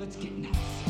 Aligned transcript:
Let's 0.00 0.16
get 0.16 0.38
nuts. 0.38 0.89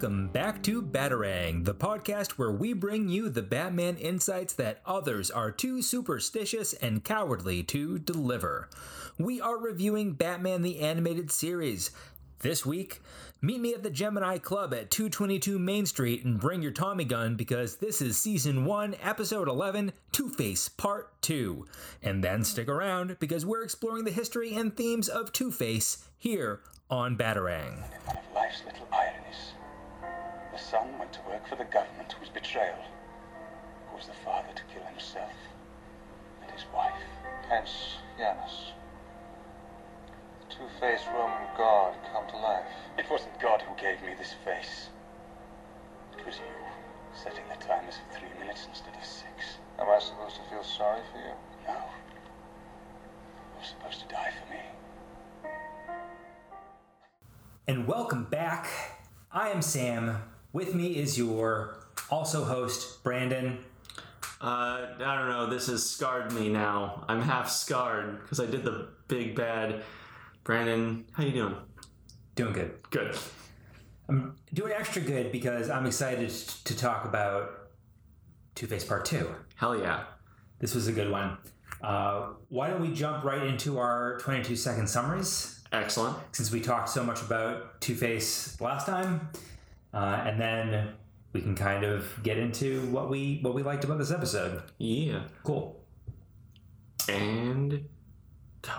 Welcome 0.00 0.28
back 0.28 0.62
to 0.62 0.80
Batarang, 0.80 1.62
the 1.66 1.74
podcast 1.74 2.38
where 2.38 2.50
we 2.50 2.72
bring 2.72 3.10
you 3.10 3.28
the 3.28 3.42
Batman 3.42 3.98
insights 3.98 4.54
that 4.54 4.80
others 4.86 5.30
are 5.30 5.50
too 5.52 5.82
superstitious 5.82 6.72
and 6.72 7.04
cowardly 7.04 7.62
to 7.64 7.98
deliver. 7.98 8.70
We 9.18 9.42
are 9.42 9.58
reviewing 9.58 10.14
Batman 10.14 10.62
the 10.62 10.80
Animated 10.80 11.30
Series. 11.30 11.90
This 12.38 12.64
week, 12.64 13.02
meet 13.42 13.60
me 13.60 13.74
at 13.74 13.82
the 13.82 13.90
Gemini 13.90 14.38
Club 14.38 14.72
at 14.72 14.90
222 14.90 15.58
Main 15.58 15.84
Street 15.84 16.24
and 16.24 16.40
bring 16.40 16.62
your 16.62 16.72
Tommy 16.72 17.04
gun 17.04 17.36
because 17.36 17.76
this 17.76 18.00
is 18.00 18.16
Season 18.16 18.64
1, 18.64 18.96
Episode 19.02 19.48
11, 19.48 19.92
Two 20.12 20.30
Face 20.30 20.70
Part 20.70 21.20
2. 21.20 21.66
And 22.02 22.24
then 22.24 22.42
stick 22.44 22.68
around 22.68 23.18
because 23.20 23.44
we're 23.44 23.64
exploring 23.64 24.04
the 24.04 24.10
history 24.10 24.54
and 24.54 24.74
themes 24.74 25.10
of 25.10 25.30
Two 25.34 25.52
Face 25.52 26.06
here 26.16 26.60
on 26.88 27.18
Batarang. 27.18 27.84
Son 30.70 30.96
went 31.00 31.12
to 31.12 31.18
work 31.26 31.44
for 31.48 31.56
the 31.56 31.64
government 31.64 32.12
whose 32.12 32.28
betrayal 32.28 32.78
caused 33.90 34.08
the 34.08 34.14
father 34.24 34.54
to 34.54 34.62
kill 34.72 34.84
himself 34.86 35.32
and 36.42 36.50
his 36.52 36.64
wife. 36.72 37.02
Hence, 37.48 37.96
Janus. 38.16 38.70
The 40.38 40.54
two-faced 40.54 41.08
Roman 41.08 41.48
god 41.56 41.94
come 42.12 42.22
to 42.30 42.36
life. 42.36 42.70
It 42.96 43.10
wasn't 43.10 43.40
God 43.40 43.62
who 43.62 43.74
gave 43.82 44.00
me 44.02 44.14
this 44.16 44.34
face. 44.44 44.90
It 46.16 46.24
was 46.24 46.36
you, 46.36 46.54
setting 47.20 47.42
the 47.48 47.56
timers 47.64 47.96
for 47.98 48.20
three 48.20 48.38
minutes 48.38 48.66
instead 48.68 48.94
of 48.94 49.04
six. 49.04 49.58
Am 49.80 49.88
I 49.88 49.98
supposed 49.98 50.36
to 50.36 50.42
feel 50.50 50.62
sorry 50.62 51.00
for 51.10 51.18
you? 51.18 51.34
No. 51.66 51.82
You're 53.56 53.64
supposed 53.64 54.02
to 54.02 54.08
die 54.08 54.30
for 54.38 54.54
me. 54.54 55.50
And 57.66 57.88
welcome 57.88 58.24
back. 58.30 58.68
I 59.32 59.48
am 59.48 59.62
Sam. 59.62 60.22
With 60.52 60.74
me 60.74 60.96
is 60.96 61.16
your 61.16 61.78
also 62.10 62.44
host, 62.44 63.02
Brandon. 63.04 63.58
Uh, 64.40 64.86
I 64.98 65.14
don't 65.18 65.28
know. 65.28 65.46
This 65.48 65.66
has 65.68 65.88
scarred 65.88 66.32
me 66.32 66.48
now. 66.48 67.04
I'm 67.08 67.20
half 67.20 67.48
scarred 67.48 68.22
because 68.22 68.40
I 68.40 68.46
did 68.46 68.64
the 68.64 68.88
big 69.06 69.36
bad. 69.36 69.82
Brandon, 70.42 71.04
how 71.12 71.22
you 71.22 71.32
doing? 71.32 71.56
Doing 72.34 72.52
good. 72.52 72.72
Good. 72.90 73.16
I'm 74.08 74.34
doing 74.52 74.72
extra 74.72 75.02
good 75.02 75.30
because 75.30 75.70
I'm 75.70 75.86
excited 75.86 76.30
to 76.30 76.76
talk 76.76 77.04
about 77.04 77.68
Two 78.56 78.66
Face 78.66 78.84
Part 78.84 79.04
2. 79.04 79.32
Hell 79.54 79.78
yeah. 79.78 80.04
This 80.58 80.74
was 80.74 80.88
a 80.88 80.92
good 80.92 81.10
one. 81.10 81.38
Uh, 81.80 82.30
why 82.48 82.68
don't 82.68 82.80
we 82.80 82.92
jump 82.92 83.24
right 83.24 83.42
into 83.42 83.78
our 83.78 84.18
22 84.18 84.56
second 84.56 84.88
summaries? 84.88 85.60
Excellent. 85.72 86.16
Since 86.32 86.50
we 86.50 86.60
talked 86.60 86.88
so 86.88 87.04
much 87.04 87.22
about 87.22 87.80
Two 87.80 87.94
Face 87.94 88.60
last 88.60 88.86
time, 88.86 89.28
uh, 89.92 90.22
and 90.26 90.40
then 90.40 90.94
we 91.32 91.40
can 91.40 91.54
kind 91.54 91.84
of 91.84 92.06
get 92.22 92.38
into 92.38 92.82
what 92.86 93.08
we 93.08 93.38
what 93.42 93.54
we 93.54 93.62
liked 93.62 93.84
about 93.84 93.98
this 93.98 94.10
episode. 94.10 94.62
Yeah. 94.78 95.22
Cool. 95.44 95.84
And 97.08 97.88
go. 98.62 98.72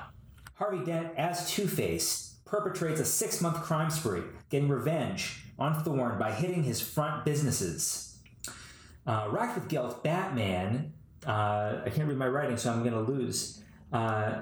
Harvey 0.55 0.83
Dent 0.85 1.09
as 1.17 1.49
Two 1.49 1.67
Face 1.67 2.35
perpetrates 2.45 2.99
a 2.99 3.05
six 3.05 3.41
month 3.41 3.57
crime 3.61 3.89
spree, 3.89 4.21
getting 4.49 4.69
revenge 4.69 5.45
on 5.57 5.83
Thorne 5.83 6.19
by 6.19 6.31
hitting 6.31 6.63
his 6.63 6.81
front 6.81 7.25
businesses. 7.25 8.17
Uh, 9.05 9.27
racked 9.31 9.55
with 9.55 9.67
guilt, 9.67 10.03
Batman. 10.03 10.93
Uh, 11.25 11.81
I 11.85 11.89
can't 11.89 12.07
read 12.07 12.17
my 12.17 12.27
writing, 12.27 12.57
so 12.57 12.71
I'm 12.71 12.83
going 12.83 12.93
to 12.93 13.11
lose. 13.11 13.63
Uh, 13.91 14.41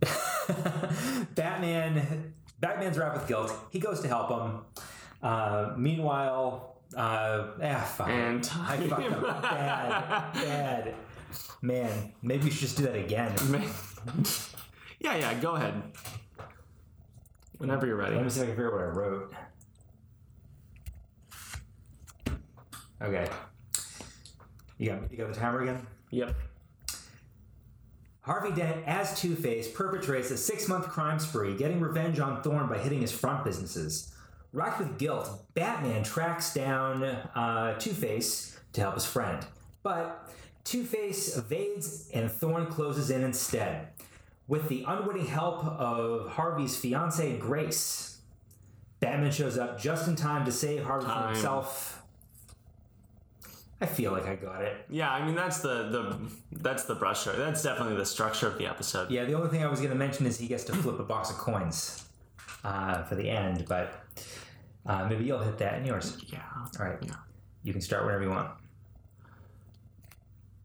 Batman. 1.34 2.34
Batman's 2.58 2.98
racked 2.98 3.16
with 3.16 3.28
guilt. 3.28 3.52
He 3.70 3.78
goes 3.78 4.00
to 4.00 4.08
help 4.08 4.30
him. 4.30 4.60
Uh, 5.22 5.74
meanwhile, 5.76 6.76
uh, 6.96 7.46
ah, 7.62 7.92
fuck. 7.96 8.08
And 8.08 8.50
I 8.54 8.76
fucked 8.78 9.12
up. 9.12 9.42
Bad, 9.42 10.32
bad. 10.34 10.94
Man, 11.62 12.12
maybe 12.22 12.44
we 12.44 12.50
should 12.50 12.60
just 12.60 12.76
do 12.76 12.84
that 12.84 12.96
again. 12.96 13.34
yeah, 15.00 15.16
yeah. 15.16 15.34
Go 15.34 15.54
ahead. 15.54 15.82
Whenever 17.58 17.86
you're 17.86 17.96
ready. 17.96 18.16
Let 18.16 18.24
me 18.24 18.30
see 18.30 18.40
if 18.40 18.44
I 18.44 18.46
can 18.46 18.56
figure 18.56 18.68
out 18.68 18.72
what 18.72 18.82
I 18.82 18.86
wrote. 18.86 19.34
Okay. 23.02 23.28
You 24.78 24.90
got, 24.90 25.12
you 25.12 25.18
got 25.18 25.32
the 25.32 25.38
timer 25.38 25.62
again? 25.62 25.86
Yep. 26.10 26.34
Harvey 28.22 28.52
Dent, 28.52 28.86
as 28.86 29.18
Two 29.18 29.34
Face, 29.34 29.70
perpetrates 29.70 30.30
a 30.30 30.36
six 30.36 30.68
month 30.68 30.88
crime 30.88 31.18
spree, 31.18 31.56
getting 31.56 31.80
revenge 31.80 32.20
on 32.20 32.42
Thorne 32.42 32.68
by 32.68 32.78
hitting 32.78 33.00
his 33.00 33.12
front 33.12 33.44
businesses. 33.44 34.09
Racked 34.52 34.80
with 34.80 34.98
guilt, 34.98 35.30
Batman 35.54 36.02
tracks 36.02 36.52
down 36.52 37.04
uh, 37.04 37.78
Two 37.78 37.92
Face 37.92 38.58
to 38.72 38.80
help 38.80 38.94
his 38.94 39.06
friend. 39.06 39.44
But 39.82 40.28
Two 40.64 40.84
Face 40.84 41.36
evades 41.36 42.10
and 42.12 42.30
Thorne 42.30 42.66
closes 42.66 43.10
in 43.10 43.22
instead. 43.22 43.88
With 44.48 44.68
the 44.68 44.84
unwitting 44.86 45.26
help 45.26 45.64
of 45.64 46.30
Harvey's 46.32 46.76
fiancee, 46.76 47.36
Grace, 47.38 48.18
Batman 48.98 49.30
shows 49.30 49.56
up 49.56 49.80
just 49.80 50.08
in 50.08 50.16
time 50.16 50.44
to 50.44 50.50
save 50.52 50.82
Harvey 50.82 51.06
from 51.06 51.14
Time. 51.14 51.32
himself. 51.34 52.02
I 53.80 53.86
feel 53.86 54.12
like 54.12 54.26
I 54.26 54.34
got 54.34 54.62
it. 54.62 54.76
Yeah, 54.90 55.10
I 55.10 55.24
mean 55.24 55.34
that's 55.34 55.60
the 55.60 55.88
the 55.88 56.18
that's 56.52 56.84
the 56.84 56.94
brush. 56.96 57.24
That's 57.24 57.62
definitely 57.62 57.96
the 57.96 58.04
structure 58.04 58.46
of 58.46 58.58
the 58.58 58.66
episode. 58.66 59.10
Yeah, 59.10 59.24
the 59.24 59.34
only 59.34 59.48
thing 59.48 59.64
I 59.64 59.68
was 59.68 59.78
going 59.80 59.92
to 59.92 59.96
mention 59.96 60.26
is 60.26 60.36
he 60.36 60.48
gets 60.48 60.64
to 60.64 60.72
flip 60.74 60.98
a 60.98 61.02
box 61.04 61.30
of 61.30 61.36
coins 61.38 62.04
uh, 62.62 63.04
for 63.04 63.14
the 63.14 63.30
end, 63.30 63.64
but 63.68 64.04
uh, 64.86 65.06
maybe 65.08 65.24
you'll 65.24 65.40
hit 65.40 65.58
that 65.58 65.78
in 65.78 65.84
yours. 65.84 66.16
Yeah. 66.26 66.42
All 66.56 66.86
right. 66.86 66.98
Yeah. 67.02 67.14
You 67.62 67.72
can 67.72 67.82
start 67.82 68.04
whenever 68.04 68.24
you 68.24 68.30
want. 68.30 68.50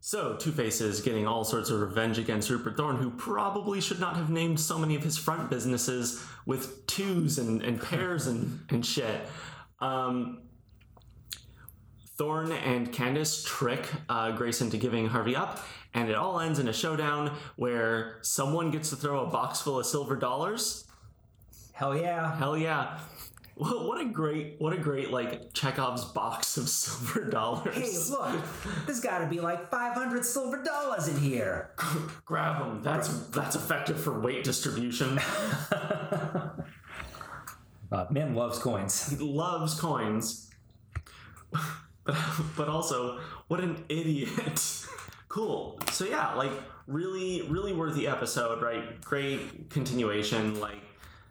So, 0.00 0.36
Two 0.36 0.52
Face 0.52 0.80
is 0.80 1.00
getting 1.00 1.26
all 1.26 1.42
sorts 1.42 1.68
of 1.68 1.80
revenge 1.80 2.16
against 2.16 2.48
Rupert 2.48 2.76
Thorne, 2.76 2.94
who 2.94 3.10
probably 3.10 3.80
should 3.80 3.98
not 3.98 4.14
have 4.16 4.30
named 4.30 4.60
so 4.60 4.78
many 4.78 4.94
of 4.94 5.02
his 5.02 5.18
front 5.18 5.50
businesses 5.50 6.24
with 6.46 6.86
twos 6.86 7.38
and, 7.38 7.60
and 7.60 7.82
pairs 7.82 8.28
and, 8.28 8.60
and 8.70 8.86
shit. 8.86 9.22
Um, 9.80 10.42
Thorne 12.16 12.52
and 12.52 12.92
Candace 12.92 13.42
trick 13.42 13.84
uh, 14.08 14.30
Grace 14.30 14.60
into 14.60 14.76
giving 14.76 15.08
Harvey 15.08 15.34
up, 15.34 15.66
and 15.92 16.08
it 16.08 16.14
all 16.14 16.38
ends 16.38 16.60
in 16.60 16.68
a 16.68 16.72
showdown 16.72 17.36
where 17.56 18.18
someone 18.22 18.70
gets 18.70 18.90
to 18.90 18.96
throw 18.96 19.26
a 19.26 19.26
box 19.26 19.60
full 19.60 19.78
of 19.78 19.86
silver 19.86 20.14
dollars. 20.14 20.84
Hell 21.72 21.96
yeah. 21.96 22.36
Hell 22.36 22.56
yeah. 22.56 22.98
What 23.56 23.86
what 23.86 23.98
a 24.00 24.04
great, 24.04 24.56
what 24.58 24.74
a 24.74 24.76
great 24.76 25.10
like 25.10 25.54
Chekhov's 25.54 26.04
box 26.04 26.58
of 26.58 26.68
silver 26.68 27.24
dollars. 27.30 27.74
Hey, 27.74 28.12
look, 28.12 28.38
there's 28.84 29.00
got 29.00 29.20
to 29.20 29.26
be 29.26 29.40
like 29.40 29.70
500 29.70 30.26
silver 30.26 30.62
dollars 30.62 31.08
in 31.08 31.18
here. 31.18 31.70
Grab 32.26 32.58
them. 32.58 32.82
That's 32.82 33.08
that's 33.28 33.56
effective 33.56 33.98
for 33.98 34.20
weight 34.20 34.44
distribution. 34.44 35.18
Uh, 37.92 38.04
man 38.10 38.34
loves 38.34 38.58
coins. 38.58 39.10
he 39.10 39.16
loves 39.16 39.78
coins, 39.80 40.50
but 42.04 42.16
but 42.56 42.68
also 42.68 43.20
what 43.46 43.60
an 43.60 43.84
idiot. 43.88 44.60
cool. 45.28 45.78
So 45.92 46.04
yeah, 46.04 46.34
like 46.34 46.50
really 46.88 47.42
really 47.42 47.72
worthy 47.72 48.08
episode, 48.08 48.60
right? 48.60 49.00
Great 49.02 49.70
continuation. 49.70 50.58
Like 50.58 50.80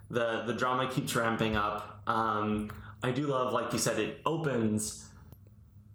the 0.09 0.43
the 0.45 0.53
drama 0.53 0.89
keeps 0.89 1.15
ramping 1.15 1.55
up. 1.55 2.01
Um, 2.07 2.71
I 3.03 3.11
do 3.11 3.27
love, 3.27 3.53
like 3.53 3.73
you 3.73 3.79
said, 3.79 3.99
it 3.99 4.21
opens. 4.25 5.05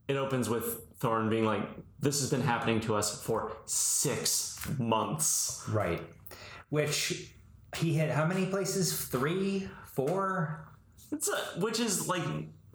It 0.09 0.17
opens 0.17 0.49
with 0.49 0.87
Thorne 0.99 1.29
being 1.29 1.45
like, 1.45 1.63
"This 2.01 2.21
has 2.21 2.31
been 2.31 2.43
happening 2.43 2.81
to 2.83 2.97
us 2.97 3.23
for 3.23 3.53
six 3.67 4.59
months." 4.79 5.65
Right. 5.69 6.03
Which 6.69 7.33
he 7.77 7.95
hit 7.95 8.11
how 8.11 8.27
many 8.27 8.47
places? 8.47 8.93
Three? 9.07 9.69
Four? 9.87 10.69
It's 11.13 11.29
a, 11.29 11.37
which 11.61 11.81
is 11.81 12.07
like 12.09 12.23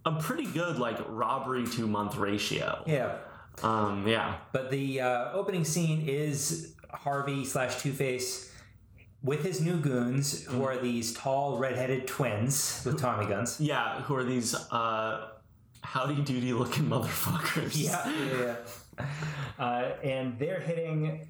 a 0.06 0.14
pretty 0.14 0.46
good 0.46 0.78
like 0.78 0.98
robbery 1.08 1.66
to 1.66 1.88
month 1.88 2.18
ratio. 2.18 2.84
Yeah. 2.86 3.18
Um, 3.64 4.06
yeah, 4.06 4.36
But 4.52 4.70
the 4.70 5.00
uh, 5.00 5.32
opening 5.32 5.64
scene 5.64 6.10
is 6.10 6.76
Harvey 6.92 7.46
slash 7.46 7.82
Two 7.82 7.94
Face 7.94 8.52
with 9.24 9.44
his 9.44 9.62
new 9.62 9.78
goons, 9.78 10.44
who 10.46 10.64
are 10.64 10.78
these 10.78 11.14
tall 11.14 11.58
redheaded 11.58 12.08
twins 12.08 12.82
with 12.86 13.00
Tommy 13.00 13.26
guns. 13.26 13.60
yeah. 13.60 14.02
Who 14.04 14.16
are 14.16 14.24
these 14.24 14.54
uh, 14.72 15.30
howdy 15.82 16.16
doody 16.22 16.54
looking 16.54 16.86
motherfuckers. 16.86 17.72
Yeah, 17.76 18.10
yeah. 18.10 18.56
yeah. 19.00 19.06
Uh, 19.64 19.92
and 20.04 20.38
they're 20.40 20.60
hitting 20.60 21.28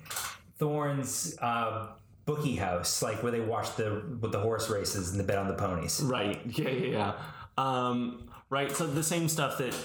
Thorne's 0.57 1.37
uh, 1.41 1.87
bookie 2.25 2.55
house, 2.55 3.01
like 3.01 3.21
where 3.23 3.31
they 3.31 3.39
watch 3.41 3.75
the 3.75 4.03
with 4.21 4.31
the 4.31 4.39
horse 4.39 4.69
races 4.69 5.11
and 5.11 5.19
the 5.19 5.23
bet 5.23 5.37
on 5.37 5.47
the 5.47 5.53
ponies. 5.53 6.01
Right. 6.03 6.39
Yeah, 6.45 6.69
yeah, 6.69 6.87
yeah. 6.91 7.13
Um, 7.57 8.29
right. 8.49 8.71
So 8.71 8.87
the 8.87 9.03
same 9.03 9.27
stuff 9.27 9.57
that 9.57 9.75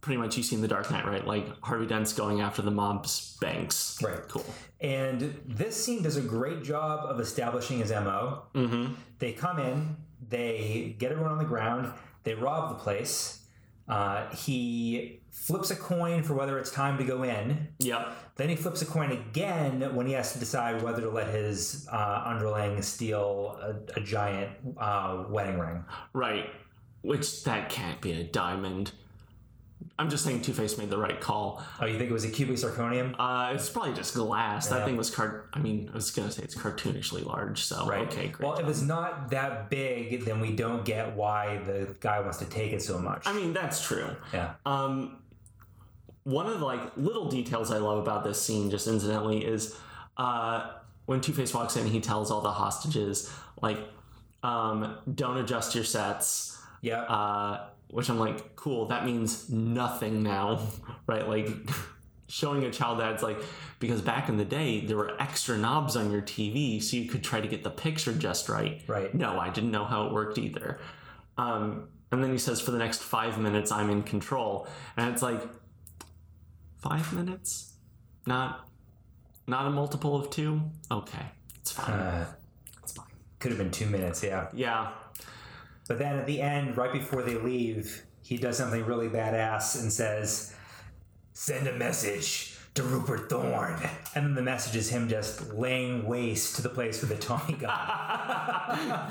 pretty 0.00 0.18
much 0.18 0.36
you 0.36 0.42
see 0.42 0.54
in 0.54 0.62
the 0.62 0.68
Dark 0.68 0.90
Knight, 0.90 1.06
right? 1.06 1.26
Like 1.26 1.46
Harvey 1.62 1.86
Dent's 1.86 2.12
going 2.12 2.40
after 2.40 2.62
the 2.62 2.70
mob's 2.70 3.36
banks. 3.40 4.00
Right. 4.02 4.26
Cool. 4.28 4.44
And 4.80 5.40
this 5.46 5.82
scene 5.82 6.02
does 6.02 6.16
a 6.16 6.20
great 6.20 6.62
job 6.62 7.06
of 7.08 7.18
establishing 7.18 7.78
his 7.78 7.90
MO. 7.90 8.44
Mm-hmm. 8.54 8.94
They 9.18 9.32
come 9.32 9.58
in, 9.58 9.96
they 10.28 10.94
get 10.98 11.10
everyone 11.12 11.32
on 11.32 11.38
the 11.38 11.44
ground, 11.44 11.92
they 12.24 12.34
rob 12.34 12.68
the 12.70 12.76
place. 12.76 13.42
Uh, 13.88 14.28
he 14.30 15.20
flips 15.30 15.70
a 15.70 15.76
coin 15.76 16.22
for 16.22 16.34
whether 16.34 16.58
it's 16.58 16.70
time 16.70 16.98
to 16.98 17.04
go 17.04 17.22
in. 17.22 17.68
Yep. 17.78 18.12
Then 18.36 18.48
he 18.48 18.56
flips 18.56 18.82
a 18.82 18.86
coin 18.86 19.12
again 19.12 19.94
when 19.94 20.06
he 20.06 20.12
has 20.14 20.32
to 20.32 20.38
decide 20.38 20.82
whether 20.82 21.02
to 21.02 21.10
let 21.10 21.28
his 21.28 21.88
uh, 21.92 22.22
underling 22.26 22.82
steal 22.82 23.58
a, 23.62 23.98
a 23.98 24.02
giant 24.02 24.50
uh, 24.76 25.24
wedding 25.28 25.58
ring. 25.58 25.84
Right. 26.12 26.50
Which 27.02 27.44
that 27.44 27.68
can't 27.70 28.00
be 28.00 28.12
a 28.12 28.24
diamond. 28.24 28.92
I'm 29.98 30.10
just 30.10 30.24
saying 30.24 30.42
Two 30.42 30.52
Face 30.52 30.76
made 30.76 30.90
the 30.90 30.98
right 30.98 31.20
call. 31.20 31.62
Oh, 31.80 31.86
you 31.86 31.96
think 31.98 32.10
it 32.10 32.12
was 32.12 32.24
a 32.24 32.30
cubic 32.30 32.56
zirconium? 32.56 33.14
Uh, 33.18 33.52
it's 33.54 33.68
probably 33.70 33.94
just 33.94 34.14
glass. 34.14 34.68
That 34.68 34.84
thing 34.84 34.96
was 34.96 35.10
cart. 35.10 35.48
I 35.52 35.58
mean, 35.58 35.88
I 35.92 35.94
was 35.94 36.10
gonna 36.10 36.30
say 36.30 36.42
it's 36.42 36.54
cartoonishly 36.54 37.24
large. 37.24 37.62
So 37.64 37.86
Right. 37.86 38.06
okay, 38.08 38.28
great. 38.28 38.46
Well, 38.48 38.58
if 38.58 38.66
it's 38.68 38.82
not 38.82 39.30
that 39.30 39.70
big, 39.70 40.24
then 40.24 40.40
we 40.40 40.52
don't 40.56 40.84
get 40.84 41.14
why 41.14 41.58
the 41.58 41.94
guy 42.00 42.20
wants 42.20 42.38
to 42.38 42.44
take 42.46 42.72
it 42.72 42.82
so 42.82 42.98
much. 42.98 43.22
I 43.26 43.32
mean, 43.32 43.52
that's 43.52 43.86
true. 43.86 44.16
yeah. 44.32 44.54
Um, 44.66 45.18
one 46.24 46.46
of 46.46 46.58
the 46.58 46.64
like 46.66 46.80
little 46.96 47.28
details 47.28 47.70
I 47.70 47.78
love 47.78 47.98
about 47.98 48.24
this 48.24 48.42
scene, 48.42 48.70
just 48.70 48.88
incidentally, 48.88 49.44
is 49.44 49.76
uh, 50.16 50.72
when 51.04 51.20
Two 51.20 51.32
Face 51.32 51.54
walks 51.54 51.76
in, 51.76 51.86
he 51.86 52.00
tells 52.00 52.30
all 52.30 52.40
the 52.40 52.50
hostages 52.50 53.30
like, 53.62 53.78
um, 54.42 54.96
"Don't 55.14 55.36
adjust 55.38 55.74
your 55.74 55.84
sets." 55.84 56.55
Yeah. 56.80 57.02
Uh, 57.02 57.68
which 57.88 58.08
I'm 58.10 58.18
like, 58.18 58.56
cool. 58.56 58.86
That 58.86 59.04
means 59.04 59.48
nothing 59.48 60.22
now, 60.22 60.60
right? 61.06 61.28
Like 61.28 61.48
showing 62.28 62.64
a 62.64 62.70
child 62.70 62.98
that's 62.98 63.22
like 63.22 63.38
because 63.78 64.00
back 64.02 64.28
in 64.28 64.36
the 64.36 64.44
day 64.44 64.80
there 64.80 64.96
were 64.96 65.20
extra 65.20 65.56
knobs 65.56 65.96
on 65.96 66.10
your 66.10 66.22
TV, 66.22 66.82
so 66.82 66.96
you 66.96 67.08
could 67.08 67.22
try 67.22 67.40
to 67.40 67.48
get 67.48 67.62
the 67.62 67.70
picture 67.70 68.12
just 68.12 68.48
right. 68.48 68.82
Right. 68.86 69.14
No, 69.14 69.38
I 69.38 69.50
didn't 69.50 69.70
know 69.70 69.84
how 69.84 70.06
it 70.06 70.12
worked 70.12 70.38
either. 70.38 70.78
Um, 71.38 71.88
and 72.10 72.22
then 72.22 72.32
he 72.32 72.38
says, 72.38 72.60
for 72.60 72.70
the 72.70 72.78
next 72.78 73.02
five 73.02 73.38
minutes, 73.38 73.70
I'm 73.72 73.90
in 73.90 74.02
control, 74.02 74.68
and 74.96 75.12
it's 75.12 75.22
like 75.22 75.42
five 76.78 77.12
minutes, 77.12 77.74
not 78.26 78.68
not 79.46 79.66
a 79.66 79.70
multiple 79.70 80.16
of 80.16 80.30
two. 80.30 80.62
Okay, 80.90 81.26
it's 81.60 81.72
fine. 81.72 81.90
Uh, 81.94 82.26
it's 82.82 82.92
fine. 82.92 83.06
could 83.38 83.50
have 83.50 83.58
been 83.58 83.70
two 83.70 83.86
minutes, 83.86 84.22
yeah. 84.22 84.48
Yeah. 84.54 84.92
But 85.88 85.98
then 85.98 86.16
at 86.16 86.26
the 86.26 86.40
end, 86.40 86.76
right 86.76 86.92
before 86.92 87.22
they 87.22 87.36
leave, 87.36 88.04
he 88.22 88.36
does 88.36 88.58
something 88.58 88.84
really 88.84 89.08
badass 89.08 89.80
and 89.80 89.92
says, 89.92 90.54
Send 91.32 91.66
a 91.68 91.72
message 91.74 92.56
to 92.74 92.82
Rupert 92.82 93.30
Thorne. 93.30 93.78
And 94.14 94.26
then 94.26 94.34
the 94.34 94.42
message 94.42 94.76
is 94.76 94.90
him 94.90 95.08
just 95.08 95.52
laying 95.54 96.06
waste 96.06 96.56
to 96.56 96.62
the 96.62 96.68
place 96.68 97.02
where 97.02 97.14
the 97.14 97.20
Tommy 97.20 97.54
got. 97.60 98.78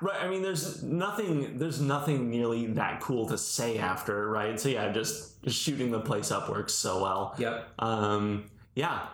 Right, 0.00 0.22
I 0.22 0.28
mean 0.28 0.42
there's 0.42 0.82
nothing 0.82 1.58
there's 1.58 1.80
nothing 1.80 2.30
nearly 2.30 2.66
that 2.66 3.00
cool 3.00 3.26
to 3.26 3.38
say 3.38 3.78
after, 3.78 4.28
right? 4.28 4.60
So 4.60 4.68
yeah, 4.68 4.92
just, 4.92 5.42
just 5.42 5.60
shooting 5.60 5.90
the 5.90 6.00
place 6.00 6.30
up 6.30 6.48
works 6.48 6.74
so 6.74 7.02
well. 7.02 7.34
Yep. 7.38 7.68
Um 7.78 8.50
yeah. 8.74 9.06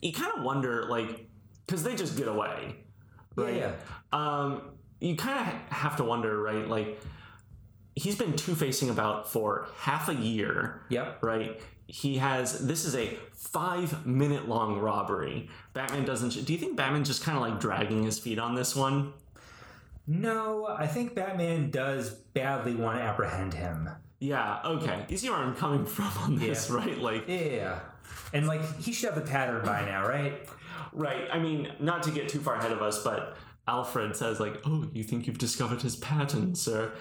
You 0.00 0.12
kind 0.12 0.32
of 0.36 0.44
wonder 0.44 0.86
like 0.88 1.26
cuz 1.68 1.82
they 1.82 1.94
just 1.94 2.16
get 2.16 2.28
away 2.28 2.76
right? 3.36 3.56
Yeah. 3.56 3.72
Um. 4.12 4.62
You 5.00 5.16
kind 5.16 5.38
of 5.48 5.54
have 5.76 5.96
to 5.96 6.04
wonder, 6.04 6.40
right? 6.42 6.68
Like, 6.68 7.00
he's 7.96 8.16
been 8.16 8.34
two 8.36 8.54
facing 8.54 8.90
about 8.90 9.32
for 9.32 9.66
half 9.78 10.10
a 10.10 10.14
year, 10.14 10.82
Yep. 10.90 11.22
right? 11.22 11.58
He 11.86 12.18
has. 12.18 12.66
This 12.66 12.84
is 12.84 12.94
a 12.94 13.16
five 13.34 14.06
minute 14.06 14.48
long 14.48 14.78
robbery. 14.78 15.48
Batman 15.72 16.04
doesn't. 16.04 16.44
Do 16.44 16.52
you 16.52 16.58
think 16.58 16.76
Batman's 16.76 17.08
just 17.08 17.22
kind 17.24 17.36
of 17.36 17.42
like 17.42 17.58
dragging 17.60 18.02
his 18.02 18.18
feet 18.18 18.38
on 18.38 18.54
this 18.54 18.76
one? 18.76 19.12
No, 20.06 20.66
I 20.66 20.86
think 20.86 21.14
Batman 21.14 21.70
does 21.70 22.10
badly 22.10 22.74
want 22.74 22.98
to 22.98 23.02
apprehend 23.04 23.54
him. 23.54 23.88
Yeah, 24.18 24.60
okay. 24.64 25.06
You 25.08 25.16
see 25.16 25.30
where 25.30 25.38
I'm 25.38 25.54
coming 25.54 25.86
from 25.86 26.10
on 26.18 26.38
this, 26.38 26.68
Yeah. 26.68 26.76
right? 26.76 26.98
Like, 26.98 27.24
Yeah. 27.28 27.78
And 28.32 28.46
like 28.46 28.60
he 28.80 28.92
should 28.92 29.12
have 29.14 29.18
a 29.22 29.26
pattern 29.26 29.64
by 29.64 29.84
now, 29.84 30.06
right? 30.06 30.46
Right. 30.92 31.28
I 31.32 31.38
mean, 31.38 31.72
not 31.80 32.02
to 32.04 32.10
get 32.10 32.28
too 32.28 32.40
far 32.40 32.54
ahead 32.54 32.72
of 32.72 32.82
us, 32.82 33.02
but 33.02 33.36
Alfred 33.66 34.16
says, 34.16 34.40
like, 34.40 34.60
oh, 34.66 34.88
you 34.92 35.04
think 35.04 35.26
you've 35.26 35.38
discovered 35.38 35.82
his 35.82 35.96
pattern, 35.96 36.54
sir? 36.54 36.92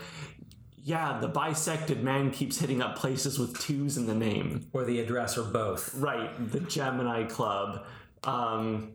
Yeah, 0.82 1.20
the 1.20 1.28
bisected 1.28 2.04
man 2.04 2.32
keeps 2.32 2.60
hitting 2.60 2.82
up 2.82 2.96
places 2.96 3.38
with 3.38 3.60
twos 3.60 3.98
in 3.98 4.08
the 4.08 4.16
name. 4.16 4.68
Or 4.74 4.86
the 4.86 5.00
address 5.00 5.38
or 5.38 5.44
both. 5.44 5.94
Right, 5.96 6.32
the 6.52 6.62
Gemini 6.62 7.26
Club. 7.26 7.86
Um, 8.24 8.94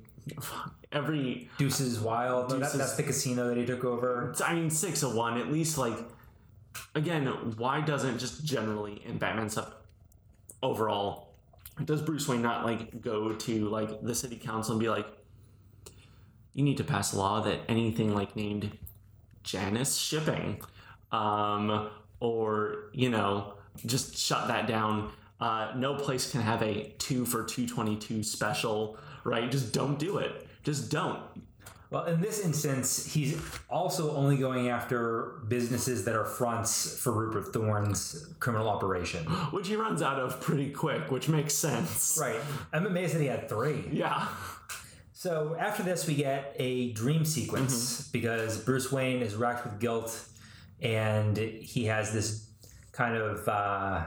every, 0.91 1.51
Deuces 1.59 2.01
Wild. 2.01 2.51
No, 2.51 2.59
that, 2.59 2.73
that's 2.73 2.97
the 2.97 3.03
casino 3.03 3.49
that 3.49 3.57
he 3.57 3.67
took 3.67 3.85
over. 3.85 4.35
I 4.45 4.55
mean, 4.55 4.71
six 4.71 5.03
of 5.03 5.15
one, 5.15 5.39
at 5.39 5.53
least, 5.53 5.79
like, 5.79 5.99
again, 6.95 7.27
why 7.57 7.81
doesn't 7.81 8.19
just 8.19 8.45
generally 8.45 9.03
in 9.05 9.19
Batman 9.19 9.51
stuff 9.51 9.73
overall, 10.63 11.24
does 11.83 12.03
Bruce 12.03 12.29
Wayne 12.29 12.43
not, 12.43 12.65
like, 12.65 13.01
go 13.01 13.33
to, 13.33 13.69
like, 13.69 14.03
the 14.03 14.15
city 14.15 14.37
council 14.37 14.73
and 14.73 14.81
be 14.81 14.89
like, 14.89 15.07
you 16.53 16.63
need 16.63 16.77
to 16.77 16.85
pass 16.85 17.13
a 17.13 17.19
law 17.19 17.41
that 17.43 17.61
anything, 17.69 18.15
like, 18.15 18.37
named 18.37 18.77
Janus 19.43 19.97
Shipping, 19.97 20.61
um, 21.11 21.91
or, 22.21 22.91
you 22.93 23.11
know, 23.11 23.55
just 23.85 24.17
shut 24.17 24.49
that 24.49 24.67
down. 24.67 25.13
Uh, 25.41 25.73
no 25.77 25.95
place 25.95 26.31
can 26.31 26.41
have 26.41 26.63
a 26.63 26.95
two 26.99 27.27
for 27.27 27.43
222 27.43 28.23
special, 28.23 28.97
right? 29.25 29.51
Just 29.51 29.73
don't 29.73 29.99
do 29.99 30.19
it. 30.19 30.47
Just 30.63 30.91
don't. 30.91 31.21
Well, 31.95 32.07
in 32.07 32.21
this 32.21 32.41
instance, 32.41 33.07
he's 33.07 33.41
also 33.71 34.17
only 34.17 34.37
going 34.37 34.69
after 34.69 35.39
businesses 35.47 36.05
that 36.07 36.17
are 36.17 36.25
fronts 36.25 36.99
for 36.99 37.13
Rupert 37.13 37.53
Thorne's 37.53 38.35
criminal 38.41 38.69
operation. 38.69 39.25
which 39.53 39.69
he 39.69 39.77
runs 39.77 40.03
out 40.03 40.19
of 40.19 40.41
pretty 40.41 40.71
quick, 40.71 41.13
which 41.13 41.29
makes 41.29 41.55
sense. 41.55 42.19
Right. 42.21 42.41
I'm 42.73 42.85
amazed 42.87 43.15
that 43.15 43.21
he 43.21 43.29
had 43.29 43.49
three. 43.49 43.89
Yeah. 43.93 44.27
So 45.13 45.55
after 45.57 45.85
this, 45.85 46.09
we 46.09 46.17
get 46.17 46.57
a 46.59 46.91
dream 46.95 47.25
sequence 47.25 48.09
because 48.09 48.59
Bruce 48.59 48.91
Wayne 48.91 49.23
is 49.23 49.37
racked 49.37 49.65
with 49.65 49.79
guilt 49.79 50.21
and 50.81 51.37
he 51.37 51.85
has 51.85 52.13
this 52.13 52.51
kind 52.91 53.17
of 53.17 53.47
uh, 53.47 54.03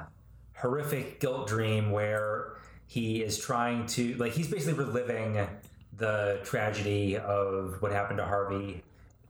horrific 0.58 1.22
guilt 1.22 1.48
dream 1.48 1.92
where 1.92 2.58
he 2.86 3.24
is 3.24 3.40
trying 3.40 3.86
to, 3.86 4.16
like, 4.16 4.34
he's 4.34 4.50
basically 4.50 4.74
reliving 4.74 5.48
the 5.98 6.40
tragedy 6.44 7.18
of 7.18 7.82
what 7.82 7.92
happened 7.92 8.18
to 8.18 8.26
Harvey 8.26 8.84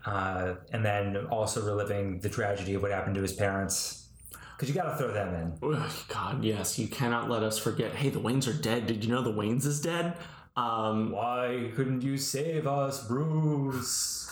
uh, 0.05 0.55
and 0.71 0.85
then 0.85 1.17
also 1.27 1.65
reliving 1.65 2.19
the 2.19 2.29
tragedy 2.29 2.75
of 2.75 2.81
what 2.81 2.91
happened 2.91 3.15
to 3.15 3.21
his 3.21 3.33
parents. 3.33 4.07
Because 4.55 4.69
you 4.69 4.75
got 4.75 4.91
to 4.91 4.97
throw 4.97 5.13
them 5.13 5.33
in. 5.61 5.83
God, 6.07 6.43
yes, 6.43 6.79
you 6.79 6.87
cannot 6.87 7.29
let 7.29 7.43
us 7.43 7.59
forget. 7.59 7.93
Hey, 7.93 8.09
the 8.09 8.19
Waynes 8.19 8.47
are 8.47 8.59
dead. 8.59 8.87
Did 8.87 9.05
you 9.05 9.11
know 9.11 9.21
the 9.21 9.31
Waynes 9.31 9.65
is 9.65 9.81
dead? 9.81 10.17
Um, 10.55 11.11
Why 11.11 11.71
couldn't 11.75 12.01
you 12.01 12.17
save 12.17 12.65
us, 12.65 13.05
Bruce? 13.07 14.23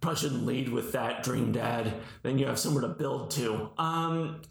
probably 0.00 0.20
should 0.20 0.42
lead 0.42 0.68
with 0.68 0.92
that, 0.92 1.22
Dream 1.22 1.52
Dad. 1.52 1.94
Then 2.22 2.38
you 2.38 2.46
have 2.46 2.58
somewhere 2.58 2.82
to 2.82 2.88
build 2.88 3.30
to. 3.32 3.70
Um, 3.78 4.42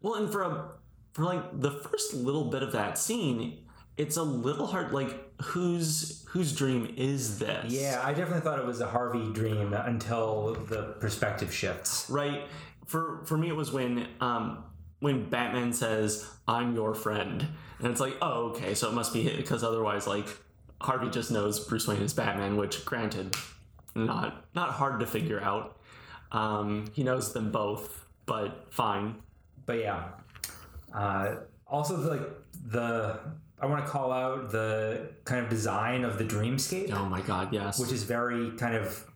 well, 0.00 0.14
and 0.14 0.32
for 0.32 0.42
a 0.42 0.70
for 1.12 1.24
like 1.24 1.60
the 1.60 1.70
first 1.70 2.14
little 2.14 2.50
bit 2.50 2.62
of 2.62 2.72
that 2.72 2.96
scene, 2.96 3.64
it's 3.96 4.16
a 4.16 4.22
little 4.22 4.66
hard. 4.66 4.92
Like, 4.92 5.25
whose 5.42 6.24
whose 6.28 6.54
dream 6.54 6.92
is 6.96 7.38
this? 7.38 7.72
Yeah, 7.72 8.00
I 8.02 8.12
definitely 8.12 8.40
thought 8.40 8.58
it 8.58 8.66
was 8.66 8.80
a 8.80 8.86
Harvey 8.86 9.32
dream 9.32 9.72
until 9.74 10.54
the 10.68 10.94
perspective 11.00 11.52
shifts. 11.52 12.08
right. 12.10 12.44
For 12.86 13.24
for 13.24 13.36
me 13.36 13.48
it 13.48 13.56
was 13.56 13.72
when 13.72 14.06
um 14.20 14.62
when 15.00 15.28
batman 15.28 15.72
says 15.72 16.28
i'm 16.46 16.74
your 16.74 16.94
friend. 16.94 17.46
And 17.80 17.88
it's 17.88 18.00
like 18.00 18.16
oh 18.22 18.50
okay 18.50 18.74
so 18.74 18.88
it 18.88 18.94
must 18.94 19.12
be 19.12 19.34
because 19.36 19.64
otherwise 19.64 20.06
like 20.06 20.28
harvey 20.80 21.10
just 21.10 21.30
knows 21.30 21.58
bruce 21.58 21.88
wayne 21.88 22.00
is 22.02 22.12
batman 22.14 22.56
which 22.56 22.84
granted 22.84 23.34
not 23.94 24.44
not 24.54 24.70
hard 24.70 25.00
to 25.00 25.06
figure 25.06 25.40
out. 25.40 25.78
Um 26.30 26.86
he 26.92 27.02
knows 27.02 27.32
them 27.32 27.50
both 27.50 28.06
but 28.26 28.72
fine. 28.72 29.16
But 29.64 29.78
yeah, 29.80 30.04
uh, 30.94 31.36
also 31.66 31.96
like 32.08 32.22
the 32.68 33.18
I 33.60 33.66
want 33.66 33.84
to 33.84 33.90
call 33.90 34.12
out 34.12 34.50
the 34.50 35.10
kind 35.24 35.42
of 35.42 35.50
design 35.50 36.04
of 36.04 36.18
the 36.18 36.24
dreamscape, 36.24 36.92
oh 36.92 37.06
my 37.06 37.20
god 37.20 37.52
yes 37.52 37.78
which 37.78 37.92
is 37.92 38.02
very 38.02 38.50
kind 38.52 38.74
of 38.74 39.06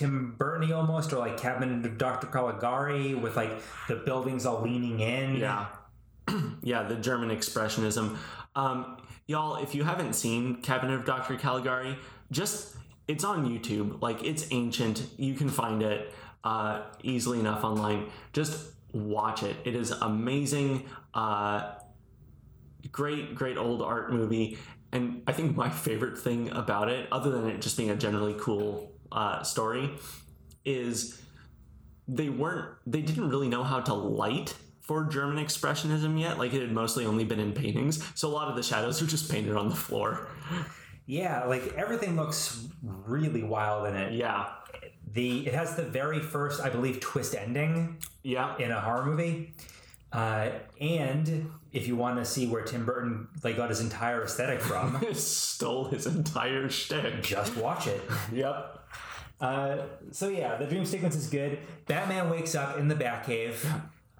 Tim 0.00 0.34
Burton 0.38 0.72
almost, 0.72 1.12
or 1.12 1.18
like 1.18 1.36
Cabinet 1.36 1.84
of 1.84 1.98
Dr. 1.98 2.26
Caligari 2.26 3.14
with 3.14 3.36
like 3.36 3.50
the 3.86 3.96
buildings 3.96 4.46
all 4.46 4.62
leaning 4.62 5.00
in. 5.00 5.36
Yeah. 5.36 5.66
yeah, 6.62 6.84
the 6.84 6.96
German 6.96 7.28
expressionism. 7.28 8.16
Um, 8.56 8.96
y'all, 9.26 9.56
if 9.56 9.74
you 9.74 9.84
haven't 9.84 10.14
seen 10.14 10.62
Cabinet 10.62 10.94
of 10.94 11.04
Dr. 11.04 11.36
Caligari, 11.36 11.98
just 12.30 12.76
it's 13.08 13.24
on 13.24 13.46
YouTube. 13.46 14.00
Like 14.00 14.22
it's 14.24 14.46
ancient. 14.50 15.06
You 15.18 15.34
can 15.34 15.50
find 15.50 15.82
it 15.82 16.14
uh, 16.44 16.82
easily 17.02 17.38
enough 17.38 17.62
online. 17.62 18.06
Just 18.32 18.70
watch 18.92 19.42
it. 19.42 19.56
It 19.64 19.74
is 19.74 19.90
amazing. 19.90 20.84
Uh, 21.12 21.72
great, 22.90 23.34
great 23.34 23.56
old 23.56 23.82
art 23.82 24.12
movie. 24.12 24.58
And 24.92 25.22
I 25.26 25.32
think 25.32 25.56
my 25.56 25.70
favorite 25.70 26.18
thing 26.18 26.50
about 26.50 26.88
it, 26.88 27.08
other 27.12 27.30
than 27.30 27.48
it 27.48 27.60
just 27.60 27.76
being 27.76 27.90
a 27.90 27.96
generally 27.96 28.34
cool 28.38 28.92
uh, 29.12 29.42
story, 29.42 29.90
is 30.64 31.20
they 32.08 32.28
weren't 32.28 32.74
they 32.86 33.02
didn't 33.02 33.28
really 33.28 33.48
know 33.48 33.62
how 33.62 33.80
to 33.80 33.94
light 33.94 34.54
for 34.80 35.04
German 35.04 35.44
expressionism 35.44 36.18
yet. 36.20 36.38
Like 36.38 36.52
it 36.52 36.60
had 36.60 36.72
mostly 36.72 37.06
only 37.06 37.24
been 37.24 37.38
in 37.38 37.52
paintings, 37.52 38.02
so 38.14 38.28
a 38.28 38.32
lot 38.32 38.48
of 38.48 38.56
the 38.56 38.62
shadows 38.62 39.00
were 39.00 39.06
just 39.06 39.30
painted 39.30 39.56
on 39.56 39.68
the 39.68 39.76
floor. 39.76 40.28
Yeah, 41.06 41.44
like 41.44 41.74
everything 41.76 42.16
looks 42.16 42.66
really 42.82 43.42
wild 43.42 43.86
in 43.88 43.96
it. 43.96 44.12
Yeah, 44.12 44.48
The 45.12 45.46
it 45.46 45.54
has 45.54 45.76
the 45.76 45.82
very 45.82 46.20
first, 46.20 46.60
I 46.60 46.70
believe, 46.70 47.00
twist 47.00 47.34
ending 47.34 47.98
yeah, 48.22 48.56
in 48.58 48.70
a 48.70 48.80
horror 48.80 49.06
movie. 49.06 49.54
Uh, 50.12 50.50
and 50.80 51.50
if 51.72 51.86
you 51.86 51.96
want 51.96 52.18
to 52.18 52.24
see 52.24 52.46
where 52.46 52.62
Tim 52.62 52.84
Burton 52.84 53.28
like 53.42 53.56
got 53.56 53.68
his 53.68 53.80
entire 53.80 54.24
aesthetic 54.24 54.60
from, 54.60 55.00
stole 55.14 55.84
his 55.86 56.06
entire 56.06 56.68
shtick. 56.68 57.22
just 57.22 57.56
watch 57.56 57.86
it. 57.86 58.00
Yep. 58.32 58.76
Uh, 59.40 59.76
so 60.12 60.28
yeah, 60.28 60.56
the 60.56 60.66
dream 60.66 60.84
sequence 60.84 61.16
is 61.16 61.26
good. 61.28 61.58
Batman 61.86 62.28
wakes 62.28 62.54
up 62.54 62.78
in 62.78 62.88
the 62.88 62.94
Batcave. 62.94 63.56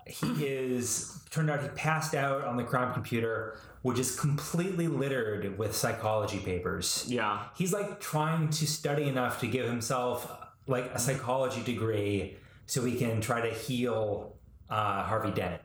He 0.06 0.46
is 0.46 1.20
turned 1.30 1.50
out 1.50 1.62
he 1.62 1.68
passed 1.68 2.14
out 2.14 2.44
on 2.44 2.56
the 2.56 2.64
crime 2.64 2.94
computer, 2.94 3.58
which 3.82 3.98
is 3.98 4.18
completely 4.18 4.88
littered 4.88 5.58
with 5.58 5.76
psychology 5.76 6.38
papers. 6.38 7.04
Yeah. 7.06 7.44
He's 7.54 7.72
like 7.72 8.00
trying 8.00 8.48
to 8.48 8.66
study 8.66 9.04
enough 9.08 9.40
to 9.40 9.46
give 9.46 9.66
himself 9.66 10.30
like 10.66 10.86
a 10.94 10.98
psychology 10.98 11.62
degree 11.62 12.38
so 12.66 12.84
he 12.84 12.96
can 12.96 13.20
try 13.20 13.40
to 13.46 13.54
heal 13.54 14.36
uh, 14.70 15.02
Harvey 15.02 15.32
Dent. 15.32 15.60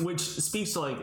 Which 0.00 0.20
speaks 0.20 0.72
to 0.72 0.80
like 0.80 0.98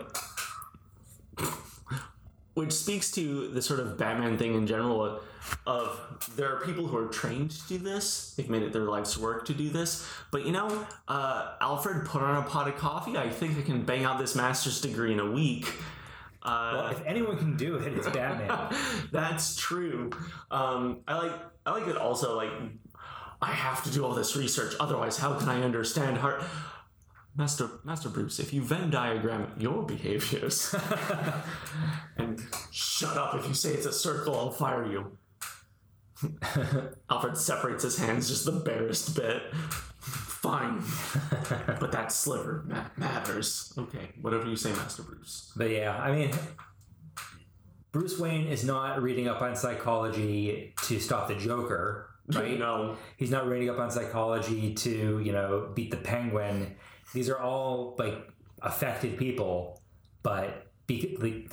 which 2.54 2.74
speaks 2.74 3.12
to 3.12 3.48
the 3.50 3.62
sort 3.62 3.80
of 3.80 3.98
batman 3.98 4.38
thing 4.38 4.56
in 4.56 4.68
general 4.68 5.04
of, 5.04 5.24
of 5.66 6.12
there 6.36 6.54
are 6.54 6.66
people 6.66 6.86
who 6.88 6.98
are 6.98 7.08
trained 7.08 7.52
to 7.52 7.68
do 7.68 7.78
this. 7.78 8.34
They've 8.36 8.50
made 8.50 8.62
it 8.64 8.74
their 8.74 8.84
life's 8.84 9.18
work 9.18 9.46
to 9.48 9.54
do 9.54 9.70
this. 9.70 10.08
But 10.32 10.46
you 10.46 10.52
know 10.52 10.86
uh, 11.08 11.54
alfred 11.62 12.06
put 12.06 12.22
on 12.22 12.38
a 12.38 12.48
pot 12.48 12.68
of 12.68 12.78
coffee. 12.78 13.18
I 13.18 13.30
think 13.30 13.58
i 13.58 13.62
can 13.62 13.84
bang 13.84 14.04
out 14.06 14.20
this 14.20 14.36
master's 14.36 14.82
degree 14.82 15.14
in 15.14 15.20
a 15.20 15.32
week. 15.32 15.66
Uh, 16.44 16.72
Well, 16.74 16.88
if 16.88 17.06
anyone 17.06 17.38
can 17.38 17.56
do 17.56 17.76
it, 17.76 17.94
it's 17.94 18.10
Batman. 18.10 18.76
that's 19.12 19.56
true. 19.56 20.10
Um, 20.50 21.02
I 21.08 21.18
like 21.18 21.34
I 21.66 21.72
like 21.72 21.88
it 21.88 21.98
also 21.98 22.36
like 22.36 22.52
I 23.42 23.52
have 23.52 23.84
to 23.84 23.92
do 23.92 24.06
all 24.06 24.14
this 24.14 24.36
research, 24.36 24.76
otherwise 24.80 25.18
how 25.18 25.34
can 25.34 25.50
I 25.50 25.64
understand 25.64 26.18
heart 26.18 26.44
Master 27.36 27.70
Master 27.84 28.10
Bruce, 28.10 28.40
if 28.40 28.54
you 28.54 28.62
Venn 28.62 28.90
diagram 28.90 29.54
your 29.58 29.84
behaviors 29.84 30.76
and 32.18 32.42
shut 32.72 33.18
up 33.18 33.36
if 33.36 33.48
you 33.48 33.54
say 33.54 33.72
it's 33.74 33.86
a 33.86 33.94
circle, 33.94 34.36
I'll 34.36 34.52
fire 34.52 34.86
you. 34.92 35.18
Alfred 37.10 37.38
separates 37.38 37.84
his 37.84 37.98
hands 37.98 38.28
just 38.30 38.46
the 38.46 38.52
barest 38.52 39.16
bit. 39.16 39.42
Fine. 40.00 40.84
but 41.80 41.92
that 41.92 42.12
sliver 42.12 42.66
ma- 42.68 42.86
matters. 42.98 43.74
Okay, 43.78 44.10
whatever 44.22 44.48
you 44.48 44.56
say, 44.56 44.72
Master 44.74 45.04
Bruce. 45.04 45.52
But 45.56 45.70
yeah, 45.70 45.96
I 45.98 46.12
mean, 46.12 46.32
Bruce 47.92 48.18
Wayne 48.20 48.48
is 48.48 48.64
not 48.64 49.02
reading 49.02 49.28
up 49.28 49.42
on 49.42 49.56
psychology 49.56 50.74
to 50.84 51.00
stop 51.00 51.28
the 51.28 51.36
Joker, 51.36 52.10
right? 52.34 52.58
No. 52.60 52.98
He's 53.18 53.32
not 53.32 53.48
reading 53.48 53.70
up 53.70 53.80
on 53.80 53.92
psychology 53.92 54.74
to, 54.74 55.20
you 55.20 55.32
know, 55.32 55.70
beat 55.76 55.92
the 55.92 55.98
penguin. 55.98 56.76
These 57.14 57.30
are 57.30 57.40
all 57.40 57.96
like 57.98 58.16
affected 58.62 59.18
people, 59.18 59.82
but 60.24 60.68
be, 60.88 61.18
like, 61.20 61.52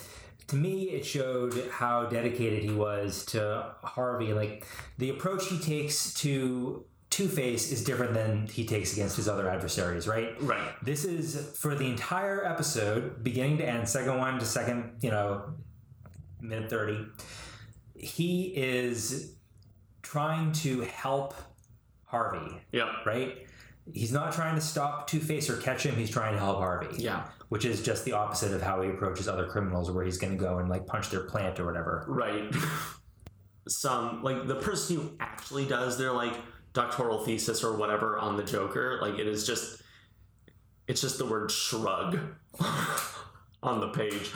to 0.49 0.57
me, 0.57 0.85
it 0.91 1.05
showed 1.05 1.55
how 1.71 2.07
dedicated 2.07 2.63
he 2.63 2.71
was 2.71 3.25
to 3.27 3.75
Harvey. 3.83 4.33
Like 4.33 4.67
the 4.99 5.11
approach 5.11 5.47
he 5.49 5.59
takes 5.59 6.15
to 6.15 6.85
Two 7.11 7.29
Face 7.29 7.73
is 7.73 7.85
different 7.85 8.15
than 8.15 8.47
he 8.47 8.65
takes 8.67 8.93
against 8.93 9.17
his 9.17 9.29
other 9.29 9.49
adversaries, 9.49 10.07
right? 10.07 10.41
Right. 10.43 10.73
This 10.83 11.05
is 11.05 11.57
for 11.59 11.75
the 11.75 11.87
entire 11.87 12.45
episode, 12.45 13.23
beginning 13.25 13.59
to 13.59 13.65
end, 13.69 13.89
second 13.89 14.19
one 14.19 14.39
to 14.39 14.45
second, 14.45 14.99
you 15.01 15.11
know, 15.11 15.55
minute 16.41 16.71
30. 16.71 17.07
He 17.97 18.45
is 18.57 19.35
trying 20.03 20.53
to 20.53 20.83
help 20.83 21.35
Harvey, 22.05 22.61
Yep. 22.73 22.89
right? 23.05 23.48
He's 23.93 24.13
not 24.13 24.33
trying 24.33 24.55
to 24.55 24.61
stop 24.61 25.07
Two 25.07 25.21
Face 25.21 25.49
or 25.51 25.57
catch 25.57 25.85
him, 25.85 25.97
he's 25.97 26.11
trying 26.11 26.35
to 26.35 26.39
help 26.39 26.59
Harvey. 26.59 27.03
Yeah. 27.03 27.25
Which 27.49 27.65
is 27.65 27.83
just 27.83 28.05
the 28.05 28.13
opposite 28.13 28.53
of 28.53 28.63
how 28.63 28.83
he 28.83 28.91
approaches 28.91 29.29
other 29.29 29.47
criminals, 29.47 29.91
where 29.91 30.05
he's 30.05 30.19
going 30.19 30.37
to 30.37 30.39
go 30.39 30.59
and 30.59 30.69
like 30.69 30.87
punch 30.87 31.11
their 31.11 31.25
plant 31.25 31.59
or 31.59 31.67
whatever. 31.67 32.05
Right. 32.09 32.55
Some 33.69 34.23
like 34.23 34.47
the 34.47 34.57
person 34.57 34.97
who 34.97 35.11
actually 35.21 35.67
does 35.67 35.99
their 35.99 36.13
like 36.13 36.35
doctoral 36.73 37.25
thesis 37.25 37.65
or 37.65 37.77
whatever 37.77 38.19
on 38.19 38.37
the 38.37 38.43
Joker, 38.43 38.99
like 39.01 39.19
it 39.19 39.27
is 39.27 39.47
just 39.47 39.83
it's 40.87 41.01
just 41.01 41.19
the 41.19 41.27
word 41.27 41.51
shrug 41.51 42.19
on 43.63 43.81
the 43.81 43.89
page. 43.89 44.31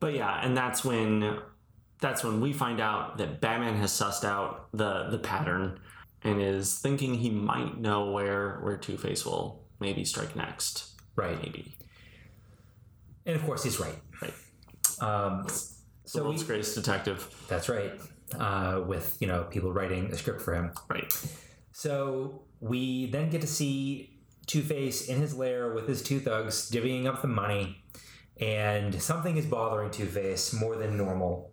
But 0.00 0.14
yeah, 0.14 0.40
and 0.44 0.56
that's 0.56 0.84
when 0.84 1.40
that's 2.00 2.22
when 2.22 2.40
we 2.40 2.52
find 2.52 2.80
out 2.80 3.18
that 3.18 3.40
Batman 3.40 3.74
has 3.76 3.92
sussed 3.92 4.24
out 4.24 4.68
the 4.72 5.08
the 5.10 5.18
pattern 5.18 5.80
and 6.24 6.40
is 6.40 6.78
thinking 6.78 7.14
he 7.14 7.30
might 7.30 7.78
know 7.78 8.10
where 8.10 8.58
where 8.60 8.76
Two 8.76 8.96
Face 8.96 9.24
will 9.24 9.64
maybe 9.80 10.04
strike 10.04 10.34
next. 10.36 10.90
Right. 11.16 11.40
Maybe. 11.42 11.74
And 13.26 13.36
of 13.36 13.44
course, 13.44 13.62
he's 13.64 13.78
right. 13.78 13.96
Right. 14.22 14.34
Um, 15.00 15.44
The 15.44 15.52
so 16.04 16.22
we, 16.22 16.28
world's 16.28 16.44
greatest 16.44 16.74
detective. 16.74 17.28
that's 17.48 17.68
right. 17.68 17.92
Uh, 18.38 18.82
with 18.86 19.16
you 19.20 19.26
know 19.26 19.44
people 19.44 19.72
writing 19.72 20.10
a 20.12 20.16
script 20.16 20.40
for 20.42 20.54
him. 20.54 20.72
Right. 20.88 21.12
So 21.72 22.42
we 22.60 23.06
then 23.10 23.30
get 23.30 23.40
to 23.42 23.46
see 23.46 24.18
Two 24.46 24.62
Face 24.62 25.08
in 25.08 25.20
his 25.20 25.34
lair 25.34 25.72
with 25.72 25.86
his 25.86 26.02
two 26.02 26.20
thugs 26.20 26.70
divvying 26.70 27.06
up 27.06 27.22
the 27.22 27.28
money, 27.28 27.82
and 28.40 29.00
something 29.00 29.36
is 29.36 29.46
bothering 29.46 29.90
Two 29.90 30.06
Face 30.06 30.52
more 30.52 30.76
than 30.76 30.96
normal. 30.96 31.52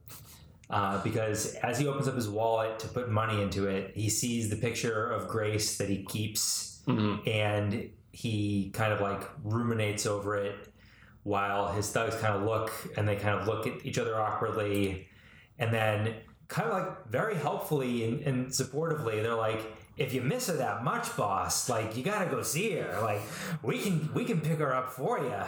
Uh, 0.70 1.02
because 1.04 1.54
as 1.56 1.78
he 1.78 1.88
opens 1.88 2.08
up 2.08 2.16
his 2.16 2.28
wallet 2.28 2.80
to 2.80 2.88
put 2.88 3.10
money 3.10 3.42
into 3.42 3.68
it, 3.68 3.92
he 3.96 4.10
sees 4.10 4.50
the 4.50 4.56
picture 4.56 5.12
of 5.12 5.28
Grace 5.28 5.78
that 5.78 5.90
he 5.90 6.04
keeps, 6.06 6.82
Mhm. 6.88 7.28
and 7.28 7.90
he 8.12 8.72
kind 8.74 8.92
of 8.94 9.00
like 9.02 9.22
ruminates 9.44 10.06
over 10.06 10.36
it 10.38 10.72
while 11.24 11.72
his 11.74 11.92
thugs 11.92 12.16
kind 12.16 12.34
of 12.36 12.44
look 12.44 12.72
and 12.98 13.08
they 13.08 13.16
kind 13.16 13.40
of 13.40 13.48
look 13.48 13.68
at 13.68 13.86
each 13.86 13.98
other 14.00 14.20
awkwardly 14.20 15.08
and 15.60 15.74
then 15.74 16.16
kind 16.48 16.70
of 16.70 16.74
like 16.74 17.08
very 17.10 17.36
helpfully 17.36 18.04
and, 18.06 18.22
and 18.22 18.48
supportively 18.48 19.22
they're 19.24 19.34
like 19.36 19.66
if 19.98 20.14
you 20.14 20.22
miss 20.22 20.48
her 20.48 20.54
that 20.58 20.84
much 20.84 21.16
boss 21.18 21.68
like 21.70 21.98
you 21.98 22.04
gotta 22.04 22.30
go 22.30 22.42
see 22.44 22.72
her 22.72 23.02
like 23.02 23.22
we 23.64 23.80
can 23.80 24.10
we 24.14 24.24
can 24.24 24.40
pick 24.40 24.60
her 24.60 24.74
up 24.74 24.92
for 24.94 25.20
you 25.20 25.42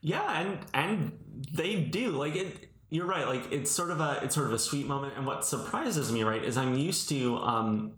Yeah, 0.00 0.40
and 0.40 0.58
and 0.74 1.18
they 1.52 1.76
do 1.80 2.10
like 2.10 2.36
it. 2.36 2.68
You're 2.90 3.06
right. 3.06 3.26
Like 3.26 3.50
it's 3.50 3.70
sort 3.70 3.90
of 3.90 4.00
a 4.00 4.20
it's 4.22 4.34
sort 4.34 4.46
of 4.46 4.52
a 4.52 4.58
sweet 4.58 4.86
moment. 4.86 5.14
And 5.16 5.26
what 5.26 5.44
surprises 5.44 6.12
me, 6.12 6.22
right, 6.22 6.42
is 6.42 6.56
I'm 6.56 6.76
used 6.76 7.08
to 7.08 7.36
um, 7.38 7.92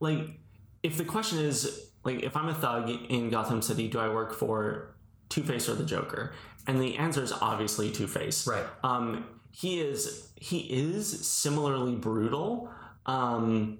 like 0.00 0.38
if 0.82 0.96
the 0.96 1.04
question 1.04 1.38
is 1.38 1.90
like 2.04 2.22
if 2.22 2.36
I'm 2.36 2.48
a 2.48 2.54
thug 2.54 2.90
in 2.90 3.30
Gotham 3.30 3.62
City, 3.62 3.88
do 3.88 3.98
I 3.98 4.08
work 4.08 4.34
for 4.34 4.94
Two 5.28 5.42
Face 5.42 5.68
or 5.68 5.74
the 5.74 5.84
Joker? 5.84 6.32
And 6.66 6.80
the 6.80 6.96
answer 6.96 7.22
is 7.22 7.32
obviously 7.32 7.90
Two 7.90 8.06
Face. 8.06 8.46
Right. 8.46 8.64
Um, 8.84 9.26
he 9.50 9.80
is 9.80 10.30
he 10.36 10.58
is 10.58 11.26
similarly 11.26 11.94
brutal. 11.94 12.70
Um, 13.06 13.78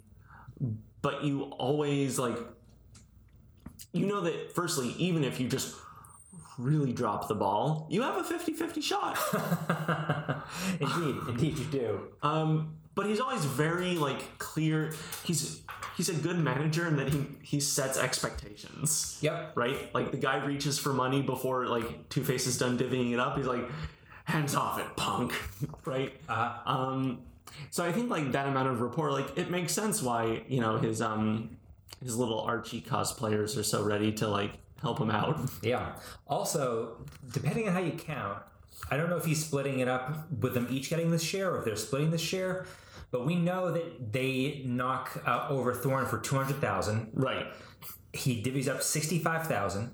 but 1.03 1.23
you 1.23 1.43
always 1.43 2.19
like 2.19 2.37
you 3.93 4.07
know 4.07 4.23
that 4.23 4.53
firstly 4.55 4.95
even 4.99 5.23
if 5.23 5.39
you 5.39 5.49
just 5.49 5.75
really 6.59 6.93
drop 6.93 7.29
the 7.29 7.35
ball 7.35 7.87
you 7.91 8.03
have 8.03 8.17
a 8.17 8.23
50-50 8.23 8.83
shot. 8.83 9.19
Indeed 10.81 11.17
indeed 11.29 11.59
you 11.59 11.65
do. 11.67 12.01
Um, 12.23 12.77
but 12.95 13.07
he's 13.07 13.21
always 13.21 13.45
very 13.45 13.95
like 13.95 14.39
clear. 14.39 14.93
He's 15.25 15.61
he's 15.97 16.09
a 16.09 16.15
good 16.15 16.39
manager 16.39 16.87
in 16.89 16.97
that 16.97 17.09
he 17.11 17.27
he 17.43 17.61
sets 17.61 17.99
expectations. 17.99 19.19
Yep. 19.21 19.53
Right? 19.55 19.95
Like 19.95 20.11
the 20.13 20.17
guy 20.17 20.43
reaches 20.45 20.79
for 20.79 20.93
money 20.95 21.21
before 21.23 21.67
like 21.67 22.09
two 22.09 22.25
face 22.25 22.47
is 22.47 22.57
done 22.59 22.79
divvying 22.79 23.13
it 23.13 23.21
up. 23.21 23.37
He's 23.37 23.47
like 23.47 23.65
hands 24.25 24.55
off 24.55 24.79
it 24.81 24.97
punk. 24.97 25.35
Right? 25.85 26.13
Uh, 26.29 26.57
um, 26.67 27.21
So 27.71 27.85
I 27.85 27.93
think 27.93 28.11
like 28.11 28.33
that 28.33 28.49
amount 28.49 28.69
of 28.69 28.81
rapport, 28.81 29.13
like 29.13 29.37
it 29.37 29.51
makes 29.51 29.73
sense 29.73 30.03
why 30.03 30.43
you 30.49 30.61
know 30.61 30.79
his 30.79 31.01
um 31.03 31.57
his 32.03 32.17
little 32.17 32.41
Archie 32.41 32.81
cosplayers 32.81 33.57
are 33.59 33.63
so 33.63 33.83
ready 33.83 34.13
to 34.13 34.27
like 34.29 34.53
help 34.81 34.99
him 35.01 35.11
out. 35.11 35.51
Yeah. 35.63 35.93
Also, 36.27 37.05
depending 37.33 37.67
on 37.67 37.75
how 37.75 37.81
you 37.81 37.93
count, 37.93 38.39
I 38.91 38.97
don't 38.97 39.11
know 39.11 39.17
if 39.17 39.25
he's 39.25 39.45
splitting 39.45 39.81
it 39.81 39.89
up 39.89 40.31
with 40.31 40.55
them 40.55 40.69
each 40.71 40.91
getting 40.91 41.11
this 41.11 41.23
share 41.23 41.53
or 41.53 41.59
if 41.59 41.65
they're 41.65 41.77
splitting 41.77 42.11
this 42.11 42.21
share, 42.21 42.67
but 43.11 43.27
we 43.27 43.35
know 43.35 43.73
that 43.73 44.13
they 44.13 44.63
knock 44.65 45.23
uh, 45.27 45.47
over 45.49 45.75
Thorne 45.75 46.07
for 46.07 46.19
200,000. 46.19 47.11
Right. 47.15 47.47
He 48.13 48.43
divvies 48.43 48.69
up 48.69 48.83
65,000. 48.83 49.91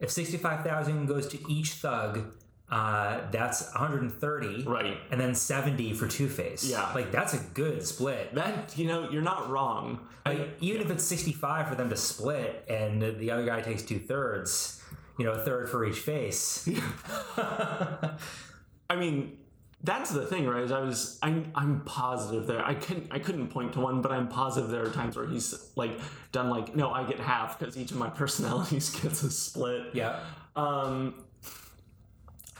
If 0.00 0.10
65,000 0.10 1.06
goes 1.06 1.28
to 1.28 1.38
each 1.50 1.72
thug, 1.74 2.34
uh, 2.74 3.20
that's 3.30 3.70
130. 3.70 4.64
Right. 4.64 4.98
And 5.12 5.20
then 5.20 5.32
70 5.32 5.94
for 5.94 6.08
Two 6.08 6.28
Face. 6.28 6.64
Yeah. 6.64 6.90
Like, 6.92 7.12
that's 7.12 7.32
a 7.32 7.38
good 7.54 7.86
split. 7.86 8.34
That 8.34 8.76
you 8.76 8.88
know 8.88 9.08
you're 9.10 9.22
not 9.22 9.48
wrong. 9.48 10.00
Like, 10.26 10.56
even 10.60 10.80
if 10.82 10.90
it's 10.90 11.04
65 11.04 11.68
for 11.68 11.76
them 11.76 11.88
to 11.90 11.96
split 11.96 12.64
and 12.68 13.00
the 13.20 13.30
other 13.30 13.46
guy 13.46 13.60
takes 13.60 13.82
two 13.82 14.00
thirds, 14.00 14.82
you 15.20 15.24
know, 15.24 15.32
a 15.32 15.38
third 15.38 15.70
for 15.70 15.84
each 15.84 16.00
face. 16.00 16.68
I 17.36 18.96
mean, 18.96 19.38
that's 19.84 20.10
the 20.10 20.26
thing, 20.26 20.48
right? 20.48 20.64
Is 20.64 20.72
I 20.72 20.80
was 20.80 21.16
I'm 21.22 21.52
I'm 21.54 21.82
positive 21.82 22.48
there. 22.48 22.64
I 22.64 22.74
couldn't 22.74 23.06
I 23.12 23.20
couldn't 23.20 23.48
point 23.48 23.74
to 23.74 23.80
one, 23.80 24.02
but 24.02 24.10
I'm 24.10 24.26
positive 24.26 24.70
there 24.70 24.84
are 24.84 24.90
times 24.90 25.16
where 25.16 25.28
he's 25.28 25.70
like 25.76 25.92
done 26.32 26.50
like 26.50 26.74
no, 26.74 26.90
I 26.90 27.04
get 27.04 27.20
half 27.20 27.56
because 27.56 27.76
each 27.76 27.92
of 27.92 27.98
my 27.98 28.10
personalities 28.20 28.90
gets 28.90 29.22
a 29.22 29.30
split. 29.30 29.90
yeah. 29.92 30.18
Um, 30.56 31.23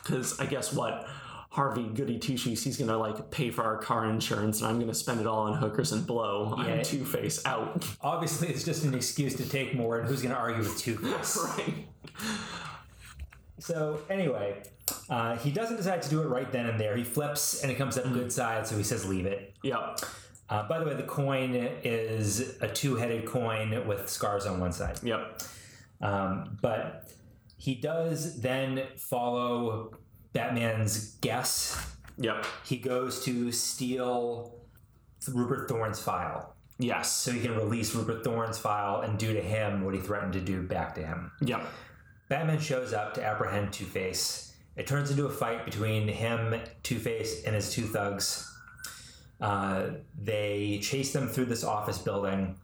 because 0.05 0.39
I 0.39 0.47
guess 0.47 0.73
what 0.73 1.09
Harvey 1.51 1.85
Goody 1.85 2.19
Two 2.19 2.37
Shoes, 2.37 2.63
he's 2.63 2.77
gonna 2.77 2.99
like 2.99 3.31
pay 3.31 3.51
for 3.51 3.63
our 3.63 3.79
car 3.79 4.07
insurance, 4.07 4.61
and 4.61 4.69
I'm 4.69 4.81
gonna 4.81 4.93
spend 4.93 5.21
it 5.21 5.27
all 5.27 5.41
on 5.41 5.57
hookers 5.57 5.93
and 5.93 6.07
blow. 6.07 6.55
Yeah. 6.59 6.65
I'm 6.65 6.83
Two 6.83 7.05
Face 7.05 7.45
out. 7.47 7.87
Obviously, 8.01 8.49
it's 8.49 8.65
just 8.65 8.85
an 8.85 8.95
excuse 8.95 9.37
to 9.37 9.49
take 9.49 9.75
more, 9.75 10.01
and 10.01 10.09
who's 10.09 10.21
going 10.21 10.35
to 10.35 10.41
argue 10.41 10.63
with 10.63 10.77
Two 10.79 10.97
Face? 10.97 11.39
right. 11.59 11.87
So, 13.61 14.01
anyway, 14.11 14.63
uh, 15.09 15.37
he 15.37 15.51
doesn't 15.51 15.77
decide 15.77 16.03
to 16.03 16.11
do 16.11 16.21
it 16.23 16.27
right 16.27 16.51
then 16.51 16.67
and 16.67 16.79
there. 16.79 16.97
He 16.97 17.05
flips, 17.05 17.63
and 17.63 17.71
it 17.71 17.77
comes 17.77 17.97
up 17.97 18.05
good 18.13 18.33
side, 18.33 18.67
so 18.67 18.77
he 18.77 18.83
says, 18.83 19.09
leave 19.09 19.25
it. 19.25 19.55
Yep. 19.63 20.01
Uh, 20.51 20.69
by 20.69 20.79
the 20.79 20.85
way, 20.85 20.95
the 20.95 21.05
coin 21.05 21.55
is 21.55 22.57
a 22.61 22.69
two 22.69 22.97
headed 22.97 23.27
coin 23.27 23.87
with 23.87 24.09
scars 24.09 24.45
on 24.45 24.61
one 24.61 24.73
side. 24.73 24.99
Yep. 25.03 25.43
Um, 26.03 26.59
but 26.61 27.11
he 27.65 27.75
does 27.75 28.43
then 28.43 28.83
follow 28.99 29.97
Batman's 30.35 31.15
guess. 31.23 31.97
Yep. 32.19 32.45
He 32.63 32.77
goes 32.77 33.25
to 33.25 33.51
steal 33.53 34.55
Rupert 35.27 35.67
Thorne's 35.67 35.99
file. 35.99 36.57
Yes. 36.79 37.11
So 37.11 37.33
he 37.33 37.41
can 37.41 37.57
release 37.57 37.95
Rupert 37.95 38.23
Thorne's 38.23 38.59
file 38.59 39.01
and 39.01 39.19
do 39.19 39.33
to 39.33 39.41
him 39.41 39.83
what 39.83 39.95
he 39.95 40.01
threatened 40.01 40.35
to 40.35 40.43
do 40.43 40.63
back 40.63 40.95
to 40.97 41.07
him. 41.07 41.33
Yep. 41.41 41.65
Batman 42.29 42.61
shows 42.61 42.93
up 42.93 43.15
to 43.15 43.25
apprehend 43.25 43.73
Two 43.73 43.87
Face. 43.87 44.55
It 44.77 44.87
turns 44.87 45.11
into 45.11 45.25
a 45.25 45.31
fight 45.31 45.65
between 45.65 46.07
him, 46.07 46.61
Two 46.83 46.99
Face, 46.99 47.45
and 47.45 47.55
his 47.55 47.73
two 47.73 47.85
thugs. 47.85 48.55
Uh, 49.41 49.87
they 50.21 50.81
chase 50.83 51.15
them 51.15 51.29
through 51.29 51.47
this 51.47 51.65
office 51.65 51.97
building, 51.97 52.57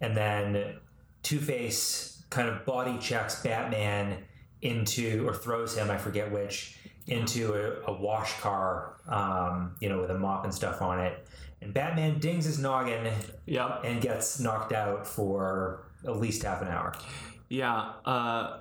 and 0.00 0.16
then 0.16 0.80
Two 1.22 1.38
Face 1.38 2.24
kind 2.28 2.48
of 2.48 2.64
body 2.64 2.98
checks 2.98 3.40
Batman 3.40 4.24
into, 4.62 5.26
or 5.26 5.34
throws 5.34 5.76
him, 5.76 5.90
I 5.90 5.96
forget 5.98 6.30
which, 6.30 6.76
into 7.06 7.54
a, 7.54 7.90
a 7.90 7.92
wash 7.92 8.38
car, 8.40 8.96
um, 9.08 9.76
you 9.80 9.88
know, 9.88 10.00
with 10.00 10.10
a 10.10 10.18
mop 10.18 10.44
and 10.44 10.52
stuff 10.54 10.82
on 10.82 11.00
it. 11.00 11.26
And 11.60 11.74
Batman 11.74 12.18
dings 12.20 12.44
his 12.44 12.58
noggin 12.58 13.12
Yep. 13.46 13.82
and 13.84 14.00
gets 14.00 14.38
knocked 14.40 14.72
out 14.72 15.06
for 15.06 15.88
at 16.06 16.16
least 16.18 16.42
half 16.42 16.62
an 16.62 16.68
hour. 16.68 16.94
Yeah. 17.48 17.92
Uh, 18.04 18.60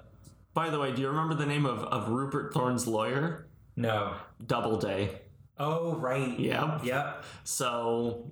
by 0.53 0.69
the 0.69 0.79
way, 0.79 0.93
do 0.93 1.01
you 1.01 1.09
remember 1.09 1.35
the 1.35 1.45
name 1.45 1.65
of, 1.65 1.79
of 1.83 2.09
Rupert 2.09 2.53
Thorne's 2.53 2.87
lawyer? 2.87 3.47
No. 3.75 4.15
Doubleday. 4.45 5.21
Oh, 5.59 5.95
right. 5.95 6.39
Yep. 6.39 6.83
Yep. 6.83 7.23
So, 7.43 8.31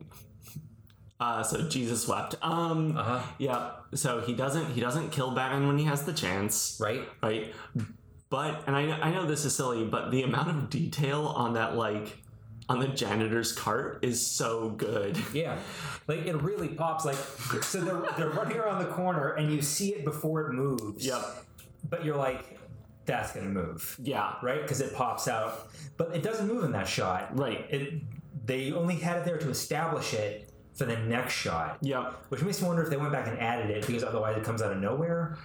uh, 1.20 1.44
so 1.44 1.68
Jesus 1.70 2.08
wept. 2.08 2.36
Um, 2.42 2.98
Uh 2.98 3.04
huh. 3.04 3.22
yeah. 3.38 3.72
So 3.94 4.22
he 4.22 4.34
doesn't 4.34 4.72
he 4.72 4.82
doesn't 4.82 5.12
kill 5.12 5.32
Batman 5.32 5.68
when 5.68 5.78
he 5.78 5.86
has 5.86 6.04
the 6.04 6.14
chance, 6.14 6.78
Right. 6.82 7.08
right? 7.24 7.54
But 8.30 8.64
and 8.68 8.76
I 8.76 8.82
I 9.00 9.12
know 9.12 9.26
this 9.26 9.46
is 9.46 9.56
silly, 9.56 9.86
but 9.86 10.12
the 10.12 10.24
amount 10.24 10.50
of 10.50 10.70
detail 10.70 11.28
on 11.28 11.54
that 11.54 11.76
like 11.76 12.18
on 12.68 12.80
the 12.80 12.88
janitor's 12.88 13.52
cart 13.54 14.00
is 14.02 14.26
so 14.26 14.72
good. 14.72 15.18
Yeah. 15.34 15.58
Like 16.08 16.26
it 16.26 16.36
really 16.42 16.70
pops. 16.70 17.06
Like 17.06 17.16
so 17.64 17.80
they're 17.82 18.04
they're 18.18 18.30
running 18.32 18.58
around 18.58 18.80
the 18.80 18.92
corner 18.92 19.34
and 19.34 19.52
you 19.52 19.62
see 19.62 19.90
it 19.94 20.04
before 20.04 20.48
it 20.50 20.54
moves. 20.54 21.06
Yep. 21.06 21.22
But 21.90 22.04
you're 22.04 22.18
like, 22.18 22.60
that's 23.06 23.32
gonna 23.34 23.48
move, 23.50 23.96
Yeah. 24.02 24.34
right? 24.42 24.62
Because 24.64 24.82
it 24.82 24.94
pops 24.96 25.28
out, 25.28 25.68
but 25.98 26.16
it 26.16 26.24
doesn't 26.24 26.48
move 26.48 26.64
in 26.64 26.72
that 26.72 26.88
shot. 26.88 27.38
Right. 27.38 27.66
It 27.70 28.02
they 28.46 28.72
only 28.74 28.96
had 28.96 29.18
it 29.18 29.26
there 29.26 29.38
to 29.38 29.50
establish 29.50 30.14
it 30.14 30.45
for 30.76 30.86
the 30.86 30.98
next 30.98 31.34
shot. 31.34 31.78
Yep. 31.82 32.26
Which 32.30 32.42
makes 32.44 32.62
me 32.62 32.68
wonder 32.68 32.84
if 32.84 32.90
they 32.90 32.98
went 32.98 33.12
back 33.12 33.28
and 33.28 33.40
added 33.40 33.72
it 33.72 33.88
because 33.88 34.04
otherwise 34.04 34.38
it 34.38 34.44
comes 34.44 34.62
out 34.62 34.72
of 34.72 34.78
nowhere. 34.78 35.38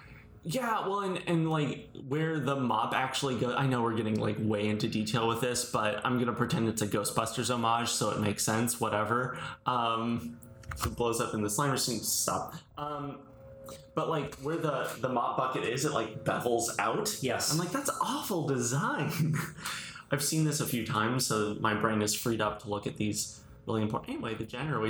Yeah, 0.43 0.87
well, 0.89 1.01
and, 1.01 1.21
and 1.27 1.51
like 1.51 1.91
where 2.09 2.41
the 2.41 2.57
mob 2.57 2.95
actually 2.95 3.39
goes, 3.39 3.55
I 3.57 3.67
know 3.67 3.83
we're 3.83 3.95
getting 3.95 4.19
like 4.19 4.37
way 4.39 4.69
into 4.69 4.89
detail 4.89 5.29
with 5.29 5.41
this, 5.41 5.71
but 5.71 6.05
I'm 6.05 6.19
gonna 6.19 6.33
pretend 6.33 6.69
it's 6.69 6.81
a 6.83 6.89
Ghostbusters 6.89 7.51
homage, 7.51 7.91
so 7.91 8.11
it 8.11 8.21
makes 8.21 8.43
sense. 8.43 8.81
Whatever. 8.81 9.39
Um, 9.67 10.39
it 10.85 10.97
blows 10.97 11.21
up 11.21 11.35
in 11.35 11.43
the 11.43 11.49
Slimer 11.49 11.79
scene. 11.79 12.01
Stop. 12.01 12.55
Um, 12.79 13.19
but 13.95 14.09
like 14.09 14.35
where 14.37 14.57
the 14.57 14.91
the 15.01 15.11
mop 15.11 15.37
bucket 15.37 15.65
is, 15.65 15.85
it 15.85 15.93
like 15.93 16.25
bevels 16.25 16.71
out. 16.79 17.23
Yes. 17.23 17.53
I'm 17.53 17.59
like 17.59 17.71
that's 17.71 17.91
awful 18.01 18.47
design. 18.47 19.35
I've 20.11 20.25
seen 20.25 20.45
this 20.45 20.61
a 20.61 20.67
few 20.67 20.87
times, 20.87 21.27
so 21.27 21.57
my 21.61 21.75
brain 21.75 22.01
is 22.03 22.15
freed 22.15 22.41
up 22.41 22.63
to 22.63 22.69
look 22.69 22.87
at 22.87 22.97
these 22.97 23.41
really 23.67 23.83
important. 23.83 24.17
Anyway, 24.17 24.35
the 24.35 24.45
janitor 24.45 24.81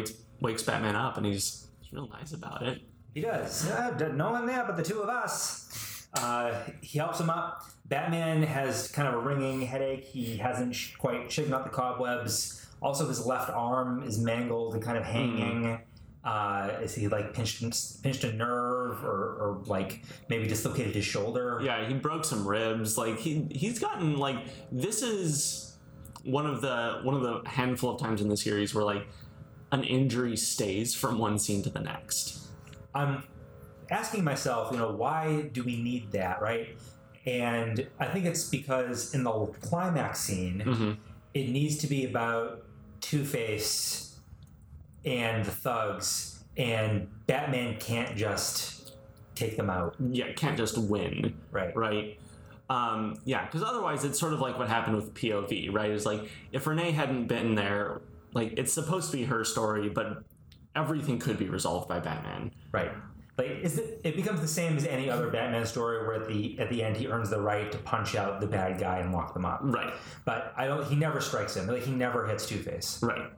wakes 0.41 0.63
Batman 0.63 0.97
up, 0.97 1.17
and 1.17 1.27
he's 1.27 1.67
he's 1.81 1.93
real 1.93 2.09
nice 2.09 2.33
about 2.33 2.63
it. 2.63 2.83
He 3.15 3.21
does. 3.21 3.69
Uh, 3.69 4.13
no 4.15 4.31
one 4.31 4.47
there 4.47 4.65
but 4.65 4.77
the 4.77 4.83
two 4.83 5.01
of 5.01 5.09
us. 5.09 6.07
Uh, 6.15 6.55
he 6.81 6.99
helps 6.99 7.21
him 7.21 7.31
up. 7.31 7.65
Batman 7.87 8.43
has 8.43 8.89
kind 8.89 9.09
of 9.09 9.15
a 9.15 9.19
ringing 9.19 9.63
headache. 9.63 10.05
He 10.05 10.37
hasn't 10.37 10.75
sh- 10.75 10.95
quite 10.97 11.31
shaken 11.31 11.53
out 11.53 11.65
the 11.65 11.71
cobwebs. 11.71 12.67
Also, 12.83 13.07
his 13.07 13.27
left 13.27 13.51
arm 13.51 14.03
is 14.03 14.19
mangled 14.19 14.75
and 14.75 14.83
kind 14.83 14.97
of 14.97 15.05
hanging. 15.05 15.81
Uh, 16.23 16.71
is 16.83 16.95
he 16.95 17.09
like 17.09 17.33
pinched 17.33 17.63
pinched 18.03 18.25
a 18.25 18.33
nerve 18.33 19.03
or, 19.05 19.37
or 19.41 19.63
like 19.67 20.03
maybe 20.29 20.47
dislocated 20.47 20.95
his 20.95 21.05
shoulder? 21.05 21.61
Yeah, 21.63 21.87
he 21.87 21.95
broke 21.95 22.25
some 22.25 22.47
ribs. 22.47 22.99
Like 22.99 23.19
he 23.19 23.47
he's 23.51 23.79
gotten 23.79 24.19
like 24.19 24.39
this 24.71 25.03
is 25.03 25.77
one 26.25 26.47
of 26.47 26.61
the 26.61 27.01
one 27.03 27.15
of 27.15 27.23
the 27.23 27.49
handful 27.49 27.95
of 27.95 28.01
times 28.01 28.21
in 28.21 28.29
the 28.29 28.37
series 28.37 28.75
where 28.75 28.85
like 28.85 29.07
an 29.73 29.85
injury 29.85 30.37
stays 30.37 30.95
from 30.95 31.19
one 31.19 31.39
scene 31.39 31.63
to 31.63 31.71
the 31.71 31.81
next. 31.81 32.39
I'm 32.95 33.23
asking 33.91 34.25
myself, 34.25 34.73
you 34.73 34.79
know, 34.79 34.91
why 34.91 35.43
do 35.53 35.63
we 35.63 35.81
need 35.83 36.13
that, 36.13 36.41
right? 36.43 36.77
And 37.27 37.87
I 37.99 38.07
think 38.07 38.25
it's 38.25 38.45
because 38.49 39.15
in 39.15 39.25
the 39.25 39.31
climax 39.61 40.21
scene, 40.21 40.63
Mhm. 40.67 40.97
it 41.35 41.49
needs 41.51 41.77
to 41.79 41.87
be 41.87 42.05
about 42.05 42.65
Two 43.01 43.25
Face 43.25 44.17
and 45.05 45.45
the 45.45 45.51
thugs, 45.51 46.45
and 46.57 47.09
Batman 47.27 47.79
can't 47.79 48.17
just 48.17 48.97
take 49.35 49.57
them 49.57 49.71
out, 49.71 49.95
Yeah, 50.11 50.33
can't 50.33 50.57
just 50.57 50.77
win, 50.77 51.35
right? 51.51 51.75
right? 51.77 52.19
Um, 52.69 53.17
yeah, 53.25 53.47
because 53.47 53.63
otherwise 53.63 54.05
it's 54.05 54.19
sort 54.19 54.33
of 54.33 54.41
like 54.41 54.59
what 54.59 54.69
happened 54.69 54.97
with 54.97 55.15
POV, 55.15 55.71
right? 55.73 55.91
It's 55.91 56.07
like 56.07 56.29
if 56.53 56.67
Renee 56.67 56.91
hadn't 56.93 57.27
been 57.27 57.55
there, 57.55 58.01
like 58.33 58.55
it's 58.57 58.73
supposed 58.73 59.11
to 59.11 59.17
be 59.17 59.25
her 59.25 59.45
story, 59.45 59.89
but 59.89 60.25
everything 60.75 61.19
could 61.19 61.39
be 61.39 61.49
resolved 61.49 61.89
by 61.89 62.01
Batman. 62.01 62.53
Right. 62.73 62.93
Like 63.37 63.51
is 63.63 63.79
it, 63.79 64.01
it 64.05 64.17
becomes 64.17 64.41
the 64.41 64.49
same 64.49 64.77
as 64.77 64.87
any 64.87 65.09
other 65.09 65.31
Batman 65.31 65.65
story 65.67 66.07
where 66.07 66.23
at 66.23 66.29
the 66.29 66.59
at 66.59 66.69
the 66.69 66.83
end 66.83 66.97
he 66.97 67.07
earns 67.07 67.31
the 67.31 67.41
right 67.41 67.71
to 67.73 67.79
punch 67.79 68.15
out 68.15 68.41
the 68.41 68.47
bad 68.47 68.79
guy 68.79 68.99
and 68.99 69.13
lock 69.13 69.33
them 69.35 69.45
up. 69.45 69.61
Right. 69.63 69.93
But 70.25 70.53
I 70.57 70.67
don't 70.67 70.87
he 70.87 70.97
never 70.97 71.21
strikes 71.21 71.57
him. 71.57 71.67
Like 71.67 71.83
he 71.83 71.93
never 71.93 72.27
hits 72.27 72.47
Two 72.47 72.59
Face. 72.59 73.01
Right. 73.03 73.31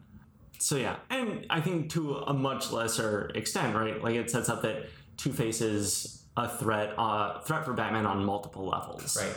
So 0.59 0.77
yeah, 0.77 0.97
and 1.11 1.47
I 1.51 1.61
think 1.61 1.91
to 1.91 2.19
a 2.19 2.33
much 2.33 2.71
lesser 2.71 3.33
extent, 3.35 3.75
right? 3.75 4.03
Like 4.03 4.15
it 4.15 4.31
sets 4.31 4.49
up 4.49 4.63
that 4.63 4.87
Two 5.17 5.33
Face 5.33 5.61
is 5.61 6.23
a 6.37 6.49
threat, 6.49 6.95
uh, 6.97 7.41
threat 7.41 7.65
for 7.65 7.73
Batman 7.73 8.07
on 8.07 8.25
multiple 8.25 8.67
levels. 8.67 9.17
Right. 9.17 9.37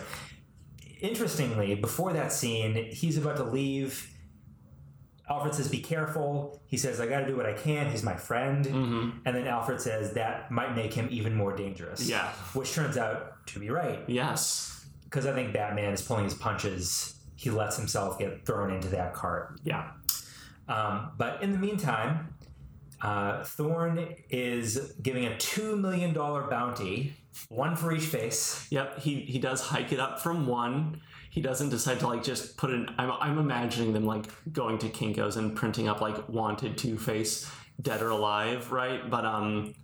Interestingly, 1.02 1.76
before 1.76 2.14
that 2.14 2.32
scene, 2.32 2.76
he's 2.92 3.18
about 3.18 3.38
to 3.38 3.44
leave. 3.44 4.10
Alfred 5.30 5.56
says, 5.56 5.68
"Be 5.70 5.80
careful." 5.82 6.62
He 6.68 6.78
says, 6.78 7.00
"I 7.02 7.08
got 7.08 7.22
to 7.22 7.28
do 7.28 7.36
what 7.36 7.46
I 7.46 7.54
can." 7.54 7.90
He's 7.90 8.04
my 8.04 8.16
friend, 8.16 8.66
hmm 8.66 9.10
and 9.26 9.36
then 9.36 9.48
Alfred 9.48 9.82
says 9.82 10.14
that 10.14 10.52
might 10.52 10.76
make 10.76 10.94
him 10.94 11.08
even 11.12 11.34
more 11.34 11.56
dangerous. 11.56 12.08
Yeah. 12.08 12.30
which 12.54 12.74
turns 12.74 12.98
out 12.98 13.46
to 13.48 13.60
be 13.60 13.70
right 13.70 14.04
Yes. 14.08 14.86
because 15.06 15.26
I 15.26 15.34
think 15.34 15.52
Batman 15.54 15.94
is 15.94 16.02
pulling 16.02 16.26
his 16.26 16.34
punches. 16.36 17.16
He 17.36 17.50
lets 17.50 17.76
himself 17.78 18.18
get 18.20 18.46
thrown 18.46 18.72
into 18.72 18.88
that 18.90 19.14
cart. 19.14 19.60
Yeah. 19.64 19.92
Um, 20.68 21.12
but 21.18 21.42
in 21.44 21.52
the 21.52 21.60
meantime, 21.60 22.34
uh, 23.02 23.44
Thorne 23.44 24.16
is 24.30 24.94
giving 25.02 25.26
a 25.26 25.38
two 25.38 25.76
million 25.76 26.14
dollar 26.14 26.48
bounty, 26.50 27.14
one 27.50 27.76
for 27.76 27.92
each 27.94 28.06
face. 28.06 28.66
Yep, 28.72 29.00
he 29.00 29.22
he 29.22 29.38
does 29.40 29.62
hike 29.62 29.92
it 29.92 30.00
up 30.00 30.22
from 30.22 30.48
one. 30.48 31.02
He 31.36 31.42
doesn't 31.42 31.68
decide 31.68 32.00
to 32.00 32.08
like 32.08 32.24
just 32.24 32.56
put 32.56 32.70
an. 32.70 32.88
I'm, 32.98 33.12
I'm 33.12 33.38
imagining 33.38 33.92
them 33.92 34.06
like 34.06 34.26
going 34.54 34.78
to 34.80 34.88
Kinkos 34.90 35.36
and 35.36 35.54
printing 35.54 35.90
up 35.90 36.00
like 36.00 36.30
wanted 36.30 36.78
Two 36.78 36.98
Face, 36.98 37.52
dead 37.82 38.02
or 38.02 38.08
alive, 38.10 38.72
right? 38.72 39.10
But 39.10 39.26
um, 39.26 39.76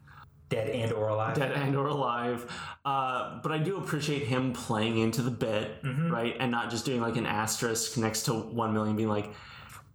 Dead 0.47 0.69
and 0.69 0.93
or 0.93 1.09
alive. 1.09 1.35
dead 1.35 1.51
and 1.51 1.75
or 1.75 1.87
alive. 1.87 2.49
Uh, 2.85 3.41
but 3.41 3.51
I 3.51 3.57
do 3.57 3.75
appreciate 3.77 4.23
him 4.23 4.53
playing 4.53 4.97
into 4.99 5.21
the 5.21 5.31
bit, 5.31 5.71
right, 5.83 6.35
and 6.39 6.51
not 6.51 6.69
just 6.69 6.85
doing 6.85 7.01
like 7.01 7.17
an 7.17 7.25
asterisk 7.25 7.97
next 7.97 8.23
to 8.23 8.33
one 8.33 8.73
million, 8.73 8.95
being 8.95 9.09
like 9.09 9.33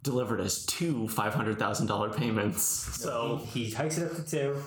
delivered 0.03 0.39
as 0.39 0.63
two 0.67 1.07
five 1.07 1.33
hundred 1.33 1.57
thousand 1.57 1.87
dollar 1.87 2.09
payments. 2.13 2.61
So 2.61 3.41
He, 3.51 3.65
he 3.65 3.71
hikes 3.71 3.97
it 3.97 4.11
up 4.11 4.15
to 4.15 4.23
two. 4.23 4.61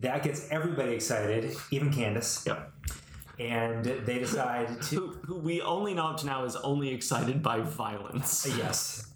That 0.00 0.22
gets 0.22 0.48
everybody 0.50 0.92
excited, 0.92 1.54
even 1.70 1.92
Candace. 1.92 2.44
yep. 2.46 2.72
And 3.40 3.84
they 3.84 4.18
decide 4.18 4.82
to. 4.90 4.96
Who, 4.96 5.08
who 5.24 5.38
we 5.38 5.62
only 5.62 5.94
know 5.94 6.08
up 6.08 6.18
to 6.18 6.26
now 6.26 6.44
is 6.44 6.56
only 6.56 6.90
excited 6.90 7.42
by 7.42 7.60
violence. 7.60 8.46
yes. 8.56 9.06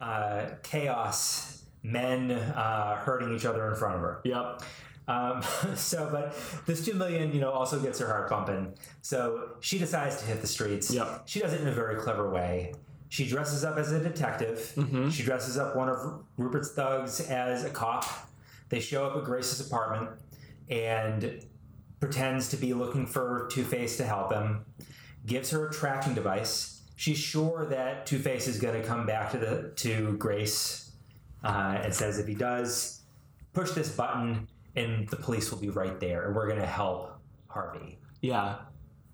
Uh, 0.00 0.46
chaos, 0.62 1.64
men 1.82 2.30
uh, 2.30 2.96
hurting 2.96 3.34
each 3.34 3.44
other 3.44 3.68
in 3.68 3.74
front 3.74 3.96
of 3.96 4.00
her. 4.00 4.20
Yep. 4.24 4.62
Um, 5.06 5.42
so, 5.74 6.08
but 6.10 6.34
this 6.66 6.84
two 6.84 6.94
million, 6.94 7.32
you 7.32 7.40
know, 7.40 7.50
also 7.50 7.78
gets 7.78 7.98
her 7.98 8.06
heart 8.06 8.30
pumping. 8.30 8.74
So 9.02 9.50
she 9.60 9.78
decides 9.78 10.16
to 10.20 10.24
hit 10.24 10.40
the 10.40 10.46
streets. 10.46 10.90
Yep. 10.90 11.22
She 11.26 11.40
does 11.40 11.52
it 11.52 11.60
in 11.60 11.68
a 11.68 11.72
very 11.72 11.96
clever 11.96 12.30
way. 12.30 12.72
She 13.10 13.26
dresses 13.26 13.64
up 13.64 13.78
as 13.78 13.90
a 13.90 14.00
detective. 14.00 14.74
She 15.10 15.22
dresses 15.22 15.56
up 15.56 15.74
one 15.74 15.88
of 15.88 16.22
Rupert's 16.36 16.72
thugs 16.72 17.22
as 17.22 17.64
a 17.64 17.70
cop. 17.70 18.04
They 18.68 18.80
show 18.80 19.06
up 19.06 19.16
at 19.16 19.24
Grace's 19.24 19.66
apartment 19.66 20.10
and 20.68 21.42
pretends 22.00 22.48
to 22.50 22.56
be 22.56 22.74
looking 22.74 23.06
for 23.06 23.48
Two 23.50 23.64
Face 23.64 23.96
to 23.96 24.04
help 24.04 24.32
him. 24.32 24.64
Gives 25.26 25.50
her 25.50 25.68
a 25.68 25.72
tracking 25.72 26.14
device. 26.14 26.82
She's 26.96 27.18
sure 27.18 27.66
that 27.66 28.06
Two 28.06 28.18
Face 28.18 28.46
is 28.46 28.58
going 28.58 28.80
to 28.80 28.86
come 28.86 29.06
back 29.06 29.30
to 29.32 29.38
the 29.38 29.72
to 29.76 30.16
Grace, 30.16 30.92
uh, 31.44 31.78
and 31.82 31.94
says 31.94 32.18
if 32.18 32.26
he 32.26 32.34
does, 32.34 33.02
push 33.52 33.70
this 33.72 33.90
button 33.90 34.48
and 34.76 35.08
the 35.08 35.16
police 35.16 35.50
will 35.50 35.58
be 35.58 35.70
right 35.70 35.98
there 36.00 36.26
and 36.26 36.36
we're 36.36 36.46
going 36.46 36.60
to 36.60 36.66
help 36.66 37.18
Harvey. 37.48 37.98
Yeah. 38.20 38.56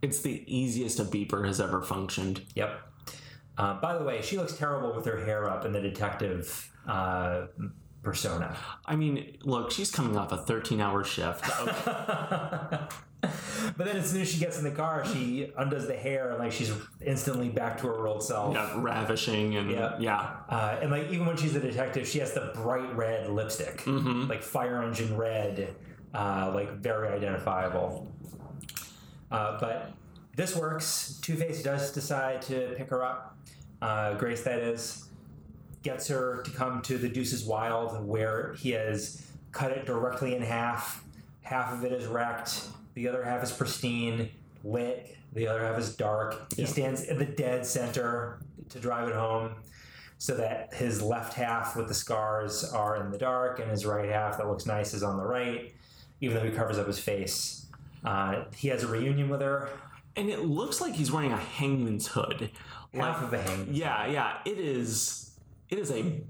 It's 0.02 0.20
the 0.20 0.44
easiest 0.46 1.00
a 1.00 1.04
beeper 1.04 1.46
has 1.46 1.60
ever 1.60 1.80
functioned. 1.80 2.42
Yep. 2.54 2.80
Uh, 3.56 3.80
by 3.80 3.96
the 3.96 4.04
way, 4.04 4.20
she 4.20 4.36
looks 4.36 4.56
terrible 4.56 4.94
with 4.94 5.06
her 5.06 5.24
hair 5.24 5.48
up 5.48 5.64
and 5.64 5.74
the 5.74 5.80
detective 5.80 6.70
uh, 6.86 7.46
persona. 8.04 8.56
I 8.86 8.94
mean, 8.96 9.38
look, 9.42 9.70
she's 9.72 9.90
coming 9.90 10.16
off 10.16 10.30
a 10.30 10.36
13 10.36 10.80
hour 10.80 11.02
shift. 11.02 11.44
But 13.78 13.86
then 13.86 13.96
as 13.96 14.10
soon 14.10 14.20
as 14.20 14.30
she 14.30 14.38
gets 14.38 14.58
in 14.58 14.64
the 14.64 14.70
car, 14.70 15.02
she 15.06 15.50
undoes 15.56 15.86
the 15.86 15.96
hair 15.96 16.28
and 16.30 16.38
like 16.38 16.52
she's 16.52 16.70
instantly 17.00 17.48
back 17.48 17.78
to 17.78 17.86
her 17.86 18.06
old 18.06 18.22
self. 18.22 18.54
yeah, 18.54 18.70
ravishing 18.76 19.56
and 19.56 19.70
Yeah. 19.70 19.96
yeah. 19.98 20.30
Uh, 20.50 20.76
and 20.82 20.90
like 20.90 21.08
even 21.10 21.24
when 21.24 21.36
she's 21.38 21.56
a 21.56 21.60
detective, 21.60 22.06
she 22.06 22.18
has 22.18 22.34
the 22.34 22.52
bright 22.54 22.94
red 22.94 23.30
lipstick, 23.30 23.78
Mm-hmm. 23.78 24.28
like 24.28 24.42
fire 24.42 24.82
engine 24.82 25.16
red, 25.16 25.74
uh, 26.12 26.52
like 26.54 26.72
very 26.74 27.08
identifiable. 27.08 28.12
Uh, 29.30 29.58
but 29.58 29.92
this 30.36 30.54
works. 30.54 31.18
Two 31.22 31.34
Face 31.36 31.62
does 31.62 31.92
decide 31.92 32.42
to 32.42 32.74
pick 32.76 32.90
her 32.90 33.02
up. 33.02 33.38
Uh, 33.80 34.12
Grace, 34.14 34.42
that 34.42 34.58
is, 34.58 35.08
gets 35.84 36.08
her 36.08 36.42
to 36.42 36.50
come 36.50 36.82
to 36.82 36.98
the 36.98 37.08
Deuces 37.08 37.44
Wild, 37.44 38.04
where 38.04 38.54
he 38.54 38.70
has 38.70 39.24
cut 39.52 39.70
it 39.70 39.86
directly 39.86 40.34
in 40.34 40.42
half. 40.42 41.04
Half 41.42 41.72
of 41.74 41.84
it 41.84 41.92
is 41.92 42.06
wrecked. 42.06 42.62
The 42.94 43.06
other 43.06 43.22
half 43.22 43.42
is 43.44 43.52
pristine, 43.52 44.30
lit. 44.64 45.16
The 45.34 45.46
other 45.46 45.64
half 45.64 45.78
is 45.78 45.94
dark. 45.94 46.52
He 46.54 46.62
Yeah. 46.62 46.68
stands 46.68 47.02
in 47.02 47.18
the 47.18 47.24
dead 47.26 47.66
center 47.66 48.40
to 48.70 48.80
drive 48.80 49.08
it 49.08 49.14
home 49.14 49.50
so 50.16 50.34
that 50.36 50.72
his 50.74 51.02
left 51.02 51.34
half 51.34 51.76
with 51.76 51.88
the 51.88 51.94
scars 51.94 52.64
are 52.72 52.96
in 52.96 53.10
the 53.10 53.18
dark 53.18 53.58
and 53.60 53.70
his 53.70 53.84
right 53.84 54.08
half 54.08 54.38
that 54.38 54.48
looks 54.48 54.64
nice 54.64 54.94
is 54.94 55.02
on 55.02 55.16
the 55.18 55.24
right, 55.24 55.74
even 56.20 56.36
though 56.36 56.44
he 56.44 56.50
covers 56.50 56.78
up 56.78 56.86
his 56.86 56.98
face. 56.98 57.66
Uh, 58.04 58.44
he 58.56 58.68
has 58.68 58.82
a 58.84 58.86
reunion 58.86 59.28
with 59.28 59.40
her, 59.42 59.68
And 60.16 60.30
it 60.30 60.44
looks 60.44 60.80
like 60.80 60.94
he's 60.94 61.10
wearing 61.10 61.32
a 61.32 61.36
hangman's 61.36 62.06
hood. 62.06 62.50
half 62.94 63.20
of 63.24 63.32
a 63.32 63.42
hang. 63.42 63.66
Yeah, 63.72 64.06
yeah. 64.06 64.34
It 64.44 64.58
is. 64.58 65.32
It 65.74 65.80
is 65.80 65.90
a. 65.90 66.20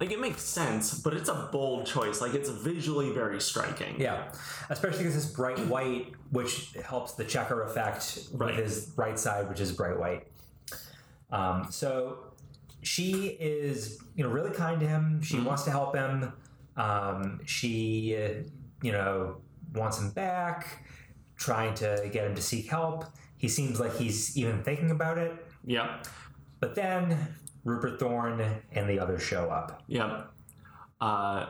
Like, 0.00 0.10
it 0.10 0.18
makes 0.18 0.40
sense, 0.40 0.98
but 0.98 1.12
it's 1.12 1.28
a 1.28 1.50
bold 1.52 1.84
choice. 1.84 2.22
Like, 2.22 2.32
it's 2.32 2.48
visually 2.48 3.12
very 3.12 3.38
striking. 3.38 4.00
Yeah, 4.00 4.32
especially 4.70 5.00
because 5.04 5.14
it's 5.14 5.26
bright 5.26 5.58
white, 5.66 6.12
which 6.30 6.72
helps 6.82 7.12
the 7.12 7.24
checker 7.24 7.62
effect 7.64 8.20
Right. 8.32 8.56
with 8.56 8.64
his 8.64 8.90
right 8.96 9.18
side, 9.18 9.50
which 9.50 9.60
is 9.60 9.72
bright 9.72 9.98
white. 9.98 10.26
Um, 11.30 11.66
so 11.70 12.32
she 12.80 13.36
is, 13.38 13.98
you 14.14 14.24
know, 14.24 14.30
really 14.30 14.52
kind 14.52 14.80
to 14.80 14.86
him. 14.88 15.20
She 15.20 15.38
wants 15.38 15.64
to 15.64 15.70
help 15.70 15.94
him. 15.94 16.32
Um, 16.78 17.40
she, 17.44 18.16
uh, 18.16 18.42
you 18.80 18.92
know, 18.92 19.42
wants 19.74 19.98
him 20.00 20.12
back, 20.12 20.86
trying 21.36 21.74
to 21.74 22.08
get 22.10 22.26
him 22.26 22.34
to 22.34 22.40
seek 22.40 22.70
help. 22.70 23.04
He 23.36 23.48
seems 23.48 23.78
like 23.78 23.94
he's 23.96 24.34
even 24.38 24.62
thinking 24.62 24.90
about 24.90 25.18
it. 25.18 25.32
Yeah. 25.66 26.02
But 26.58 26.74
then 26.74 27.18
Rupert 27.70 28.00
Thorne 28.00 28.62
and 28.72 28.88
the 28.88 28.98
others 28.98 29.22
show 29.22 29.48
up. 29.48 29.82
Yep. 29.86 30.30
Uh, 31.00 31.46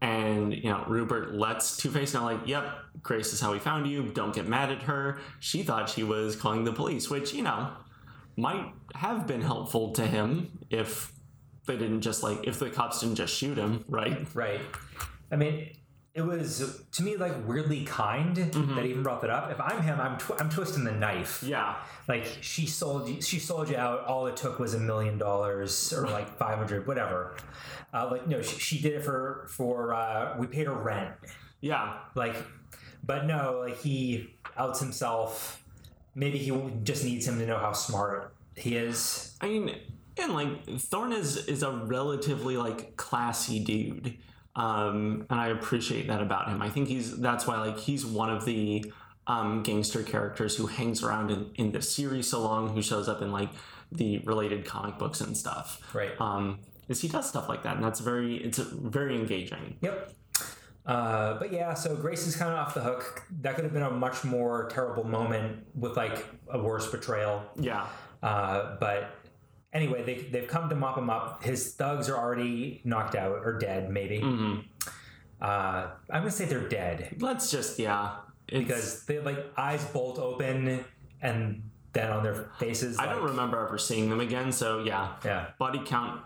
and 0.00 0.52
you 0.52 0.70
know, 0.70 0.84
Rupert 0.86 1.34
lets 1.34 1.76
Two 1.76 1.90
Face 1.90 2.14
know, 2.14 2.24
like, 2.24 2.46
"Yep, 2.46 2.64
Grace 3.02 3.32
is 3.32 3.40
how 3.40 3.52
we 3.52 3.58
found 3.58 3.86
you. 3.86 4.08
Don't 4.08 4.34
get 4.34 4.46
mad 4.46 4.70
at 4.70 4.82
her. 4.82 5.18
She 5.40 5.62
thought 5.62 5.88
she 5.88 6.02
was 6.02 6.36
calling 6.36 6.64
the 6.64 6.72
police, 6.72 7.08
which 7.08 7.32
you 7.32 7.42
know 7.42 7.70
might 8.36 8.72
have 8.94 9.26
been 9.26 9.40
helpful 9.40 9.92
to 9.92 10.06
him 10.06 10.58
if 10.70 11.12
they 11.66 11.76
didn't 11.76 12.02
just 12.02 12.22
like 12.22 12.46
if 12.46 12.58
the 12.58 12.70
cops 12.70 13.00
didn't 13.00 13.16
just 13.16 13.34
shoot 13.34 13.56
him, 13.56 13.84
right? 13.88 14.26
Right. 14.34 14.60
I 15.30 15.36
mean, 15.36 15.70
it 16.16 16.24
was 16.24 16.82
to 16.92 17.02
me 17.02 17.16
like 17.16 17.46
weirdly 17.46 17.84
kind 17.84 18.34
that 18.36 18.84
he 18.84 18.90
even 18.90 19.02
brought 19.02 19.20
that 19.20 19.28
up. 19.28 19.50
If 19.50 19.60
I'm 19.60 19.82
him, 19.82 20.00
I'm 20.00 20.16
tw- 20.16 20.40
I'm 20.40 20.48
twisting 20.48 20.82
the 20.82 20.92
knife. 20.92 21.42
Yeah. 21.42 21.76
Like 22.08 22.26
she 22.40 22.66
sold 22.66 23.06
you, 23.06 23.20
she 23.20 23.38
sold 23.38 23.68
you 23.68 23.76
out. 23.76 24.06
All 24.06 24.26
it 24.26 24.34
took 24.34 24.58
was 24.58 24.72
a 24.72 24.80
million 24.80 25.18
dollars 25.18 25.92
or 25.92 26.06
like 26.08 26.38
five 26.38 26.56
hundred, 26.56 26.86
whatever. 26.86 27.36
Uh, 27.92 28.08
like 28.10 28.26
no, 28.26 28.40
she, 28.40 28.58
she 28.58 28.80
did 28.80 28.94
it 28.94 29.04
for 29.04 29.46
for 29.50 29.92
uh, 29.92 30.36
we 30.38 30.46
paid 30.46 30.66
her 30.66 30.72
rent. 30.72 31.12
Yeah. 31.60 31.98
Like, 32.14 32.36
but 33.04 33.26
no, 33.26 33.62
like 33.62 33.78
he 33.82 34.30
outs 34.56 34.80
himself. 34.80 35.62
Maybe 36.14 36.38
he 36.38 36.50
just 36.82 37.04
needs 37.04 37.28
him 37.28 37.38
to 37.40 37.46
know 37.46 37.58
how 37.58 37.74
smart 37.74 38.34
he 38.56 38.74
is. 38.74 39.36
I 39.42 39.48
mean, 39.48 39.76
and 40.16 40.32
like 40.32 40.80
Thorne 40.80 41.12
is 41.12 41.36
is 41.46 41.62
a 41.62 41.72
relatively 41.72 42.56
like 42.56 42.96
classy 42.96 43.58
dude, 43.60 44.16
um, 44.56 45.26
and 45.28 45.38
I 45.38 45.48
appreciate 45.48 46.08
that 46.08 46.22
about 46.22 46.48
him. 46.48 46.62
I 46.62 46.70
think 46.70 46.88
he's 46.88 47.16
that's 47.18 47.46
why 47.46 47.60
like 47.60 47.78
he's 47.78 48.04
one 48.04 48.30
of 48.30 48.44
the 48.46 48.90
um, 49.26 49.62
gangster 49.62 50.02
characters 50.02 50.56
who 50.56 50.66
hangs 50.66 51.02
around 51.02 51.30
in, 51.30 51.50
in 51.56 51.72
the 51.72 51.82
series 51.82 52.28
so 52.28 52.40
long, 52.40 52.70
who 52.70 52.82
shows 52.82 53.08
up 53.08 53.20
in 53.20 53.30
like 53.30 53.50
the 53.92 54.18
related 54.18 54.64
comic 54.64 54.98
books 54.98 55.20
and 55.20 55.36
stuff. 55.36 55.80
Right. 55.94 56.18
Um, 56.20 56.60
is 56.88 57.02
he 57.02 57.08
does 57.08 57.28
stuff 57.28 57.48
like 57.48 57.64
that, 57.64 57.76
and 57.76 57.84
that's 57.84 58.00
very 58.00 58.36
it's 58.36 58.58
very 58.58 59.14
engaging. 59.14 59.76
Yep. 59.82 60.12
Uh, 60.86 61.38
but 61.38 61.52
yeah, 61.52 61.74
so 61.74 61.94
Grace 61.96 62.26
is 62.26 62.36
kind 62.36 62.52
of 62.52 62.58
off 62.58 62.72
the 62.72 62.80
hook. 62.80 63.24
That 63.42 63.56
could 63.56 63.64
have 63.64 63.72
been 63.74 63.82
a 63.82 63.90
much 63.90 64.24
more 64.24 64.68
terrible 64.68 65.04
moment 65.04 65.66
with 65.74 65.96
like 65.96 66.24
a 66.48 66.62
worse 66.62 66.90
betrayal. 66.90 67.44
Yeah. 67.56 67.86
Uh, 68.22 68.76
but 68.78 69.10
anyway, 69.72 70.02
they, 70.02 70.14
they've 70.30 70.48
come 70.48 70.68
to 70.68 70.74
mop 70.74 70.96
him 70.98 71.10
up. 71.10 71.42
His 71.44 71.74
thugs 71.74 72.08
are 72.08 72.16
already 72.16 72.80
knocked 72.84 73.14
out 73.14 73.40
or 73.44 73.58
dead, 73.58 73.90
maybe. 73.90 74.20
hmm 74.20 74.60
Uh, 75.40 75.88
I'm 76.10 76.22
gonna 76.22 76.30
say 76.30 76.46
they're 76.46 76.66
dead 76.68 77.16
Let's 77.18 77.50
just 77.50 77.78
yeah. 77.78 78.16
It's, 78.48 78.58
because 78.66 79.04
they 79.06 79.16
have 79.16 79.24
like 79.26 79.38
eyes 79.56 79.84
bolt 79.86 80.18
open 80.18 80.84
and 81.20 81.62
then 81.92 82.10
on 82.12 82.22
their 82.22 82.50
faces. 82.58 82.98
I 82.98 83.06
don't 83.06 83.24
remember 83.24 83.64
ever 83.66 83.76
seeing 83.78 84.08
them 84.08 84.20
again. 84.20 84.52
So 84.52 84.82
yeah. 84.84 85.14
Yeah, 85.24 85.48
Body 85.58 85.82
count 85.84 86.20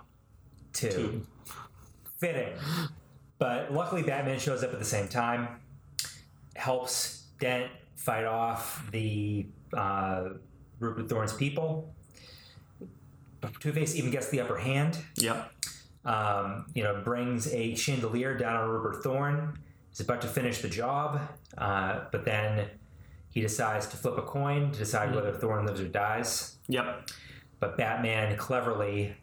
two. 0.72 0.90
two. 0.90 1.26
fitting. 2.18 2.52
But 3.38 3.72
luckily, 3.72 4.02
Batman 4.02 4.38
shows 4.38 4.62
up 4.62 4.72
at 4.72 4.78
the 4.78 4.84
same 4.84 5.08
time, 5.08 5.48
helps 6.56 7.24
Dent 7.40 7.70
fight 7.96 8.24
off 8.26 8.86
the 8.92 9.46
uh, 9.72 10.30
Rupert 10.78 11.08
Thorne's 11.08 11.32
people. 11.32 11.94
Two 13.60 13.72
Face 13.72 13.94
even 13.96 14.10
gets 14.10 14.28
the 14.28 14.40
upper 14.40 14.56
hand. 14.58 14.98
Yep. 15.16 15.52
Um, 16.04 16.66
you 16.74 16.82
know, 16.82 17.00
brings 17.04 17.52
a 17.52 17.74
chandelier 17.74 18.36
down 18.36 18.56
on 18.56 18.68
Rupert 18.70 19.02
Thorne. 19.02 19.58
He's 19.90 20.00
about 20.00 20.22
to 20.22 20.28
finish 20.28 20.62
the 20.62 20.68
job, 20.68 21.20
uh, 21.58 22.04
but 22.12 22.24
then 22.24 22.68
he 23.30 23.40
decides 23.40 23.86
to 23.88 23.96
flip 23.96 24.16
a 24.16 24.22
coin 24.22 24.70
to 24.72 24.78
decide 24.78 25.14
whether 25.14 25.32
Thorne 25.32 25.66
lives 25.66 25.80
or 25.80 25.88
dies. 25.88 26.56
Yep. 26.68 27.10
But 27.58 27.76
Batman 27.76 28.36
cleverly 28.36 29.14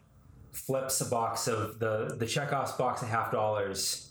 flips 0.52 1.00
a 1.00 1.06
box 1.06 1.46
of 1.48 1.78
the 1.78 2.14
the 2.18 2.26
Chekhov's 2.26 2.72
box 2.72 3.02
of 3.02 3.08
half 3.08 3.32
dollars 3.32 4.10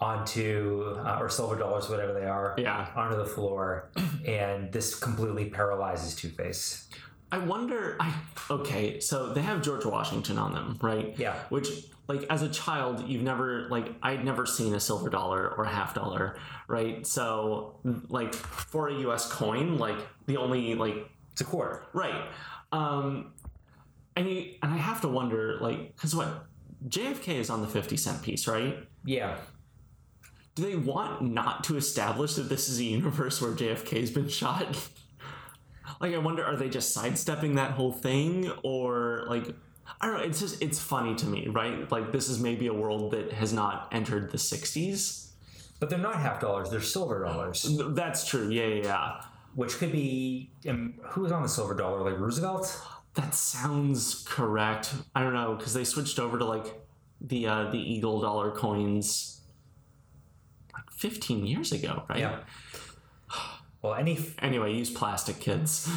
onto 0.00 0.94
uh, 0.98 1.18
or 1.20 1.28
silver 1.28 1.56
dollars, 1.56 1.88
whatever 1.88 2.12
they 2.12 2.26
are, 2.26 2.54
Yeah. 2.58 2.88
onto 2.96 3.16
the 3.16 3.24
floor, 3.24 3.88
and 4.26 4.72
this 4.72 4.94
completely 4.98 5.48
paralyzes 5.48 6.14
Two 6.16 6.28
Face. 6.28 6.88
I 7.32 7.38
wonder. 7.38 7.96
I 7.98 8.12
okay. 8.50 9.00
So 9.00 9.32
they 9.32 9.40
have 9.42 9.62
George 9.62 9.84
Washington 9.86 10.36
on 10.38 10.52
them, 10.52 10.78
right? 10.82 11.14
Yeah. 11.18 11.34
Which, 11.48 11.68
like, 12.06 12.24
as 12.28 12.42
a 12.42 12.48
child, 12.50 13.08
you've 13.08 13.22
never 13.22 13.68
like 13.70 13.94
I'd 14.02 14.22
never 14.24 14.44
seen 14.46 14.74
a 14.74 14.80
silver 14.80 15.08
dollar 15.08 15.48
or 15.48 15.64
a 15.64 15.68
half 15.70 15.94
dollar, 15.94 16.36
right? 16.68 17.06
So, 17.06 17.80
like, 18.10 18.34
for 18.34 18.88
a 18.88 18.94
U.S. 19.00 19.32
coin, 19.32 19.78
like 19.78 19.96
the 20.26 20.36
only 20.36 20.74
like 20.74 20.96
It's 21.32 21.40
a 21.40 21.44
quarter. 21.44 21.84
right, 21.94 22.28
um, 22.70 23.32
and 24.14 24.28
you 24.28 24.54
and 24.62 24.70
I 24.72 24.76
have 24.76 25.00
to 25.00 25.08
wonder, 25.08 25.56
like, 25.60 25.96
because 25.96 26.14
what 26.14 26.44
JFK 26.86 27.28
is 27.36 27.48
on 27.48 27.62
the 27.62 27.68
fifty 27.68 27.96
cent 27.96 28.22
piece, 28.22 28.46
right? 28.46 28.76
Yeah. 29.06 29.38
Do 30.54 30.64
they 30.64 30.76
want 30.76 31.22
not 31.22 31.64
to 31.64 31.78
establish 31.78 32.34
that 32.34 32.50
this 32.50 32.68
is 32.68 32.78
a 32.78 32.84
universe 32.84 33.40
where 33.40 33.52
JFK's 33.52 34.10
been 34.10 34.28
shot? 34.28 34.76
like, 36.00 36.14
I 36.14 36.18
wonder, 36.18 36.44
are 36.44 36.56
they 36.56 36.68
just 36.68 36.92
sidestepping 36.92 37.54
that 37.56 37.72
whole 37.72 37.92
thing, 37.92 38.50
or 38.62 39.24
like, 39.28 39.54
I 40.00 40.06
don't 40.06 40.18
know. 40.18 40.22
It's 40.24 40.40
just 40.40 40.62
it's 40.62 40.78
funny 40.78 41.14
to 41.16 41.26
me, 41.26 41.48
right? 41.48 41.90
Like, 41.90 42.12
this 42.12 42.28
is 42.28 42.38
maybe 42.40 42.66
a 42.66 42.72
world 42.74 43.12
that 43.12 43.32
has 43.32 43.52
not 43.52 43.88
entered 43.92 44.30
the 44.30 44.38
'60s. 44.38 45.28
But 45.80 45.90
they're 45.90 45.98
not 45.98 46.16
half 46.16 46.40
dollars; 46.40 46.70
they're 46.70 46.80
silver 46.80 47.24
dollars, 47.24 47.66
That's 47.90 48.26
true. 48.26 48.48
Yeah, 48.50 48.66
yeah, 48.66 48.82
yeah. 48.84 49.20
which 49.54 49.78
could 49.78 49.90
be 49.92 50.50
um, 50.68 50.94
who 51.02 51.22
was 51.22 51.32
on 51.32 51.42
the 51.42 51.48
silver 51.48 51.74
dollar, 51.74 52.08
like 52.08 52.18
Roosevelt. 52.18 52.80
That 53.14 53.34
sounds 53.34 54.24
correct. 54.26 54.94
I 55.14 55.22
don't 55.22 55.34
know 55.34 55.54
because 55.56 55.74
they 55.74 55.84
switched 55.84 56.18
over 56.18 56.38
to 56.38 56.44
like 56.44 56.80
the 57.20 57.46
uh, 57.46 57.70
the 57.70 57.78
Eagle 57.78 58.20
dollar 58.20 58.50
coins 58.52 59.40
like 60.72 60.90
15 60.90 61.46
years 61.46 61.72
ago, 61.72 62.04
right? 62.08 62.20
Yeah. 62.20 62.38
Well, 63.82 63.94
any 63.94 64.18
Anyway, 64.40 64.72
use 64.74 64.90
plastic, 64.90 65.40
kids. 65.40 65.90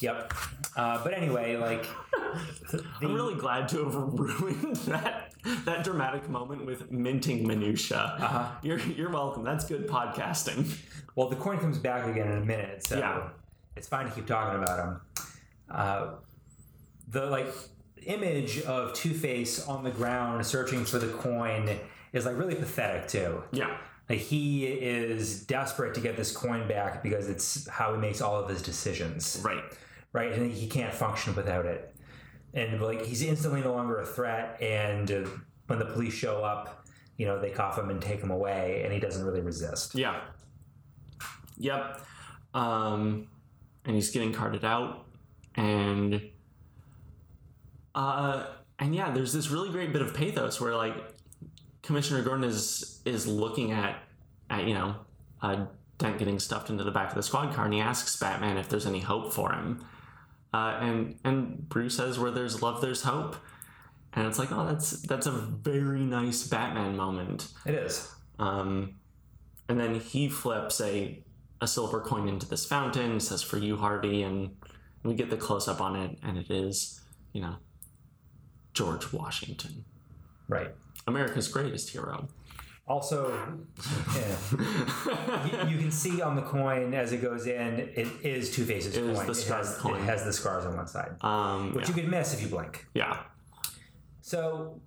Yep. 0.00 0.34
Uh, 0.76 1.02
but 1.02 1.14
anyway, 1.14 1.56
like 1.56 1.86
I'm 3.00 3.14
really 3.14 3.34
glad 3.34 3.68
to 3.70 3.84
have 3.84 3.94
ruined 3.94 4.76
that 4.86 5.32
that 5.64 5.84
dramatic 5.84 6.28
moment 6.28 6.66
with 6.66 6.90
minting 6.90 7.46
minutia. 7.46 8.16
Uh-huh. 8.20 8.50
You're 8.62 8.78
you're 8.80 9.10
welcome. 9.10 9.44
That's 9.44 9.64
good 9.64 9.86
podcasting. 9.88 10.76
well, 11.14 11.28
the 11.28 11.36
coin 11.36 11.58
comes 11.58 11.78
back 11.78 12.06
again 12.08 12.30
in 12.32 12.38
a 12.42 12.44
minute, 12.44 12.84
so 12.86 12.98
Yeah. 12.98 13.28
it's 13.76 13.88
fine 13.88 14.06
to 14.06 14.12
keep 14.12 14.26
talking 14.26 14.62
about 14.62 14.78
him. 14.78 15.00
Uh, 15.70 16.06
the 17.08 17.26
like 17.26 17.46
image 18.04 18.60
of 18.62 18.92
Two 18.94 19.14
Face 19.14 19.66
on 19.68 19.84
the 19.84 19.90
ground 19.90 20.44
searching 20.44 20.84
for 20.84 20.98
the 20.98 21.08
coin 21.08 21.78
is 22.12 22.26
like 22.26 22.36
really 22.36 22.56
pathetic 22.56 23.06
too. 23.08 23.42
Yeah. 23.52 23.76
He 24.12 24.66
is 24.66 25.44
desperate 25.44 25.94
to 25.94 26.00
get 26.00 26.16
this 26.16 26.34
coin 26.34 26.66
back 26.68 27.02
because 27.02 27.28
it's 27.28 27.68
how 27.68 27.94
he 27.94 28.00
makes 28.00 28.20
all 28.20 28.36
of 28.36 28.48
his 28.48 28.62
decisions. 28.62 29.40
Right. 29.44 29.62
right? 30.12 30.32
And 30.32 30.52
he 30.52 30.66
can't 30.66 30.92
function 30.92 31.34
without 31.34 31.66
it. 31.66 31.94
And 32.54 32.80
like 32.80 33.04
he's 33.04 33.22
instantly 33.22 33.62
no 33.62 33.72
longer 33.72 33.98
a 33.98 34.06
threat. 34.06 34.60
And 34.60 35.10
uh, 35.10 35.28
when 35.66 35.78
the 35.78 35.86
police 35.86 36.14
show 36.14 36.44
up, 36.44 36.82
you 37.16 37.26
know 37.26 37.38
they 37.38 37.50
cuff 37.50 37.78
him 37.78 37.90
and 37.90 38.00
take 38.00 38.20
him 38.20 38.30
away, 38.30 38.82
and 38.84 38.92
he 38.92 38.98
doesn't 38.98 39.24
really 39.24 39.40
resist. 39.40 39.94
Yeah. 39.94 40.20
Yep. 41.58 42.00
Um, 42.54 43.28
and 43.84 43.94
he's 43.94 44.10
getting 44.10 44.32
carted 44.32 44.64
out, 44.64 45.06
and 45.54 46.20
uh, 47.94 48.46
and 48.78 48.94
yeah, 48.94 49.10
there's 49.12 49.32
this 49.32 49.50
really 49.50 49.70
great 49.70 49.92
bit 49.92 50.02
of 50.02 50.14
pathos 50.14 50.60
where 50.60 50.74
like 50.74 50.94
Commissioner 51.82 52.22
Gordon 52.22 52.44
is 52.44 53.00
is 53.04 53.26
looking 53.26 53.72
at 53.72 53.96
at 54.50 54.64
you 54.64 54.74
know 54.74 54.96
uh, 55.40 55.66
Dent 55.98 56.18
getting 56.18 56.38
stuffed 56.38 56.70
into 56.70 56.84
the 56.84 56.90
back 56.90 57.10
of 57.10 57.14
the 57.14 57.22
squad 57.22 57.54
car, 57.54 57.64
and 57.64 57.74
he 57.74 57.80
asks 57.80 58.16
Batman 58.16 58.56
if 58.56 58.68
there's 58.68 58.86
any 58.86 59.00
hope 59.00 59.32
for 59.32 59.52
him. 59.52 59.84
Uh, 60.54 60.78
and 60.80 61.18
and 61.24 61.68
Bruce 61.68 61.96
says, 61.96 62.18
"Where 62.18 62.30
there's 62.30 62.62
love, 62.62 62.80
there's 62.80 63.02
hope." 63.02 63.36
And 64.14 64.26
it's 64.26 64.38
like, 64.38 64.52
oh, 64.52 64.66
that's 64.66 64.90
that's 65.02 65.26
a 65.26 65.30
very 65.30 66.00
nice 66.00 66.46
Batman 66.46 66.96
moment. 66.96 67.48
It 67.64 67.74
is. 67.74 68.10
Um, 68.38 68.96
and 69.68 69.80
then 69.80 69.94
he 70.00 70.28
flips 70.28 70.80
a 70.80 71.22
a 71.60 71.66
silver 71.66 72.00
coin 72.00 72.28
into 72.28 72.46
this 72.46 72.66
fountain. 72.66 73.20
Says 73.20 73.42
for 73.42 73.56
you, 73.56 73.76
Harvey, 73.76 74.22
and 74.22 74.56
we 75.02 75.14
get 75.14 75.30
the 75.30 75.36
close 75.36 75.68
up 75.68 75.80
on 75.80 75.96
it, 75.96 76.18
and 76.22 76.36
it 76.36 76.50
is, 76.50 77.00
you 77.32 77.40
know, 77.40 77.56
George 78.74 79.12
Washington, 79.12 79.84
right. 80.48 80.72
America's 81.06 81.48
greatest 81.48 81.90
hero. 81.90 82.28
Also, 82.88 83.32
yeah. 84.16 84.36
you, 85.66 85.70
you 85.70 85.78
can 85.78 85.90
see 85.90 86.20
on 86.20 86.34
the 86.34 86.42
coin 86.42 86.92
as 86.94 87.12
it 87.12 87.22
goes 87.22 87.46
in, 87.46 87.78
it 87.94 88.08
is 88.24 88.50
Two 88.54 88.64
Face's 88.64 88.96
coin. 88.96 89.14
the 89.14 89.32
it, 89.32 89.46
has, 89.48 89.76
coin. 89.78 89.94
it 90.00 90.04
has 90.04 90.24
the 90.24 90.32
scars 90.32 90.64
on 90.66 90.76
one 90.76 90.86
side, 90.88 91.14
Um, 91.22 91.74
which 91.74 91.88
yeah. 91.88 91.94
you 91.96 92.02
could 92.02 92.10
miss 92.10 92.34
if 92.34 92.42
you 92.42 92.48
blink. 92.48 92.86
yeah, 92.94 93.18
So, 94.20 94.80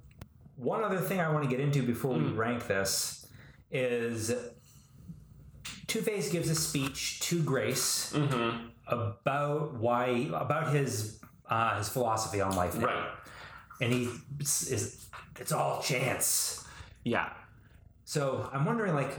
one 0.58 0.84
other 0.84 1.00
thing 1.00 1.20
I 1.22 1.32
want 1.32 1.44
to 1.46 1.50
get 1.50 1.60
into 1.60 1.84
before 1.84 2.14
we 2.16 2.26
Hmm. 2.26 2.36
rank 2.38 2.68
this 2.68 3.28
is 3.72 4.34
Two 5.88 6.02
Face 6.02 6.30
gives 6.32 6.50
a 6.50 6.56
speech 6.56 7.20
to 7.22 7.42
Grace 7.42 8.12
Mm-hmm. 8.14 8.68
about 8.88 9.74
why 9.76 10.30
about 10.34 10.74
his 10.74 11.20
uh, 11.50 11.78
his 11.78 11.88
philosophy 11.90 12.42
on 12.42 12.56
life, 12.56 12.76
now. 12.78 12.86
right, 12.88 13.10
And 13.82 13.92
he 13.94 14.10
is, 14.40 15.08
it's 15.40 15.52
all 15.52 15.82
chance. 15.82 16.64
yeah, 17.04 17.30
So 18.06 18.50
I'm 18.54 18.66
wondering, 18.66 18.94
like, 18.94 19.14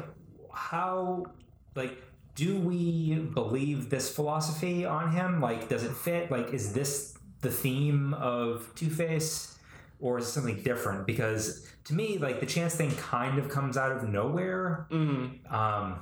how, 0.52 1.26
like, 1.74 2.02
do 2.34 2.58
we 2.58 3.14
believe 3.34 3.90
this 3.90 4.14
philosophy 4.14 4.84
on 4.84 5.12
him? 5.12 5.40
Like, 5.40 5.68
does 5.68 5.84
it 5.84 5.92
fit? 5.92 6.30
Like, 6.30 6.52
is 6.52 6.72
this 6.72 7.16
the 7.40 7.50
theme 7.50 8.14
of 8.14 8.70
Two 8.74 8.90
Face, 8.90 9.58
or 10.00 10.18
is 10.18 10.26
it 10.26 10.30
something 10.30 10.62
different? 10.62 11.06
Because 11.06 11.66
to 11.84 11.94
me, 11.94 12.18
like, 12.18 12.40
the 12.40 12.46
chance 12.46 12.74
thing 12.74 12.90
kind 12.96 13.38
of 13.38 13.48
comes 13.48 13.76
out 13.76 13.92
of 13.92 14.08
nowhere. 14.08 14.86
mm-hmm. 14.90 15.54
Um, 15.54 16.00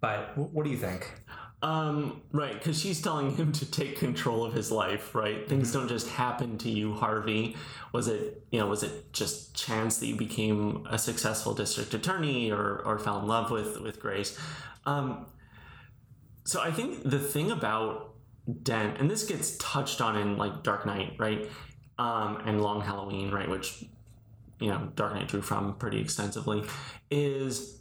but 0.00 0.32
wh- 0.34 0.52
what 0.54 0.64
do 0.64 0.70
you 0.70 0.78
think? 0.78 1.10
Um, 1.62 2.22
right, 2.32 2.54
because 2.54 2.80
she's 2.80 3.02
telling 3.02 3.36
him 3.36 3.52
to 3.52 3.70
take 3.70 3.98
control 3.98 4.44
of 4.44 4.54
his 4.54 4.72
life, 4.72 5.14
right? 5.14 5.46
Things 5.46 5.72
don't 5.72 5.88
just 5.88 6.08
happen 6.08 6.56
to 6.58 6.70
you, 6.70 6.94
Harvey. 6.94 7.54
Was 7.92 8.08
it, 8.08 8.46
you 8.50 8.58
know, 8.58 8.66
was 8.66 8.82
it 8.82 9.12
just 9.12 9.54
chance 9.54 9.98
that 9.98 10.06
you 10.06 10.16
became 10.16 10.86
a 10.88 10.96
successful 10.98 11.52
district 11.52 11.92
attorney 11.92 12.50
or, 12.50 12.78
or 12.78 12.98
fell 12.98 13.18
in 13.18 13.26
love 13.26 13.50
with, 13.50 13.78
with 13.80 14.00
Grace? 14.00 14.38
Um, 14.86 15.26
so 16.44 16.62
I 16.62 16.70
think 16.70 17.02
the 17.04 17.18
thing 17.18 17.50
about 17.50 18.14
Dent, 18.62 18.98
and 18.98 19.10
this 19.10 19.24
gets 19.24 19.58
touched 19.58 20.00
on 20.00 20.16
in 20.16 20.38
like 20.38 20.62
Dark 20.62 20.86
Knight, 20.86 21.16
right? 21.18 21.46
Um, 21.98 22.42
and 22.46 22.62
Long 22.62 22.80
Halloween, 22.80 23.30
right? 23.30 23.50
Which, 23.50 23.84
you 24.58 24.70
know, 24.70 24.90
Dark 24.94 25.12
Knight 25.12 25.28
drew 25.28 25.42
from 25.42 25.74
pretty 25.74 26.00
extensively, 26.00 26.64
is 27.10 27.79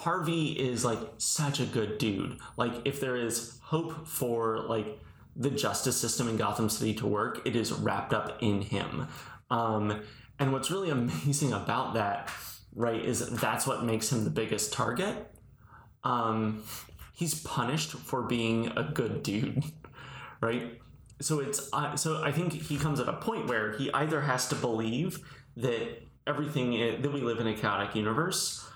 Harvey 0.00 0.52
is 0.52 0.82
like 0.82 0.98
such 1.18 1.60
a 1.60 1.66
good 1.66 1.98
dude. 1.98 2.38
Like 2.56 2.72
if 2.86 3.00
there 3.00 3.16
is 3.16 3.58
hope 3.60 4.06
for 4.06 4.60
like 4.60 4.98
the 5.36 5.50
justice 5.50 5.94
system 5.94 6.26
in 6.26 6.38
Gotham 6.38 6.70
City 6.70 6.94
to 6.94 7.06
work, 7.06 7.46
it 7.46 7.54
is 7.54 7.70
wrapped 7.70 8.14
up 8.14 8.38
in 8.40 8.62
him. 8.62 9.08
Um, 9.50 10.00
and 10.38 10.54
what's 10.54 10.70
really 10.70 10.88
amazing 11.00 11.52
about 11.52 11.92
that, 11.94 12.30
right, 12.74 13.04
is 13.04 13.28
that's 13.28 13.66
what 13.66 13.84
makes 13.84 14.10
him 14.10 14.24
the 14.24 14.30
biggest 14.30 14.72
target. 14.72 15.34
Um, 16.02 16.64
he's 17.12 17.38
punished 17.42 17.90
for 17.90 18.22
being 18.22 18.68
a 18.78 18.84
good 18.84 19.22
dude, 19.22 19.62
right? 20.40 20.80
So 21.20 21.40
it's 21.40 21.68
uh, 21.74 21.94
so 21.96 22.22
I 22.22 22.32
think 22.32 22.54
he 22.54 22.78
comes 22.78 23.00
at 23.00 23.08
a 23.10 23.18
point 23.18 23.48
where 23.48 23.76
he 23.76 23.92
either 23.92 24.22
has 24.22 24.48
to 24.48 24.54
believe 24.54 25.18
that 25.58 26.00
everything 26.26 26.72
i 26.82 26.96
that 26.96 27.12
we 27.12 27.20
live 27.20 27.38
in 27.38 27.46
a 27.46 27.54
chaotic 27.54 27.94
universe, 27.94 28.66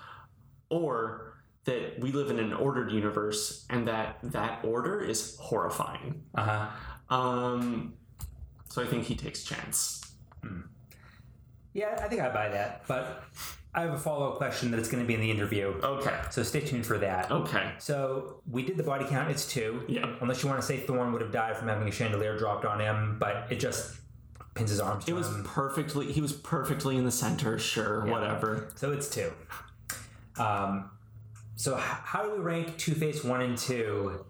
or 0.75 1.33
that 1.65 1.99
we 1.99 2.11
live 2.11 2.29
in 2.29 2.39
an 2.39 2.53
ordered 2.53 2.91
universe 2.91 3.65
and 3.69 3.87
that 3.87 4.17
that 4.23 4.63
order 4.63 5.01
is 5.01 5.37
horrifying. 5.37 6.23
Uh 6.35 6.43
huh. 7.09 7.15
Um, 7.15 7.93
so 8.69 8.81
I 8.81 8.85
think 8.85 9.05
he 9.05 9.15
takes 9.15 9.43
chance. 9.43 10.01
Yeah, 11.73 11.99
I 12.01 12.07
think 12.07 12.21
I 12.21 12.29
buy 12.29 12.49
that. 12.49 12.83
But 12.87 13.23
I 13.73 13.81
have 13.81 13.93
a 13.93 13.97
follow 13.97 14.31
up 14.31 14.37
question 14.37 14.71
that's 14.71 14.87
going 14.87 15.03
to 15.03 15.07
be 15.07 15.13
in 15.13 15.19
the 15.19 15.29
interview. 15.29 15.79
Okay. 15.83 16.17
So 16.31 16.41
stay 16.43 16.61
tuned 16.61 16.85
for 16.85 16.97
that. 16.99 17.29
Okay. 17.29 17.73
So 17.79 18.41
we 18.49 18.63
did 18.63 18.77
the 18.77 18.83
body 18.83 19.05
count. 19.05 19.29
It's 19.29 19.45
two. 19.45 19.83
Yeah. 19.87 20.15
Unless 20.21 20.41
you 20.41 20.49
want 20.49 20.61
to 20.61 20.65
say 20.65 20.77
Thorne 20.77 21.11
would 21.11 21.21
have 21.21 21.33
died 21.33 21.57
from 21.57 21.67
having 21.67 21.87
a 21.87 21.91
chandelier 21.91 22.37
dropped 22.37 22.63
on 22.63 22.79
him, 22.79 23.17
but 23.19 23.47
it 23.49 23.59
just 23.59 23.97
pins 24.53 24.69
his 24.69 24.79
arms. 24.79 25.07
It 25.07 25.13
was 25.13 25.29
perfectly. 25.43 26.11
He 26.11 26.21
was 26.21 26.31
perfectly 26.31 26.95
in 26.95 27.03
the 27.03 27.11
center. 27.11 27.59
Sure. 27.59 28.05
Whatever. 28.05 28.69
So 28.75 28.93
it's 28.93 29.09
two. 29.09 29.33
Um, 30.37 30.91
so 31.55 31.77
h- 31.77 31.83
how 31.83 32.23
do 32.23 32.35
we 32.35 32.39
rank 32.39 32.77
Two 32.77 32.93
Face 32.93 33.23
one 33.23 33.41
and 33.41 33.57
two 33.57 34.25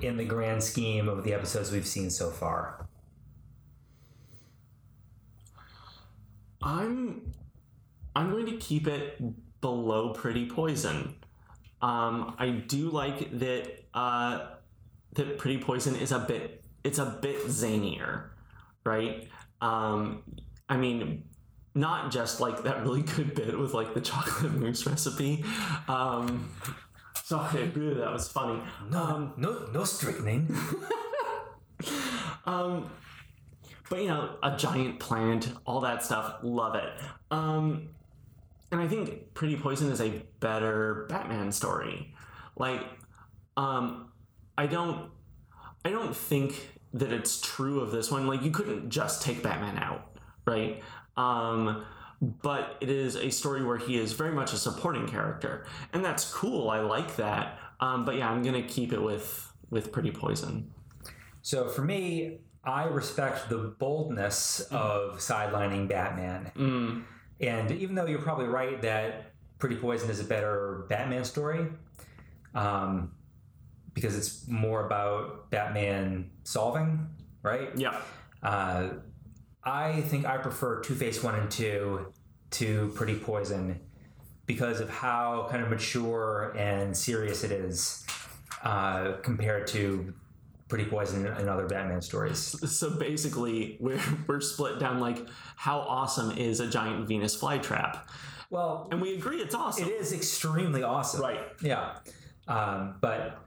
in 0.00 0.16
the 0.16 0.24
grand 0.24 0.62
scheme 0.62 1.08
of 1.08 1.24
the 1.24 1.34
episodes 1.34 1.72
we've 1.72 1.86
seen 1.86 2.10
so 2.10 2.30
far? 2.30 2.86
I'm 6.62 7.34
I'm 8.14 8.30
going 8.30 8.46
to 8.46 8.56
keep 8.56 8.86
it 8.86 9.20
below 9.60 10.12
Pretty 10.12 10.46
Poison. 10.46 11.14
Um, 11.80 12.34
I 12.38 12.50
do 12.50 12.90
like 12.90 13.38
that 13.38 13.84
uh, 13.94 14.46
that 15.14 15.38
Pretty 15.38 15.58
Poison 15.58 15.94
is 15.96 16.12
a 16.12 16.18
bit 16.18 16.64
it's 16.84 16.98
a 16.98 17.18
bit 17.22 17.46
zanier, 17.46 18.30
right? 18.84 19.28
Um, 19.60 20.22
I 20.68 20.76
mean, 20.76 21.24
not 21.78 22.10
just 22.10 22.40
like 22.40 22.64
that 22.64 22.82
really 22.82 23.02
good 23.02 23.34
bit 23.34 23.58
with 23.58 23.72
like 23.72 23.94
the 23.94 24.00
chocolate 24.00 24.52
mousse 24.52 24.84
recipe. 24.86 25.44
Um, 25.86 26.50
so 27.24 27.38
I 27.38 27.52
that 27.52 28.10
was 28.12 28.28
funny. 28.28 28.60
Um, 28.92 29.34
no, 29.36 29.68
no 29.72 29.84
straightening. 29.84 30.54
um, 32.46 32.90
but 33.90 34.00
you 34.00 34.08
know, 34.08 34.36
a 34.42 34.56
giant 34.56 34.98
plant, 34.98 35.52
all 35.66 35.80
that 35.80 36.04
stuff, 36.04 36.38
love 36.42 36.74
it. 36.74 36.90
Um, 37.30 37.90
and 38.70 38.80
I 38.80 38.88
think 38.88 39.34
Pretty 39.34 39.56
Poison 39.56 39.90
is 39.90 40.00
a 40.00 40.22
better 40.40 41.06
Batman 41.08 41.52
story. 41.52 42.14
Like, 42.56 42.82
um, 43.56 44.10
I 44.56 44.66
don't, 44.66 45.10
I 45.84 45.90
don't 45.90 46.14
think 46.14 46.70
that 46.94 47.12
it's 47.12 47.40
true 47.40 47.80
of 47.80 47.92
this 47.92 48.10
one. 48.10 48.26
Like, 48.26 48.42
you 48.42 48.50
couldn't 48.50 48.90
just 48.90 49.22
take 49.22 49.42
Batman 49.42 49.78
out, 49.78 50.18
right? 50.44 50.82
Um, 51.18 51.84
but 52.20 52.76
it 52.80 52.88
is 52.88 53.16
a 53.16 53.30
story 53.30 53.64
where 53.64 53.76
he 53.76 53.98
is 53.98 54.12
very 54.12 54.32
much 54.32 54.52
a 54.52 54.56
supporting 54.56 55.06
character, 55.06 55.66
and 55.92 56.04
that's 56.04 56.32
cool. 56.32 56.70
I 56.70 56.80
like 56.80 57.16
that. 57.16 57.58
Um, 57.80 58.04
but 58.04 58.16
yeah, 58.16 58.30
I'm 58.30 58.42
gonna 58.42 58.62
keep 58.62 58.92
it 58.92 59.02
with 59.02 59.52
with 59.70 59.92
Pretty 59.92 60.10
Poison. 60.10 60.70
So 61.42 61.68
for 61.68 61.82
me, 61.82 62.38
I 62.64 62.84
respect 62.84 63.48
the 63.48 63.74
boldness 63.78 64.60
of 64.70 65.18
sidelining 65.18 65.88
Batman. 65.88 66.52
Mm. 66.56 67.04
And 67.40 67.70
even 67.70 67.94
though 67.94 68.06
you're 68.06 68.22
probably 68.22 68.46
right 68.46 68.80
that 68.82 69.32
Pretty 69.58 69.76
Poison 69.76 70.10
is 70.10 70.20
a 70.20 70.24
better 70.24 70.86
Batman 70.88 71.24
story, 71.24 71.66
um, 72.54 73.12
because 73.94 74.16
it's 74.16 74.46
more 74.48 74.86
about 74.86 75.50
Batman 75.50 76.30
solving, 76.44 77.08
right? 77.42 77.70
Yeah. 77.76 78.00
Uh, 78.42 78.90
I 79.64 80.00
think 80.02 80.24
I 80.26 80.36
prefer 80.38 80.80
Two 80.80 80.94
Face 80.94 81.22
1 81.22 81.34
and 81.34 81.50
2 81.50 82.12
to 82.52 82.92
Pretty 82.94 83.16
Poison 83.16 83.80
because 84.46 84.80
of 84.80 84.88
how 84.88 85.46
kind 85.50 85.62
of 85.62 85.68
mature 85.68 86.54
and 86.56 86.96
serious 86.96 87.44
it 87.44 87.52
is 87.52 88.06
uh, 88.62 89.12
compared 89.22 89.66
to 89.68 90.14
Pretty 90.68 90.84
Poison 90.86 91.26
and 91.26 91.48
other 91.48 91.66
Batman 91.66 92.00
stories. 92.02 92.38
So 92.70 92.90
basically, 92.90 93.76
we're 93.80 94.00
we're 94.26 94.40
split 94.40 94.78
down 94.78 95.00
like 95.00 95.26
how 95.56 95.80
awesome 95.80 96.30
is 96.36 96.60
a 96.60 96.66
giant 96.68 97.06
Venus 97.08 97.36
flytrap, 97.36 98.00
Well, 98.50 98.88
and 98.90 99.00
we 99.00 99.14
agree 99.14 99.38
it's 99.38 99.54
awesome. 99.54 99.86
it 99.88 99.92
is 99.92 100.12
extremely 100.12 100.82
awesome. 100.82 101.20
Right. 101.20 101.40
Yeah. 101.62 101.96
Um, 102.46 102.96
but 103.00 103.38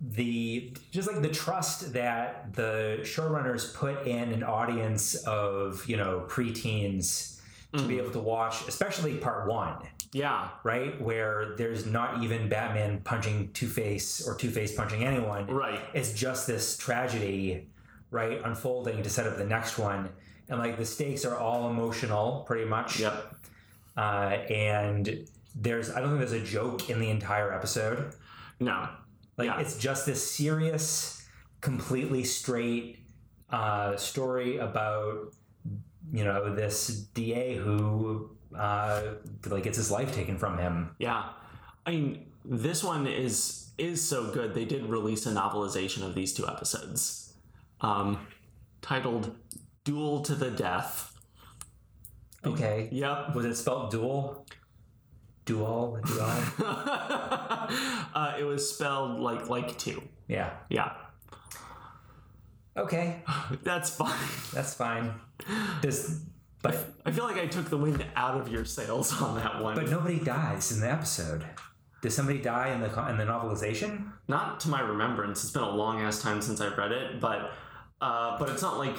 the 0.00 0.72
just 0.90 1.10
like 1.10 1.22
the 1.22 1.28
trust 1.28 1.92
that 1.94 2.52
the 2.54 2.98
showrunners 3.02 3.72
put 3.74 4.06
in 4.06 4.32
an 4.32 4.42
audience 4.42 5.14
of 5.26 5.84
you 5.86 5.96
know 5.96 6.24
preteens 6.28 7.40
to 7.76 7.82
be 7.88 7.98
able 7.98 8.10
to 8.12 8.20
watch, 8.20 8.68
especially 8.68 9.16
part 9.16 9.48
one, 9.48 9.74
Yeah. 10.12 10.48
right, 10.62 11.00
where 11.00 11.56
there's 11.56 11.86
not 11.86 12.22
even 12.22 12.48
Batman 12.48 13.00
punching 13.02 13.50
Two 13.52 13.66
Face 13.66 14.24
or 14.28 14.36
Two 14.36 14.48
Face 14.50 14.72
punching 14.76 15.02
anyone. 15.02 15.48
Right. 15.48 15.80
It's 15.92 16.12
just 16.12 16.46
this 16.46 16.76
tragedy, 16.76 17.66
right, 18.12 18.40
unfolding 18.44 19.02
to 19.02 19.10
set 19.10 19.26
up 19.26 19.38
the 19.38 19.44
next 19.44 19.76
one, 19.76 20.08
and 20.48 20.60
like 20.60 20.76
the 20.78 20.84
stakes 20.86 21.24
are 21.24 21.36
all 21.36 21.68
emotional, 21.68 22.44
pretty 22.46 22.64
much 22.64 23.00
Yep. 23.00 23.34
uh, 23.96 24.00
and 24.50 25.26
there's 25.56 25.90
I 25.90 25.98
don't 26.00 26.10
think 26.10 26.20
there's 26.20 26.32
a 26.42 26.44
joke 26.46 26.90
in 26.90 27.00
the 27.00 27.10
entire 27.10 27.52
episode. 27.52 28.12
No. 28.60 28.88
Like 29.36 29.46
Yeah. 29.46 29.60
it's 29.60 29.76
just 29.78 30.06
this 30.06 30.28
serious, 30.30 31.26
completely 31.60 32.24
straight 32.24 33.00
uh, 33.50 33.96
story 33.96 34.58
about 34.58 35.34
you 36.12 36.24
know 36.24 36.54
this 36.54 36.88
DA 37.14 37.56
who 37.56 38.30
uh, 38.56 39.02
like 39.46 39.64
gets 39.64 39.76
his 39.76 39.90
life 39.90 40.14
taken 40.14 40.38
from 40.38 40.58
him. 40.58 40.94
Yeah. 40.98 41.30
I 41.86 41.90
mean, 41.92 42.26
this 42.44 42.84
one 42.84 43.06
is 43.06 43.70
is 43.78 44.06
so 44.06 44.30
good. 44.30 44.54
They 44.54 44.64
did 44.64 44.86
release 44.86 45.26
a 45.26 45.32
novelization 45.32 46.02
of 46.06 46.14
these 46.14 46.32
two 46.32 46.46
episodes, 46.46 47.34
um, 47.80 48.18
titled 48.82 49.34
"Dual 49.84 50.20
to 50.22 50.34
the 50.34 50.50
Death." 50.50 51.10
Okay, 52.44 52.88
Yep. 52.92 53.34
was 53.34 53.46
it 53.46 53.54
spelled 53.56 53.90
dual? 53.90 54.46
Dual, 55.44 55.98
dual. 56.06 56.20
uh, 56.58 58.34
it 58.38 58.44
was 58.44 58.68
spelled 58.74 59.20
like 59.20 59.48
like 59.48 59.76
two. 59.78 60.02
yeah. 60.28 60.50
Yeah. 60.70 60.92
Okay, 62.76 63.22
That's 63.62 63.90
fine. 63.90 64.18
that's 64.52 64.74
fine. 64.74 65.14
Does 65.80 66.22
but 66.62 66.76
I 67.04 67.12
feel 67.12 67.24
like 67.24 67.36
I 67.36 67.46
took 67.46 67.68
the 67.70 67.76
wind 67.76 68.04
out 68.16 68.40
of 68.40 68.48
your 68.48 68.64
sails 68.64 69.12
on 69.20 69.36
that 69.36 69.62
one. 69.62 69.74
but 69.76 69.88
nobody 69.90 70.18
dies 70.18 70.72
in 70.72 70.80
the 70.80 70.90
episode. 70.90 71.44
Does 72.02 72.14
somebody 72.16 72.38
die 72.40 72.72
in 72.74 72.80
the 72.80 72.86
in 73.10 73.16
the 73.18 73.24
novelization? 73.24 74.10
not 74.28 74.58
to 74.60 74.68
my 74.68 74.80
remembrance. 74.80 75.44
It's 75.44 75.52
been 75.52 75.62
a 75.62 75.70
long 75.70 76.00
ass 76.00 76.20
time 76.22 76.40
since 76.42 76.60
I've 76.60 76.76
read 76.76 76.90
it, 76.92 77.20
but 77.20 77.52
uh, 78.00 78.38
but 78.38 78.48
it's 78.48 78.62
not 78.62 78.78
like 78.78 78.96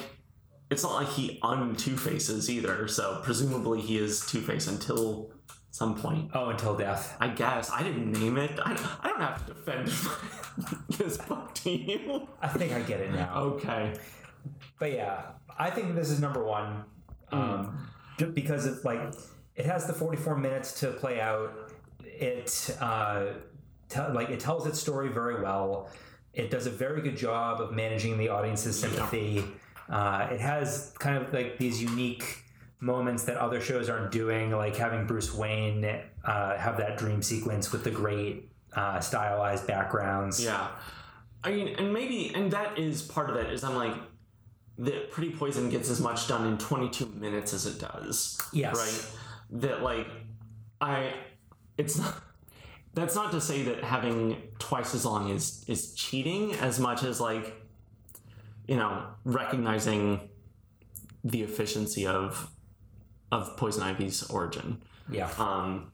it's 0.70 0.84
not 0.84 0.94
like 0.94 1.10
he 1.10 1.40
un 1.44 1.76
Two 1.76 1.98
Faces 1.98 2.50
either. 2.50 2.88
So 2.88 3.20
presumably 3.24 3.82
he 3.82 3.98
is 3.98 4.26
Two 4.26 4.42
Face 4.42 4.68
until 4.68 5.32
some 5.76 5.94
point. 5.94 6.32
Oh, 6.34 6.52
until 6.52 6.74
death. 6.74 7.18
I 7.20 7.28
guess 7.28 7.70
I 7.70 7.84
didn't 7.84 8.14
name 8.14 8.38
it. 8.38 8.58
I, 8.64 8.72
I 9.04 9.10
don't 9.10 9.20
have 9.20 9.46
to 9.46 9.54
defend 9.54 9.88
this 10.90 11.18
book 11.18 11.54
to 11.56 11.70
you. 11.70 12.30
I 12.42 12.48
think 12.48 12.72
I 12.72 12.82
get 12.82 13.02
it 13.02 13.12
now. 13.12 13.36
Okay. 13.36 13.94
But 14.80 14.94
yeah, 14.94 15.24
I 15.60 15.70
think 15.70 15.94
this 15.96 16.10
is 16.10 16.22
number 16.22 16.46
one 16.46 16.86
um, 17.34 17.90
just 18.18 18.34
because 18.34 18.66
it's 18.66 18.86
like 18.86 19.02
it 19.58 19.66
has 19.66 19.86
the 19.86 19.92
44 19.92 20.38
minutes 20.38 20.80
to 20.80 20.92
play 20.92 21.20
out. 21.20 21.52
It 22.06 22.78
uh, 22.80 23.26
te- 23.90 24.14
like 24.14 24.30
it 24.30 24.40
tells 24.40 24.66
its 24.68 24.80
story 24.80 25.10
very 25.10 25.42
well. 25.42 25.90
It 26.34 26.52
does 26.52 26.68
a 26.68 26.72
very 26.72 27.02
good 27.02 27.18
job 27.18 27.60
of 27.60 27.74
managing 27.74 28.18
the 28.18 28.30
audience's 28.30 28.80
sympathy. 28.80 29.44
Uh, 29.90 30.30
it 30.32 30.40
has 30.40 30.94
kind 31.00 31.22
of 31.22 31.34
like 31.34 31.58
these 31.58 31.82
unique 31.82 32.45
moments 32.80 33.24
that 33.24 33.38
other 33.38 33.62
shows 33.62 33.90
aren't 33.90 34.12
doing, 34.12 34.52
like 34.52 34.76
having 34.76 35.06
Bruce 35.06 35.34
Wayne 35.34 35.86
uh, 36.24 36.58
have 36.58 36.78
that 36.78 36.98
dream 36.98 37.22
sequence 37.22 37.72
with 37.72 37.84
the 37.84 37.92
great 37.92 38.50
uh, 38.74 39.00
stylized 39.00 39.68
backgrounds. 39.68 40.44
Yeah. 40.44 40.68
I 41.44 41.52
mean, 41.52 41.76
and 41.78 41.94
maybe, 41.94 42.34
and 42.34 42.52
that 42.52 42.78
is 42.78 43.02
part 43.02 43.30
of 43.30 43.36
it. 43.38 43.52
Is 43.52 43.64
I'm 43.64 43.76
like, 43.76 43.94
that 44.80 45.12
Pretty 45.12 45.32
Poison 45.32 45.70
gets 45.70 45.90
as 45.90 46.02
much 46.02 46.28
done 46.28 46.46
in 46.48 46.58
22 46.58 47.06
minutes 47.08 47.54
as 47.54 47.66
it 47.66 47.80
does. 47.80 48.42
Yes. 48.52 48.76
Right. 48.76 49.62
That 49.62 49.82
like, 49.82 50.08
I, 50.82 51.14
it's 51.78 51.98
not. 51.98 52.22
That's 52.94 53.14
not 53.14 53.34
to 53.34 53.42
say 53.42 53.64
that 53.64 53.84
having 53.84 54.42
twice 54.58 54.96
as 54.96 55.04
long 55.04 55.30
is 55.30 55.66
is 55.68 55.94
cheating 55.96 56.54
as 56.54 56.80
much 56.80 57.04
as 57.04 57.20
like, 57.20 57.54
you 58.70 58.78
know, 58.78 59.06
recognizing 59.26 60.30
the 61.26 61.44
efficiency 61.44 62.08
of 62.08 62.50
of 63.32 63.56
Poison 63.58 63.84
Ivy's 63.84 64.24
origin. 64.24 64.82
Yeah. 65.10 65.30
Um, 65.38 65.92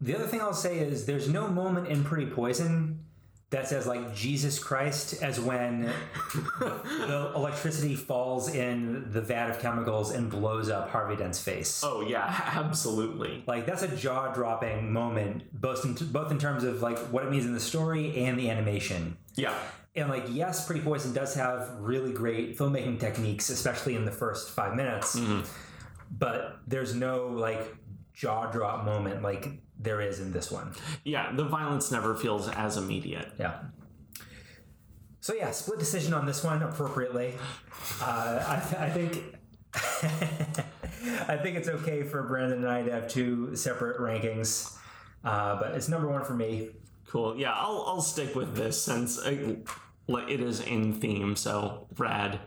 The 0.00 0.14
other 0.14 0.26
thing 0.26 0.40
I'll 0.40 0.52
say 0.52 0.78
is 0.78 1.06
there's 1.06 1.28
no 1.28 1.48
moment 1.48 1.88
in 1.88 2.04
Pretty 2.04 2.26
Poison 2.26 3.00
that 3.50 3.68
says 3.68 3.86
like 3.86 4.14
Jesus 4.14 4.58
Christ 4.58 5.22
as 5.22 5.38
when 5.40 5.82
the 6.60 7.32
electricity 7.34 7.94
falls 7.94 8.52
in 8.52 9.10
the 9.12 9.20
vat 9.20 9.48
of 9.50 9.60
chemicals 9.60 10.10
and 10.10 10.28
blows 10.28 10.68
up 10.68 10.90
Harvey 10.90 11.14
Dent's 11.16 11.40
face. 11.40 11.82
oh 11.84 12.00
yeah, 12.00 12.24
absolutely. 12.54 13.44
Like 13.46 13.64
that's 13.64 13.82
a 13.82 13.96
jaw-dropping 13.96 14.92
moment, 14.92 15.44
both 15.58 15.84
in 15.84 15.94
both 16.12 16.30
in 16.32 16.38
terms 16.38 16.64
of 16.64 16.82
like 16.82 16.98
what 16.98 17.24
it 17.24 17.30
means 17.30 17.44
in 17.46 17.54
the 17.54 17.60
story 17.60 18.16
and 18.24 18.38
the 18.38 18.50
animation. 18.50 19.16
Yeah. 19.36 19.54
And 19.94 20.10
like 20.10 20.24
yes, 20.28 20.66
Pretty 20.66 20.82
Poison 20.82 21.12
does 21.14 21.34
have 21.36 21.70
really 21.78 22.12
great 22.12 22.58
filmmaking 22.58 22.98
techniques, 23.00 23.48
especially 23.48 23.94
in 23.94 24.04
the 24.04 24.12
first 24.12 24.50
five 24.50 24.74
minutes. 24.74 25.16
But 26.10 26.60
there's 26.66 26.94
no 26.94 27.28
like 27.28 27.76
jaw 28.12 28.50
drop 28.50 28.84
moment 28.84 29.22
like 29.22 29.60
there 29.78 30.00
is 30.00 30.20
in 30.20 30.32
this 30.32 30.50
one. 30.50 30.72
Yeah, 31.04 31.32
the 31.32 31.44
violence 31.44 31.90
never 31.90 32.14
feels 32.14 32.48
as 32.48 32.76
immediate. 32.76 33.32
Yeah. 33.38 33.58
So 35.20 35.34
yeah, 35.34 35.50
split 35.50 35.78
decision 35.78 36.14
on 36.14 36.24
this 36.24 36.44
one 36.44 36.62
appropriately. 36.62 37.34
Uh, 38.00 38.44
I, 38.46 38.84
I 38.86 38.90
think 38.90 39.36
I 41.28 41.36
think 41.36 41.56
it's 41.56 41.68
okay 41.68 42.02
for 42.02 42.22
Brandon 42.22 42.58
and 42.58 42.68
I 42.68 42.82
to 42.82 42.92
have 42.92 43.08
two 43.08 43.54
separate 43.56 43.98
rankings, 43.98 44.76
uh, 45.24 45.58
but 45.58 45.74
it's 45.74 45.88
number 45.88 46.08
one 46.08 46.24
for 46.24 46.34
me. 46.34 46.70
Cool. 47.08 47.36
Yeah, 47.36 47.52
I'll 47.52 47.84
I'll 47.86 48.00
stick 48.00 48.34
with 48.34 48.56
this 48.56 48.80
since 48.80 49.18
it, 49.24 49.66
like, 50.08 50.30
it 50.30 50.40
is 50.40 50.60
in 50.60 50.94
theme. 50.94 51.36
So 51.36 51.88
rad. 51.98 52.40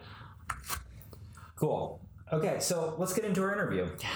Cool. 1.55 2.01
Okay, 2.31 2.59
so 2.59 2.95
let's 2.97 3.13
get 3.13 3.25
into 3.25 3.41
our 3.41 3.51
interview. 3.53 3.87
Yeah. 4.01 4.07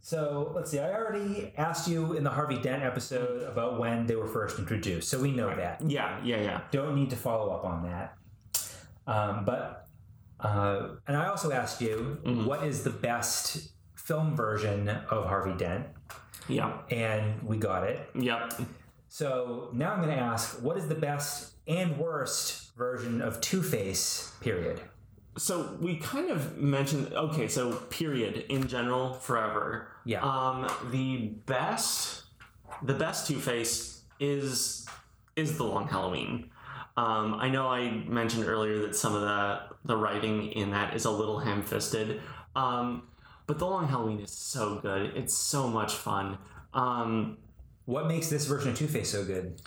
So 0.00 0.52
let's 0.54 0.70
see. 0.70 0.78
I 0.80 0.92
already 0.92 1.52
asked 1.56 1.88
you 1.88 2.14
in 2.14 2.24
the 2.24 2.30
Harvey 2.30 2.58
Dent 2.58 2.82
episode 2.82 3.42
about 3.42 3.78
when 3.78 4.06
they 4.06 4.16
were 4.16 4.26
first 4.26 4.58
introduced, 4.58 5.08
so 5.08 5.20
we 5.20 5.30
know 5.30 5.54
that. 5.54 5.80
Yeah, 5.82 6.20
yeah, 6.24 6.40
yeah. 6.40 6.60
Don't 6.70 6.94
need 6.94 7.10
to 7.10 7.16
follow 7.16 7.52
up 7.52 7.64
on 7.64 7.82
that. 7.84 8.16
Um, 9.06 9.44
but 9.44 9.86
uh, 10.40 10.90
and 11.06 11.16
I 11.16 11.26
also 11.26 11.52
asked 11.52 11.80
you 11.80 12.18
what 12.46 12.64
is 12.64 12.82
the 12.82 12.90
best 12.90 13.70
film 13.94 14.34
version 14.34 14.88
of 14.88 15.26
Harvey 15.26 15.56
Dent, 15.56 15.86
Yeah. 16.48 16.78
and 16.90 17.42
we 17.42 17.56
got 17.58 17.84
it. 17.84 18.08
Yep. 18.14 18.54
So 19.08 19.70
now 19.72 19.92
I'm 19.92 20.02
going 20.02 20.14
to 20.16 20.20
ask, 20.22 20.62
what 20.62 20.76
is 20.76 20.88
the 20.88 20.94
best 20.94 21.52
and 21.66 21.98
worst 21.98 22.74
version 22.76 23.20
of 23.20 23.40
Two 23.40 23.62
Face? 23.62 24.32
Period. 24.40 24.80
So 25.36 25.76
we 25.80 25.96
kind 25.96 26.30
of 26.30 26.58
mentioned 26.58 27.12
okay, 27.14 27.48
so 27.48 27.72
period 27.72 28.44
in 28.48 28.66
general 28.68 29.12
forever. 29.14 29.88
Yeah. 30.04 30.22
Um 30.22 30.68
the 30.90 31.28
best 31.46 32.24
the 32.82 32.94
best 32.94 33.26
Two 33.26 33.38
Face 33.38 34.02
is 34.18 34.86
is 35.36 35.56
the 35.56 35.64
Long 35.64 35.86
Halloween. 35.88 36.50
Um, 36.96 37.34
I 37.34 37.48
know 37.48 37.68
I 37.68 37.90
mentioned 38.06 38.44
earlier 38.46 38.78
that 38.82 38.96
some 38.96 39.14
of 39.14 39.22
the 39.22 39.60
the 39.84 39.96
writing 39.96 40.52
in 40.52 40.72
that 40.72 40.94
is 40.94 41.04
a 41.04 41.10
little 41.10 41.38
ham 41.38 41.62
fisted. 41.62 42.20
Um, 42.56 43.04
but 43.46 43.58
the 43.58 43.66
Long 43.66 43.88
Halloween 43.88 44.20
is 44.20 44.30
so 44.30 44.78
good. 44.80 45.16
It's 45.16 45.34
so 45.36 45.68
much 45.68 45.94
fun. 45.94 46.38
Um, 46.74 47.38
What 47.86 48.06
makes 48.06 48.28
this 48.28 48.46
version 48.46 48.70
of 48.72 48.76
Two 48.78 48.86
Face 48.88 49.10
so 49.10 49.24
good? 49.24 49.60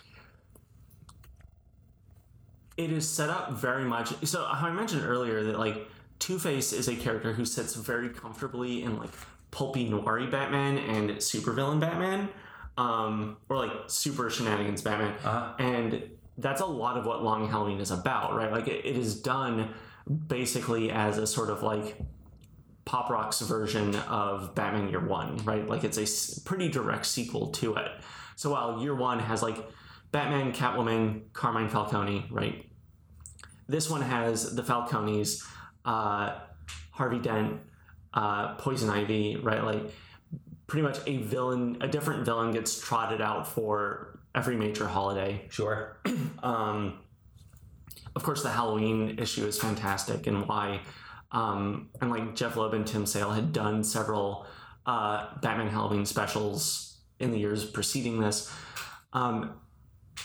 It 2.78 2.92
is 2.92 3.08
set 3.08 3.30
up 3.30 3.52
very 3.52 3.86
much 3.86 4.14
so 4.26 4.46
i 4.50 4.70
mentioned 4.72 5.04
earlier 5.04 5.44
that 5.44 5.60
like 5.60 5.88
two-face 6.20 6.74
is 6.74 6.88
a 6.88 6.96
character 6.96 7.34
who 7.34 7.46
sits 7.46 7.76
very 7.76 8.10
comfortably 8.10 8.84
in 8.84 8.98
like 8.98 9.10
pulpy 9.52 9.90
noiry 9.90 10.30
batman 10.30 10.78
and 10.78 11.10
supervillain 11.18 11.80
batman 11.80 12.30
um, 12.76 13.38
or 13.50 13.58
like 13.58 13.72
super 13.88 14.30
shenanigans 14.30 14.82
batman. 14.82 15.14
Uh-huh. 15.24 15.54
and 15.60 16.04
that's 16.40 16.62
a 16.62 16.66
lot 16.66 16.98
of 16.98 17.06
what 17.06 17.24
long 17.24 17.48
halloween 17.48 17.80
is 17.80 17.92
about 17.92 18.36
right? 18.36 18.52
Like 18.52 18.68
it, 18.68 18.86
it 18.86 18.98
is 18.98 19.22
done 19.22 19.70
basically 20.28 20.92
as 20.92 21.18
a 21.18 21.28
sort 21.28 21.50
of 21.50 21.62
like 21.62 21.98
pop 22.86 23.10
rock's 23.10 23.40
version 23.42 23.96
of 23.96 24.56
batman 24.56 24.90
year 24.90 25.00
one 25.00 25.38
right? 25.46 25.68
Like 25.68 25.84
it's 25.84 25.98
a 25.98 26.42
pretty 26.42 26.70
direct 26.70 27.06
sequel 27.06 27.48
to 27.52 27.76
it. 27.76 27.92
So 28.36 28.52
while 28.52 28.82
year 28.82 28.96
one 28.96 29.20
has 29.20 29.44
like 29.44 29.58
Batman, 30.14 30.54
Catwoman, 30.54 31.24
Carmine 31.34 31.68
Falcone, 31.68 32.28
right? 32.30 32.70
This 33.68 33.90
one 33.90 34.04
has 34.04 34.56
the 34.56 34.62
Falcones, 34.62 35.44
uh, 35.84 36.36
Harvey 36.92 37.18
Dent, 37.18 37.60
uh, 38.14 38.54
Poison 38.54 38.92
Ivy, 38.92 39.38
right? 39.38 39.64
Like 39.64 39.92
pretty 40.68 40.84
much 40.84 41.00
a 41.08 41.18
villain, 41.18 41.78
a 41.82 41.88
different 41.88 42.26
villain 42.26 42.52
gets 42.52 42.80
trotted 42.80 43.22
out 43.22 43.48
for 43.48 44.20
every 44.36 44.56
major 44.56 44.88
holiday. 44.88 45.46
Sure. 45.50 46.00
Um, 46.44 47.00
of 48.18 48.24
course, 48.24 48.44
the 48.44 48.50
Halloween 48.50 49.18
issue 49.18 49.46
is 49.48 49.58
fantastic, 49.58 50.28
and 50.28 50.46
why, 50.46 50.82
um, 51.32 51.90
and 52.02 52.12
like 52.12 52.36
Jeph 52.36 52.58
Loeb 52.58 52.74
and 52.74 52.86
Tim 52.86 53.06
Sale 53.06 53.32
had 53.32 53.54
done 53.54 53.82
several 53.82 54.46
uh, 54.86 55.28
Batman 55.42 55.70
Halloween 55.70 56.06
specials 56.06 56.98
in 57.20 57.32
the 57.32 57.40
years 57.40 57.64
preceding 57.64 58.20
this. 58.20 58.54
Um, 59.14 59.56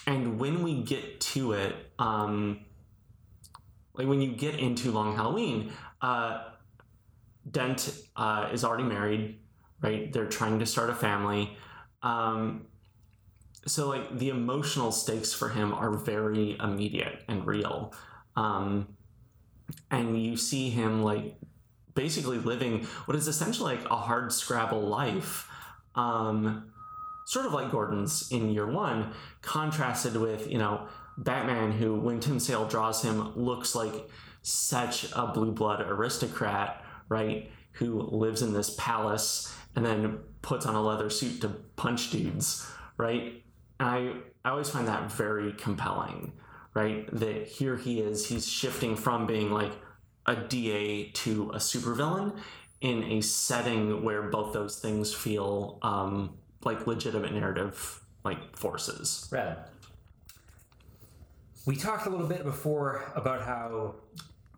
and 0.07 0.39
when 0.39 0.63
we 0.63 0.83
get 0.83 1.21
to 1.21 1.53
it, 1.53 1.75
um, 1.99 2.61
like 3.95 4.07
when 4.07 4.21
you 4.21 4.33
get 4.33 4.59
into 4.59 4.91
Long 4.91 5.17
Halloween, 5.17 5.73
uh, 6.01 6.45
Dent 7.51 7.99
uh, 8.17 8.49
is 8.53 8.65
already 8.65 8.85
married, 8.85 9.39
right? 9.81 10.13
They're 10.13 10.27
trying 10.27 10.59
to 10.61 10.67
start 10.67 10.91
a 10.91 10.95
family. 10.95 11.57
Um, 12.03 12.67
so 13.67 13.89
like 13.89 14.19
the 14.19 14.31
emotional 14.31 14.93
stakes 14.93 15.33
for 15.33 15.49
him 15.49 15.73
are 15.73 15.91
very 15.91 16.57
immediate 16.59 17.23
and 17.29 17.47
real 17.47 17.93
um, 18.37 18.89
and 19.91 20.21
you 20.21 20.37
see 20.37 20.71
him 20.71 21.03
like 21.03 21.37
basically 21.95 22.39
living 22.39 22.85
what 23.05 23.17
is 23.17 23.29
essentially 23.29 23.77
like 23.77 23.91
a 23.91 23.97
hard 23.97 24.33
scrabble 24.33 24.81
life 24.81 25.49
um, 25.95 26.71
sort 27.29 27.47
of 27.47 27.53
like 27.53 27.71
gordon's 27.71 28.31
in 28.31 28.51
year 28.51 28.67
one 28.67 29.13
contrasted 29.43 30.17
with 30.17 30.51
you 30.51 30.59
know 30.59 30.87
batman 31.17 31.73
who 31.73 31.95
when 31.95 32.21
tim 32.21 32.39
sale 32.39 32.67
draws 32.67 33.03
him 33.03 33.35
looks 33.37 33.75
like 33.75 34.09
such 34.43 35.11
a 35.13 35.27
blue 35.27 35.53
blood 35.53 35.81
aristocrat 35.81 36.85
right 37.09 37.51
who 37.73 38.01
lives 38.01 38.43
in 38.43 38.53
this 38.53 38.75
palace 38.79 39.55
and 39.77 39.85
then 39.85 40.19
puts 40.43 40.65
on 40.67 40.75
a 40.75 40.81
leather 40.83 41.11
suit 41.11 41.41
to 41.41 41.49
punch 41.77 42.11
dudes 42.11 42.67
right 42.97 43.43
and 43.81 43.89
I, 43.89 44.13
I 44.45 44.51
always 44.51 44.71
find 44.71 44.89
that 44.89 45.11
very 45.13 45.53
compelling, 45.53 46.33
right? 46.75 47.09
That 47.13 47.47
here 47.47 47.77
he 47.77 48.01
is, 48.01 48.29
he's 48.29 48.49
shifting 48.49 48.97
from 48.97 49.27
being 49.27 49.51
like 49.51 49.73
a 50.27 50.37
DA 50.37 51.11
to 51.11 51.51
a 51.51 51.57
supervillain 51.57 52.37
in 52.81 53.03
a 53.05 53.21
setting 53.21 54.05
where 54.05 54.23
both 54.23 54.53
those 54.53 54.79
things 54.79 55.15
feel 55.15 55.79
um, 55.83 56.37
like 56.65 56.87
legitimate 56.87 57.33
narrative 57.33 58.01
like 58.25 58.57
forces. 58.57 59.29
Rad. 59.31 59.59
We 61.67 61.77
talked 61.77 62.07
a 62.07 62.11
little 62.11 62.27
bit 62.27 62.45
before 62.45 63.13
about 63.15 63.43
how, 63.43 63.97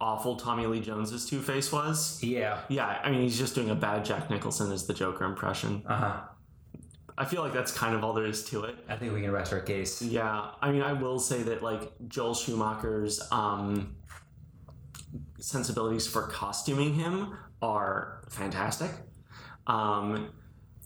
Awful 0.01 0.37
Tommy 0.37 0.67
Lee 0.67 0.81
Jones's 0.81 1.27
Two 1.29 1.41
Face 1.43 1.71
was. 1.71 2.23
yeah, 2.23 2.61
Yeah, 2.71 2.87
I 2.87 3.11
mean 3.11 3.21
he's 3.21 3.37
just 3.39 3.55
doing 3.55 3.69
a 3.69 3.75
bad 3.75 4.05
Jack 4.05 4.31
Nicholson 4.31 4.73
as 4.73 4.87
the 4.87 4.95
Joker 4.95 5.25
impression. 5.25 5.83
uh 5.87 5.97
huh. 5.97 6.21
I 7.19 7.27
feel 7.27 7.43
like 7.43 7.53
that's 7.53 7.71
kind 7.71 7.95
of 7.95 8.03
all 8.03 8.15
there 8.15 8.25
is 8.25 8.45
to 8.45 8.65
it. 8.65 8.77
I 8.89 8.97
think 8.97 9.13
we 9.13 9.21
can 9.21 9.31
rest 9.31 9.53
our 9.53 9.61
case. 9.61 10.01
Yeah, 10.01 10.53
I 10.63 10.73
mean, 10.73 10.81
I 10.81 10.95
will 10.95 11.19
say 11.19 11.43
that 11.43 11.63
like 11.63 11.93
Joel 12.09 12.33
Schumacher's 12.33 13.21
um, 13.31 13.95
sensibilities 15.39 16.07
for 16.07 16.23
costuming 16.29 16.95
him 16.95 17.37
are 17.61 18.23
fantastic, 18.31 18.91
um, 19.67 20.31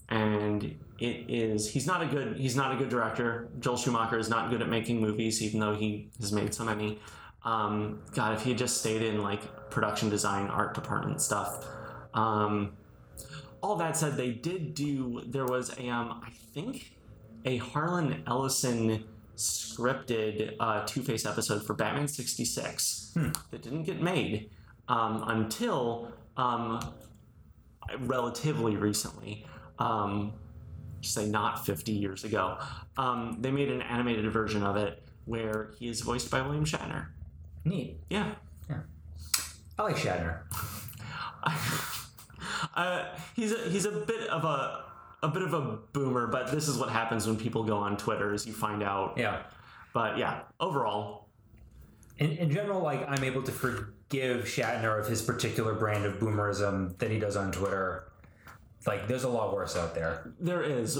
and 0.09 0.77
it 0.99 1.25
is 1.27 1.69
he's 1.69 1.85
not 1.85 2.01
a 2.01 2.05
good 2.05 2.37
he's 2.37 2.55
not 2.55 2.73
a 2.73 2.77
good 2.77 2.89
director. 2.89 3.49
Joel 3.59 3.77
Schumacher 3.77 4.17
is 4.17 4.29
not 4.29 4.49
good 4.49 4.61
at 4.61 4.69
making 4.69 5.01
movies, 5.01 5.41
even 5.41 5.59
though 5.59 5.75
he 5.75 6.09
has 6.19 6.31
made 6.31 6.53
so 6.53 6.63
many. 6.63 6.99
Um, 7.43 8.01
God, 8.13 8.33
if 8.33 8.43
he 8.43 8.51
had 8.51 8.57
just 8.57 8.79
stayed 8.79 9.01
in 9.01 9.21
like 9.21 9.69
production 9.69 10.09
design, 10.09 10.47
art 10.47 10.73
department 10.73 11.21
stuff. 11.21 11.65
Um, 12.13 12.73
all 13.61 13.75
that 13.77 13.97
said, 13.97 14.15
they 14.15 14.31
did 14.31 14.73
do. 14.73 15.21
There 15.25 15.45
was 15.45 15.77
a 15.77 15.89
um, 15.89 16.21
I 16.25 16.29
think 16.53 16.95
a 17.43 17.57
Harlan 17.57 18.23
Ellison 18.25 19.03
scripted 19.35 20.55
uh, 20.59 20.85
Two 20.85 21.01
Face 21.01 21.25
episode 21.25 21.65
for 21.65 21.73
Batman 21.73 22.07
sixty 22.07 22.45
six 22.45 23.13
that 23.51 23.61
didn't 23.61 23.83
get 23.83 24.01
made 24.01 24.49
um, 24.87 25.23
until 25.27 26.11
um, 26.37 26.79
relatively 27.99 28.75
recently. 28.77 29.45
Um, 29.77 30.33
say 31.07 31.27
not 31.27 31.65
50 31.65 31.91
years 31.91 32.23
ago. 32.23 32.57
Um, 32.97 33.37
they 33.39 33.51
made 33.51 33.69
an 33.69 33.81
animated 33.81 34.29
version 34.31 34.63
of 34.63 34.75
it 34.77 35.01
where 35.25 35.71
he 35.79 35.87
is 35.89 36.01
voiced 36.01 36.29
by 36.29 36.41
William 36.41 36.65
Shatner. 36.65 37.07
Neat. 37.63 37.97
Yeah. 38.09 38.33
Yeah. 38.69 38.79
I 39.77 39.83
like 39.83 39.95
Shatner. 39.97 40.41
uh, 42.75 43.05
he's 43.35 43.51
a, 43.51 43.57
he's 43.69 43.85
a 43.85 43.91
bit 43.91 44.29
of 44.29 44.43
a 44.45 44.83
a 45.23 45.27
bit 45.27 45.41
of 45.41 45.53
a 45.53 45.61
boomer, 45.93 46.27
but 46.27 46.51
this 46.51 46.67
is 46.67 46.77
what 46.77 46.89
happens 46.89 47.25
when 47.25 47.35
people 47.35 47.63
go 47.63 47.77
on 47.77 47.97
Twitter, 47.97 48.31
as 48.33 48.45
you 48.45 48.53
find 48.53 48.83
out. 48.83 49.15
Yeah. 49.17 49.41
But 49.93 50.17
yeah, 50.19 50.41
overall, 50.59 51.29
In, 52.19 52.31
in 52.33 52.51
general, 52.51 52.81
like 52.81 53.03
I'm 53.09 53.23
able 53.23 53.41
to 53.43 53.51
forgive 53.51 54.45
Shatner 54.45 54.99
of 54.99 55.07
his 55.07 55.21
particular 55.21 55.73
brand 55.73 56.05
of 56.05 56.19
boomerism 56.19 56.97
that 56.99 57.09
he 57.09 57.17
does 57.17 57.35
on 57.35 57.51
Twitter. 57.51 58.11
Like, 58.85 59.07
there's 59.07 59.23
a 59.23 59.29
lot 59.29 59.53
worse 59.53 59.75
out 59.75 59.95
there. 59.95 60.33
there 60.39 60.63
is, 60.63 60.99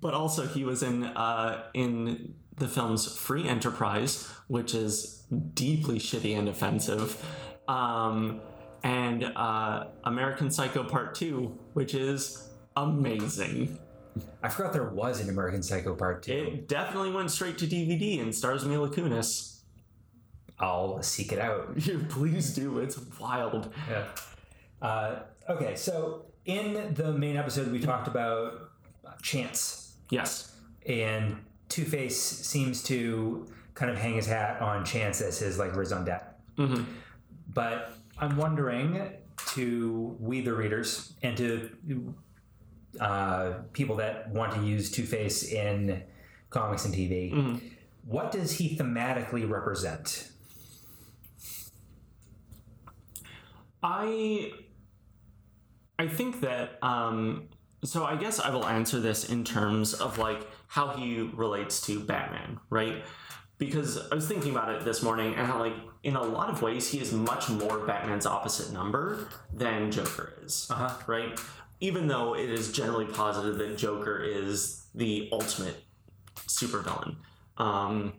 but 0.00 0.14
also 0.14 0.46
he 0.46 0.64
was 0.64 0.82
in 0.82 1.04
uh, 1.04 1.64
in 1.74 2.34
the 2.56 2.68
film's 2.68 3.16
Free 3.16 3.48
Enterprise, 3.48 4.28
which 4.48 4.74
is 4.74 5.24
deeply 5.54 5.98
shitty 5.98 6.36
and 6.38 6.48
offensive, 6.48 7.24
um, 7.68 8.40
and 8.82 9.24
uh, 9.24 9.86
American 10.04 10.50
Psycho 10.50 10.84
Part 10.84 11.14
Two, 11.14 11.58
which 11.74 11.94
is 11.94 12.48
amazing. 12.76 13.78
I 14.42 14.48
forgot 14.48 14.72
there 14.72 14.88
was 14.88 15.20
an 15.20 15.28
American 15.28 15.62
Psycho 15.62 15.94
Part 15.94 16.22
2. 16.24 16.32
It 16.32 16.68
definitely 16.68 17.12
went 17.12 17.30
straight 17.30 17.58
to 17.58 17.66
DVD 17.66 18.20
and 18.20 18.34
stars 18.34 18.64
Mila 18.64 18.90
Kunis. 18.90 19.60
I'll 20.58 21.02
seek 21.02 21.32
it 21.32 21.38
out. 21.38 21.76
Please 22.08 22.52
do. 22.54 22.80
It's 22.80 22.98
wild. 23.18 23.72
Yeah. 23.88 24.04
Uh, 24.82 25.20
okay, 25.48 25.76
so 25.76 26.26
in 26.44 26.94
the 26.94 27.12
main 27.12 27.36
episode, 27.36 27.70
we 27.72 27.80
talked 27.80 28.08
about 28.08 28.70
Chance, 29.22 29.96
Yes. 30.10 30.54
and 30.86 31.36
Two 31.68 31.84
Face 31.84 32.20
seems 32.20 32.82
to 32.84 33.46
kind 33.74 33.90
of 33.90 33.98
hang 33.98 34.14
his 34.14 34.26
hat 34.26 34.60
on 34.60 34.84
Chance 34.84 35.20
as 35.20 35.38
his 35.38 35.58
like 35.58 35.74
raison 35.76 36.04
d'etre. 36.04 36.26
Mhm. 36.56 36.84
But 37.52 37.92
I'm 38.18 38.36
wondering, 38.36 39.12
to 39.54 40.16
we 40.20 40.40
the 40.42 40.52
readers 40.52 41.14
and 41.22 41.36
to 41.36 41.70
uh, 43.00 43.52
people 43.72 43.96
that 43.96 44.28
want 44.30 44.52
to 44.54 44.62
use 44.66 44.90
Two 44.90 45.04
Face 45.04 45.44
in 45.44 46.02
comics 46.50 46.84
and 46.84 46.94
TV. 46.94 47.60
What 48.04 48.32
does 48.32 48.52
he 48.58 48.76
thematically 48.76 49.48
represent? 49.48 50.30
I 53.82 54.52
I 56.00 56.08
think 56.08 56.40
that 56.40 56.78
um 56.82 57.48
so 57.84 58.04
I 58.04 58.16
guess 58.16 58.40
I 58.40 58.48
will 58.50 58.64
answer 58.64 59.00
this 59.00 59.28
in 59.28 59.44
terms 59.44 59.92
of 59.92 60.16
like 60.16 60.46
how 60.66 60.88
he 60.96 61.20
relates 61.20 61.82
to 61.82 62.00
Batman, 62.00 62.58
right? 62.70 63.04
Because 63.58 63.98
I 64.10 64.14
was 64.14 64.26
thinking 64.26 64.52
about 64.52 64.70
it 64.70 64.84
this 64.86 65.02
morning 65.02 65.34
and 65.34 65.46
how 65.46 65.58
like 65.58 65.74
in 66.02 66.16
a 66.16 66.22
lot 66.22 66.48
of 66.48 66.62
ways 66.62 66.88
he 66.88 67.00
is 67.00 67.12
much 67.12 67.50
more 67.50 67.80
Batman's 67.80 68.24
opposite 68.24 68.72
number 68.72 69.28
than 69.52 69.90
Joker 69.90 70.32
is. 70.42 70.68
Uh-huh. 70.70 70.90
Right? 71.06 71.38
Even 71.80 72.06
though 72.06 72.34
it 72.34 72.48
is 72.48 72.72
generally 72.72 73.04
posited 73.04 73.58
that 73.58 73.76
Joker 73.76 74.22
is 74.22 74.86
the 74.94 75.28
ultimate 75.32 75.84
supervillain. 76.46 77.16
Um 77.58 78.14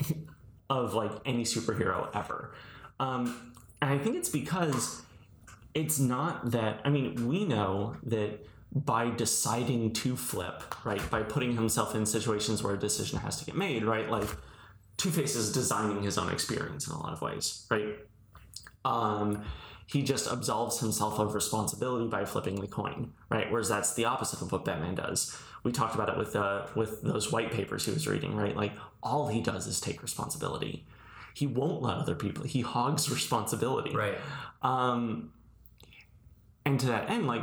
of 0.70 0.94
like 0.94 1.12
any 1.26 1.44
superhero 1.44 2.08
ever. 2.14 2.54
Um, 2.98 3.52
and 3.82 3.90
I 3.90 3.98
think 3.98 4.16
it's 4.16 4.30
because 4.30 5.02
it's 5.74 5.98
not 5.98 6.50
that, 6.50 6.80
I 6.84 6.90
mean, 6.90 7.28
we 7.28 7.44
know 7.44 7.96
that 8.04 8.46
by 8.72 9.10
deciding 9.10 9.92
to 9.94 10.16
flip, 10.16 10.62
right, 10.84 11.02
by 11.10 11.22
putting 11.22 11.54
himself 11.54 11.94
in 11.94 12.06
situations 12.06 12.62
where 12.62 12.74
a 12.74 12.78
decision 12.78 13.18
has 13.18 13.38
to 13.38 13.44
get 13.44 13.56
made, 13.56 13.84
right, 13.84 14.08
like 14.08 14.28
Two 14.96 15.10
Face 15.10 15.34
is 15.34 15.52
designing 15.52 16.02
his 16.02 16.18
own 16.18 16.30
experience 16.30 16.86
in 16.86 16.92
a 16.92 16.98
lot 17.00 17.12
of 17.12 17.20
ways, 17.22 17.66
right? 17.70 17.96
Um, 18.84 19.42
he 19.86 20.02
just 20.02 20.30
absolves 20.30 20.78
himself 20.78 21.18
of 21.18 21.34
responsibility 21.34 22.06
by 22.08 22.24
flipping 22.24 22.60
the 22.60 22.68
coin, 22.68 23.12
right? 23.28 23.50
Whereas 23.50 23.68
that's 23.68 23.94
the 23.94 24.04
opposite 24.04 24.40
of 24.40 24.52
what 24.52 24.64
Batman 24.64 24.94
does. 24.94 25.36
We 25.64 25.72
talked 25.72 25.94
about 25.94 26.08
it 26.08 26.16
with 26.16 26.36
uh, 26.36 26.66
with 26.76 27.02
those 27.02 27.32
white 27.32 27.50
papers 27.50 27.84
he 27.86 27.92
was 27.92 28.06
reading, 28.06 28.36
right? 28.36 28.56
Like 28.56 28.72
all 29.02 29.28
he 29.28 29.40
does 29.40 29.66
is 29.66 29.80
take 29.80 30.02
responsibility. 30.02 30.86
He 31.34 31.46
won't 31.46 31.82
let 31.82 31.96
other 31.96 32.14
people. 32.14 32.44
He 32.44 32.60
hogs 32.60 33.10
responsibility, 33.10 33.94
Right. 33.94 34.18
um, 34.62 35.32
and 36.64 36.78
to 36.80 36.86
that 36.86 37.10
end, 37.10 37.26
like 37.26 37.42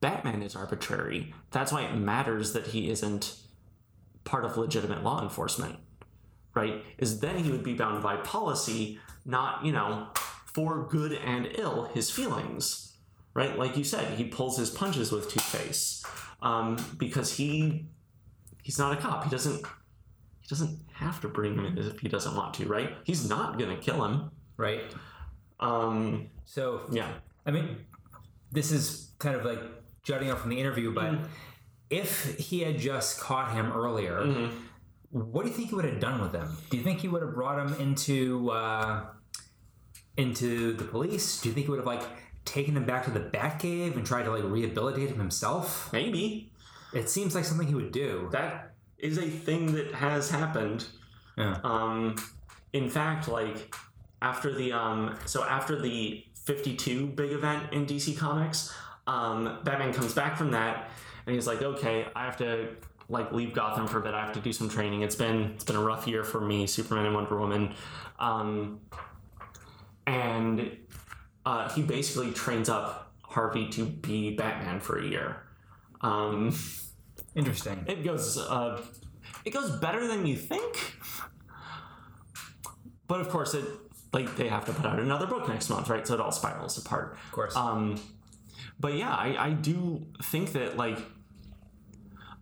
Batman 0.00 0.42
is 0.42 0.56
arbitrary. 0.56 1.34
That's 1.50 1.72
why 1.72 1.82
it 1.82 1.94
matters 1.94 2.52
that 2.52 2.68
he 2.68 2.90
isn't 2.90 3.36
part 4.24 4.44
of 4.44 4.56
legitimate 4.56 5.02
law 5.02 5.22
enforcement, 5.22 5.76
right? 6.54 6.84
Is 6.98 7.20
then 7.20 7.38
he 7.38 7.50
would 7.50 7.62
be 7.64 7.74
bound 7.74 8.02
by 8.02 8.16
policy, 8.16 8.98
not 9.24 9.64
you 9.64 9.72
know, 9.72 10.08
for 10.14 10.86
good 10.88 11.12
and 11.12 11.48
ill, 11.54 11.84
his 11.94 12.10
feelings, 12.10 12.96
right? 13.34 13.58
Like 13.58 13.76
you 13.76 13.84
said, 13.84 14.18
he 14.18 14.24
pulls 14.24 14.58
his 14.58 14.70
punches 14.70 15.10
with 15.10 15.30
Two 15.30 15.40
Face 15.40 16.04
um, 16.42 16.76
because 16.98 17.36
he 17.36 17.86
he's 18.62 18.78
not 18.78 18.96
a 18.96 19.00
cop. 19.00 19.24
He 19.24 19.30
doesn't 19.30 19.64
he 20.40 20.48
doesn't 20.48 20.80
have 20.92 21.20
to 21.20 21.28
bring 21.28 21.54
him 21.54 21.64
in 21.64 21.78
if 21.78 22.00
he 22.00 22.08
doesn't 22.08 22.36
want 22.36 22.54
to, 22.54 22.66
right? 22.66 22.94
He's 23.04 23.28
not 23.28 23.58
gonna 23.58 23.76
kill 23.76 24.04
him. 24.04 24.30
Right. 24.56 24.82
Um, 25.60 26.28
So 26.44 26.82
yeah. 26.90 27.08
I 27.46 27.50
mean, 27.50 27.78
this 28.52 28.70
is 28.70 29.10
kind 29.18 29.34
of 29.34 29.44
like 29.44 29.60
jutting 30.02 30.30
out 30.30 30.38
from 30.38 30.50
the 30.50 30.60
interview, 30.60 30.92
but 30.94 31.14
if 31.90 32.36
he 32.38 32.60
had 32.60 32.78
just 32.78 33.20
caught 33.20 33.52
him 33.52 33.72
earlier, 33.72 34.50
what 35.10 35.42
do 35.42 35.50
you 35.50 35.54
think 35.54 35.68
he 35.70 35.74
would 35.74 35.84
have 35.84 36.00
done 36.00 36.20
with 36.20 36.32
him? 36.32 36.56
Do 36.70 36.76
you 36.76 36.82
think 36.82 37.00
he 37.00 37.08
would 37.08 37.22
have 37.22 37.34
brought 37.34 37.58
him 37.58 37.74
into 37.80 38.50
uh, 38.50 39.06
into 40.16 40.72
the 40.74 40.84
police? 40.84 41.40
Do 41.40 41.48
you 41.48 41.54
think 41.54 41.66
he 41.66 41.70
would 41.70 41.78
have 41.80 41.86
like 41.86 42.02
taken 42.44 42.76
him 42.76 42.84
back 42.84 43.04
to 43.04 43.10
the 43.10 43.20
Batcave 43.20 43.94
and 43.96 44.04
tried 44.06 44.24
to 44.24 44.30
like 44.30 44.44
rehabilitate 44.44 45.08
him 45.10 45.18
himself? 45.18 45.92
Maybe. 45.92 46.50
It 46.94 47.08
seems 47.08 47.34
like 47.34 47.44
something 47.44 47.66
he 47.66 47.74
would 47.74 47.92
do. 47.92 48.28
that 48.32 48.74
is 48.98 49.18
a 49.18 49.28
thing 49.28 49.72
that 49.74 49.92
has 49.92 50.30
happened. 50.30 50.86
Yeah. 51.36 51.58
Um, 51.64 52.16
in 52.72 52.88
fact, 52.88 53.28
like 53.28 53.74
after 54.22 54.54
the 54.54 54.72
um, 54.72 55.16
so 55.26 55.44
after 55.44 55.80
the 55.80 56.24
fifty-two 56.44 57.06
big 57.08 57.32
event 57.32 57.72
in 57.72 57.86
DC 57.86 58.16
Comics, 58.16 58.72
um, 59.06 59.58
Batman 59.64 59.92
comes 59.92 60.14
back 60.14 60.36
from 60.36 60.50
that, 60.52 60.90
and 61.26 61.34
he's 61.34 61.46
like, 61.46 61.62
"Okay, 61.62 62.06
I 62.14 62.24
have 62.24 62.36
to 62.38 62.76
like 63.08 63.32
leave 63.32 63.52
Gotham 63.52 63.86
for 63.86 63.98
a 63.98 64.02
bit. 64.02 64.14
I 64.14 64.24
have 64.24 64.34
to 64.34 64.40
do 64.40 64.52
some 64.52 64.68
training. 64.68 65.02
It's 65.02 65.16
been 65.16 65.52
it's 65.54 65.64
been 65.64 65.76
a 65.76 65.82
rough 65.82 66.06
year 66.06 66.24
for 66.24 66.40
me, 66.40 66.66
Superman 66.66 67.06
and 67.06 67.14
Wonder 67.14 67.38
Woman." 67.38 67.74
Um, 68.18 68.80
and 70.06 70.76
uh, 71.46 71.68
he 71.70 71.82
basically 71.82 72.32
trains 72.32 72.68
up 72.68 73.12
Harvey 73.22 73.68
to 73.70 73.84
be 73.84 74.34
Batman 74.34 74.80
for 74.80 74.98
a 74.98 75.04
year. 75.06 75.42
Um, 76.00 76.54
Interesting. 77.34 77.84
it 77.86 78.04
goes 78.04 78.36
uh, 78.38 78.80
it 79.44 79.50
goes 79.50 79.70
better 79.70 80.06
than 80.06 80.26
you 80.26 80.36
think 80.36 80.94
but 83.06 83.20
of 83.20 83.28
course 83.28 83.54
it 83.54 83.64
like 84.12 84.36
they 84.36 84.48
have 84.48 84.64
to 84.66 84.72
put 84.72 84.84
out 84.86 84.98
another 85.00 85.26
book 85.26 85.48
next 85.48 85.68
month 85.70 85.88
right? 85.88 86.06
So 86.06 86.14
it 86.14 86.20
all 86.20 86.32
spirals 86.32 86.78
apart. 86.78 87.16
Of 87.26 87.32
course. 87.32 87.56
um 87.56 88.00
but 88.78 88.94
yeah 88.94 89.10
i 89.10 89.46
i 89.46 89.50
do 89.50 90.06
think 90.24 90.52
that 90.52 90.76
like 90.76 90.98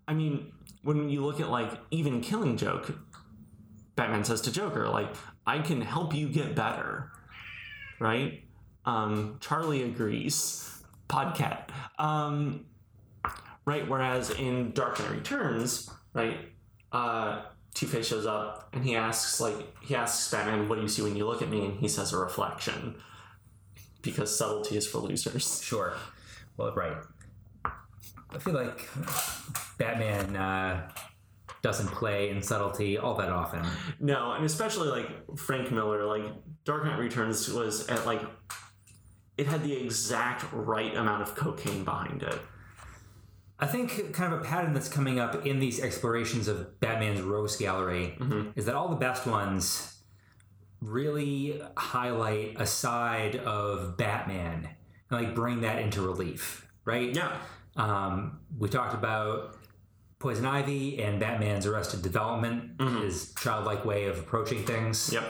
i 0.09 0.13
mean 0.15 0.53
when 0.83 1.09
you 1.09 1.25
look 1.25 1.41
at 1.41 1.51
like 1.51 1.71
even 1.91 2.21
killing 2.21 2.57
joke 2.57 2.93
batman 3.97 4.25
says 4.25 4.41
to 4.41 4.53
joker 4.53 4.89
like 4.89 5.09
i 5.47 5.59
can 5.59 5.81
help 5.81 6.15
you 6.15 6.29
get 6.29 6.55
better 6.55 7.11
right? 7.99 8.45
Um 8.87 9.37
charlie 9.41 9.83
agrees 9.83 10.83
podcat 11.09 11.69
um 11.99 12.67
right 13.65 13.87
whereas 13.89 14.31
in 14.31 14.73
dark 14.73 14.99
knight 14.99 15.11
returns 15.11 15.89
right 16.15 16.39
uh 16.93 17.43
two-face 17.75 18.07
shows 18.09 18.27
up 18.27 18.69
and 18.73 18.85
he 18.85 18.97
asks 18.97 19.41
like 19.41 19.55
he 19.83 19.95
asks 19.95 20.31
batman 20.31 20.69
what 20.69 20.75
do 20.77 20.83
you 20.83 20.89
see 20.89 21.03
when 21.03 21.15
you 21.17 21.27
look 21.27 21.41
at 21.43 21.49
me 21.49 21.65
and 21.65 21.79
he 21.79 21.89
says 21.89 22.13
a 22.13 22.17
reflection 22.19 22.95
because 24.03 24.37
subtlety 24.37 24.77
is 24.77 24.87
for 24.87 24.99
losers 24.99 25.63
Sure. 25.63 25.95
Well, 26.57 26.75
right. 26.75 26.97
I 27.65 28.39
feel 28.39 28.55
like 28.55 28.89
Batman 29.79 30.37
uh, 30.37 30.89
doesn't 31.63 31.89
play 31.89 32.31
in 32.31 32.43
subtlety 32.43 32.97
all 32.99 33.15
that 33.17 33.29
often. 33.31 33.63
no 33.99 34.33
and 34.33 34.45
especially 34.45 34.89
like 34.89 35.09
frank 35.39 35.71
miller 35.71 36.05
like 36.05 36.25
dark 36.65 36.85
knight 36.85 36.99
returns 36.99 37.49
was 37.51 37.89
at 37.89 38.07
like 38.07 38.23
it 39.37 39.47
had 39.47 39.63
the 39.63 39.73
exact 39.73 40.45
right 40.53 40.95
amount 40.97 41.23
of 41.23 41.35
cocaine 41.35 41.85
behind 41.85 42.23
it 42.23 42.39
I 43.61 43.67
think 43.67 44.13
kind 44.15 44.33
of 44.33 44.41
a 44.41 44.45
pattern 44.45 44.73
that's 44.73 44.89
coming 44.89 45.19
up 45.21 45.45
in 45.47 45.61
these 45.61 45.81
explorations 45.81 46.49
of 46.49 46.81
Batman's 46.81 47.21
Rogues 47.21 47.57
Gallery 47.57 48.17
is 48.57 48.65
that 48.67 48.75
all 48.75 48.89
the 48.89 48.97
best 48.97 49.27
ones 49.27 49.97
really 50.81 51.61
highlight 51.77 52.57
a 52.61 52.67
side 52.67 53.37
of 53.37 53.97
Batman 53.97 54.69
and 55.11 55.21
like 55.27 55.35
bring 55.35 55.61
that 55.63 55.79
into 55.81 56.01
relief, 56.03 56.67
right? 56.85 57.15
yeah 57.15 57.37
Um, 57.77 58.41
we 58.59 58.69
talked 58.69 58.95
about 58.95 59.57
Poison 60.19 60.47
Ivy 60.47 61.03
and 61.03 61.21
Batman's 61.21 61.67
Arrested 61.67 62.03
Development, 62.03 62.81
his 63.03 63.33
childlike 63.35 63.85
way 63.85 64.07
of 64.07 64.19
approaching 64.19 64.65
things. 64.65 65.13
yep 65.13 65.25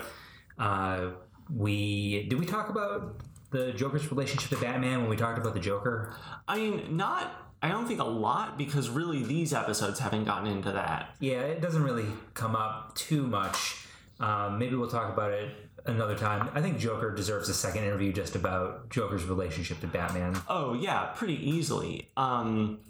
Uh, 0.59 1.11
we 1.53 2.27
did 2.29 2.39
we 2.39 2.47
talk 2.47 2.69
about 2.69 3.17
the 3.51 3.73
Joker's 3.73 4.09
relationship 4.13 4.51
to 4.51 4.57
Batman 4.65 5.01
when 5.01 5.11
we 5.11 5.17
talked 5.17 5.39
about 5.39 5.55
the 5.55 5.61
Joker? 5.61 6.15
i 6.47 6.57
mean 6.57 6.97
not 6.97 7.50
i 7.63 7.69
don't 7.69 7.87
think 7.87 8.01
a 8.01 8.05
lot 8.05 8.57
because 8.59 8.89
really 8.89 9.23
these 9.23 9.53
episodes 9.53 9.99
haven't 10.01 10.25
gotten 10.25 10.47
into 10.47 10.73
that 10.73 11.15
Yeah, 11.21 11.41
it 11.41 11.61
doesn't 11.61 11.83
really 11.83 12.07
come 12.35 12.57
up 12.57 12.95
too 12.95 13.27
much. 13.27 13.87
Um, 14.19 14.59
maybe 14.59 14.77
we'll 14.77 14.91
talk 14.91 15.13
about 15.13 15.33
it 15.33 15.51
another 15.87 16.15
time. 16.15 16.51
I 16.55 16.61
think 16.61 16.79
Joker 16.79 17.11
deserves 17.15 17.49
a 17.49 17.55
second 17.55 17.85
interview 17.85 18.13
just 18.13 18.37
about 18.37 18.91
Joker's 18.91 19.25
relationship 19.25 19.81
to 19.81 19.87
Batman. 19.87 20.37
Oh 20.49 20.75
yeah, 20.75 21.07
pretty 21.15 21.37
easily. 21.51 22.11
Um, 22.19 22.81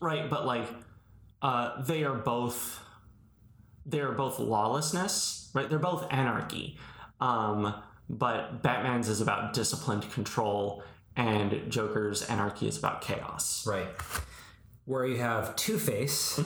right, 0.00 0.30
but 0.30 0.46
like, 0.46 0.66
uh, 1.42 1.82
they 1.82 2.04
are 2.04 2.14
both 2.14 2.80
they 3.84 4.00
are 4.00 4.12
both 4.12 4.38
lawlessness, 4.38 5.50
right? 5.54 5.68
They're 5.68 5.78
both 5.78 6.06
anarchy. 6.12 6.78
Um, 7.20 7.74
but 8.08 8.62
Batman's 8.62 9.08
is 9.08 9.20
about 9.20 9.52
disciplined 9.52 10.10
control, 10.12 10.82
and 11.16 11.70
Joker's 11.70 12.22
anarchy 12.22 12.68
is 12.68 12.78
about 12.78 13.00
chaos. 13.00 13.66
Right. 13.66 13.88
Where 14.84 15.06
you 15.06 15.16
have 15.16 15.56
Two 15.56 15.78
Face, 15.78 16.40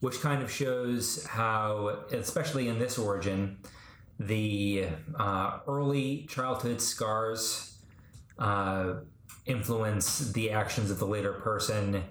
which 0.00 0.20
kind 0.20 0.42
of 0.42 0.50
shows 0.50 1.24
how, 1.26 2.04
especially 2.12 2.68
in 2.68 2.78
this 2.78 2.98
origin, 2.98 3.58
the 4.18 4.86
uh, 5.18 5.58
early 5.66 6.26
childhood 6.28 6.80
scars 6.80 7.76
uh, 8.38 8.94
influence 9.46 10.32
the 10.32 10.50
actions 10.52 10.90
of 10.90 10.98
the 10.98 11.06
later 11.06 11.32
person, 11.34 12.02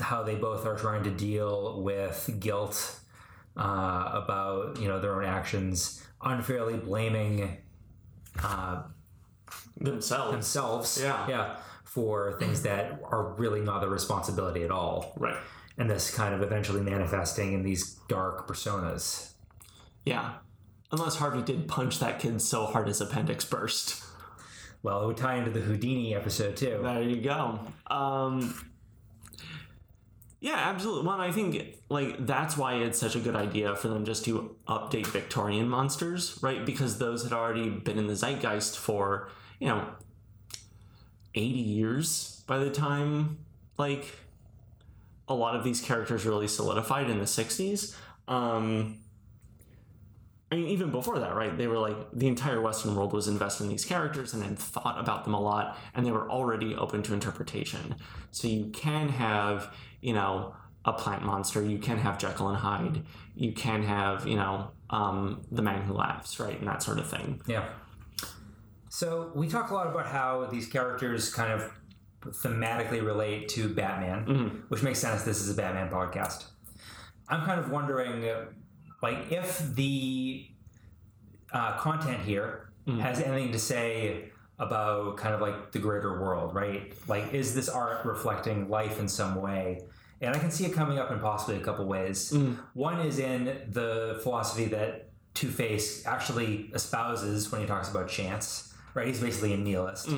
how 0.00 0.22
they 0.22 0.34
both 0.34 0.66
are 0.66 0.76
trying 0.76 1.04
to 1.04 1.10
deal 1.10 1.80
with 1.82 2.36
guilt 2.40 3.00
uh, 3.56 4.10
about 4.12 4.78
you 4.80 4.88
know 4.88 5.00
their 5.00 5.14
own 5.14 5.24
actions, 5.24 6.04
unfairly 6.22 6.76
blaming 6.76 7.56
uh, 8.42 8.82
themselves. 9.76 10.32
themselves. 10.32 11.00
Yeah. 11.02 11.28
Yeah. 11.28 11.56
For 11.84 12.36
things 12.38 12.62
that 12.62 13.00
are 13.04 13.34
really 13.34 13.60
not 13.60 13.80
their 13.80 13.88
responsibility 13.88 14.62
at 14.64 14.70
all. 14.70 15.14
Right. 15.16 15.36
And 15.78 15.88
this 15.88 16.14
kind 16.14 16.34
of 16.34 16.42
eventually 16.42 16.80
manifesting 16.80 17.52
in 17.52 17.62
these 17.62 17.94
dark 18.08 18.46
personas. 18.48 19.32
Yeah. 20.04 20.34
Unless 20.92 21.16
Harvey 21.16 21.42
did 21.42 21.68
punch 21.68 21.98
that 22.00 22.18
kid 22.18 22.40
so 22.40 22.66
hard 22.66 22.88
his 22.88 23.00
appendix 23.00 23.44
burst. 23.44 24.04
Well, 24.82 25.02
it 25.02 25.06
would 25.06 25.16
tie 25.16 25.36
into 25.36 25.50
the 25.50 25.60
Houdini 25.60 26.14
episode 26.14 26.56
too. 26.56 26.80
There 26.82 27.02
you 27.02 27.20
go. 27.20 27.58
Um, 27.88 28.54
yeah, 30.38 30.56
absolutely. 30.56 31.08
Well, 31.08 31.20
I 31.20 31.32
think 31.32 31.76
like 31.88 32.24
that's 32.24 32.56
why 32.56 32.74
it's 32.74 32.98
such 32.98 33.16
a 33.16 33.20
good 33.20 33.34
idea 33.34 33.74
for 33.74 33.88
them 33.88 34.04
just 34.04 34.24
to 34.26 34.54
update 34.68 35.06
Victorian 35.06 35.68
monsters, 35.68 36.38
right? 36.42 36.64
Because 36.64 36.98
those 36.98 37.24
had 37.24 37.32
already 37.32 37.68
been 37.68 37.98
in 37.98 38.06
the 38.06 38.14
zeitgeist 38.14 38.78
for 38.78 39.28
you 39.58 39.68
know 39.68 39.88
eighty 41.34 41.58
years 41.58 42.42
by 42.46 42.58
the 42.58 42.70
time 42.70 43.38
like 43.78 44.06
a 45.28 45.34
lot 45.34 45.56
of 45.56 45.64
these 45.64 45.80
characters 45.80 46.24
really 46.24 46.48
solidified 46.48 47.10
in 47.10 47.18
the 47.18 47.26
sixties. 47.26 47.96
Um, 48.28 48.98
I 50.50 50.54
mean, 50.54 50.68
even 50.68 50.90
before 50.90 51.18
that, 51.18 51.34
right? 51.34 51.56
They 51.56 51.66
were 51.66 51.78
like 51.78 51.96
the 52.12 52.28
entire 52.28 52.60
Western 52.60 52.94
world 52.94 53.12
was 53.12 53.26
invested 53.26 53.64
in 53.64 53.70
these 53.70 53.84
characters 53.84 54.32
and 54.32 54.44
had 54.44 54.58
thought 54.58 54.98
about 55.00 55.24
them 55.24 55.34
a 55.34 55.40
lot, 55.40 55.76
and 55.94 56.06
they 56.06 56.12
were 56.12 56.30
already 56.30 56.76
open 56.76 57.02
to 57.02 57.14
interpretation. 57.14 57.96
So 58.30 58.46
you 58.46 58.66
can 58.66 59.08
have, 59.08 59.74
you 60.00 60.12
know, 60.12 60.54
a 60.84 60.92
plant 60.92 61.24
monster. 61.24 61.60
You 61.62 61.78
can 61.78 61.98
have 61.98 62.16
Jekyll 62.16 62.48
and 62.48 62.58
Hyde. 62.58 63.04
You 63.34 63.52
can 63.52 63.82
have, 63.82 64.26
you 64.26 64.36
know, 64.36 64.70
um, 64.88 65.42
the 65.50 65.62
man 65.62 65.82
who 65.82 65.94
laughs, 65.94 66.38
right, 66.38 66.56
and 66.56 66.68
that 66.68 66.80
sort 66.80 66.98
of 66.98 67.10
thing. 67.10 67.42
Yeah. 67.48 67.68
So 68.96 69.30
we 69.34 69.46
talk 69.46 69.68
a 69.72 69.74
lot 69.74 69.88
about 69.88 70.06
how 70.06 70.46
these 70.50 70.66
characters 70.66 71.30
kind 71.30 71.52
of 71.52 71.70
thematically 72.22 73.04
relate 73.04 73.46
to 73.50 73.68
Batman, 73.68 74.24
mm-hmm. 74.24 74.56
which 74.68 74.82
makes 74.82 74.98
sense. 74.98 75.22
This 75.22 75.38
is 75.38 75.50
a 75.50 75.54
Batman 75.54 75.90
podcast. 75.90 76.44
I'm 77.28 77.44
kind 77.44 77.60
of 77.60 77.70
wondering, 77.70 78.26
like, 79.02 79.30
if 79.30 79.58
the 79.74 80.46
uh, 81.52 81.76
content 81.76 82.22
here 82.22 82.70
mm-hmm. 82.86 82.98
has 83.00 83.20
anything 83.20 83.52
to 83.52 83.58
say 83.58 84.30
about 84.58 85.18
kind 85.18 85.34
of 85.34 85.42
like 85.42 85.72
the 85.72 85.78
greater 85.78 86.18
world, 86.18 86.54
right? 86.54 86.94
Like, 87.06 87.34
is 87.34 87.54
this 87.54 87.68
art 87.68 88.06
reflecting 88.06 88.70
life 88.70 88.98
in 88.98 89.08
some 89.08 89.34
way? 89.34 89.82
And 90.22 90.34
I 90.34 90.38
can 90.38 90.50
see 90.50 90.64
it 90.64 90.72
coming 90.72 90.98
up 90.98 91.10
in 91.10 91.18
possibly 91.18 91.56
a 91.56 91.60
couple 91.60 91.84
ways. 91.84 92.32
Mm-hmm. 92.32 92.54
One 92.72 93.00
is 93.00 93.18
in 93.18 93.44
the 93.68 94.20
philosophy 94.22 94.64
that 94.68 95.10
Two 95.34 95.50
Face 95.50 96.06
actually 96.06 96.70
espouses 96.72 97.52
when 97.52 97.60
he 97.60 97.66
talks 97.66 97.90
about 97.90 98.08
chance, 98.08 98.72
right? 98.96 99.06
He's 99.06 99.20
basically 99.20 99.52
a 99.52 99.58
nihilist. 99.58 100.08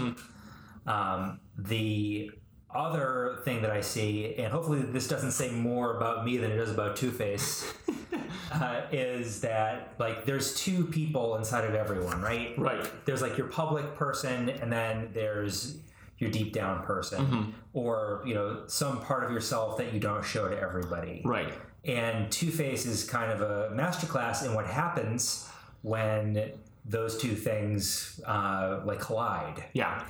Um, 0.86 1.40
the 1.58 2.30
other 2.74 3.40
thing 3.44 3.60
that 3.62 3.70
I 3.70 3.80
see, 3.80 4.36
and 4.36 4.52
hopefully 4.52 4.80
this 4.80 5.08
doesn't 5.08 5.32
say 5.32 5.50
more 5.50 5.96
about 5.96 6.24
me 6.24 6.38
than 6.38 6.50
it 6.50 6.56
does 6.56 6.70
about 6.70 6.96
Two 6.96 7.10
Face, 7.10 7.70
uh, 8.52 8.82
is 8.92 9.40
that 9.40 9.94
like 9.98 10.24
there's 10.24 10.54
two 10.54 10.84
people 10.84 11.36
inside 11.36 11.64
of 11.64 11.74
everyone, 11.74 12.22
right? 12.22 12.56
Right. 12.56 12.90
There's 13.04 13.20
like 13.20 13.36
your 13.36 13.48
public 13.48 13.94
person, 13.94 14.48
and 14.48 14.72
then 14.72 15.10
there's 15.12 15.78
your 16.18 16.30
deep 16.30 16.52
down 16.52 16.84
person, 16.84 17.54
or 17.72 18.22
you 18.24 18.34
know 18.34 18.62
some 18.66 19.00
part 19.00 19.24
of 19.24 19.30
yourself 19.30 19.76
that 19.78 19.92
you 19.92 20.00
don't 20.00 20.24
show 20.24 20.48
to 20.48 20.58
everybody. 20.58 21.20
Right. 21.24 21.52
And 21.84 22.30
Two 22.30 22.50
Face 22.50 22.86
is 22.86 23.04
kind 23.04 23.32
of 23.32 23.40
a 23.40 23.70
masterclass 23.74 24.44
in 24.44 24.54
what 24.54 24.66
happens 24.66 25.48
when 25.82 26.52
those 26.88 27.18
two 27.18 27.34
things 27.34 28.20
uh, 28.26 28.80
like 28.84 28.98
collide. 28.98 29.64
Yeah. 29.74 30.04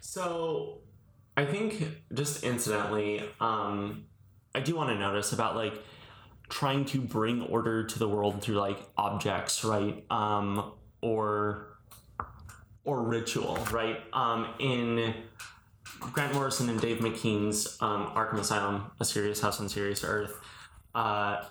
So 0.00 0.78
I 1.36 1.44
think 1.44 1.84
just 2.14 2.44
incidentally, 2.44 3.22
um, 3.40 4.04
I 4.54 4.60
do 4.60 4.76
want 4.76 4.90
to 4.90 4.96
notice 4.96 5.32
about 5.32 5.56
like 5.56 5.74
trying 6.48 6.84
to 6.86 7.00
bring 7.00 7.42
order 7.42 7.84
to 7.84 7.98
the 7.98 8.08
world 8.08 8.40
through 8.40 8.54
like 8.54 8.78
objects, 8.96 9.64
right? 9.64 10.04
Um, 10.10 10.72
or 11.02 11.78
or 12.84 13.02
ritual, 13.02 13.58
right? 13.72 13.98
Um, 14.12 14.46
in 14.60 15.14
Grant 15.98 16.34
Morrison 16.34 16.70
and 16.70 16.80
Dave 16.80 16.98
McKean's 16.98 17.76
um, 17.80 18.06
Arkham 18.14 18.38
Asylum, 18.38 18.90
A 19.00 19.04
Serious 19.04 19.40
House 19.40 19.60
on 19.60 19.68
Serious 19.68 20.04
Earth, 20.04 20.38
uh, 20.94 21.42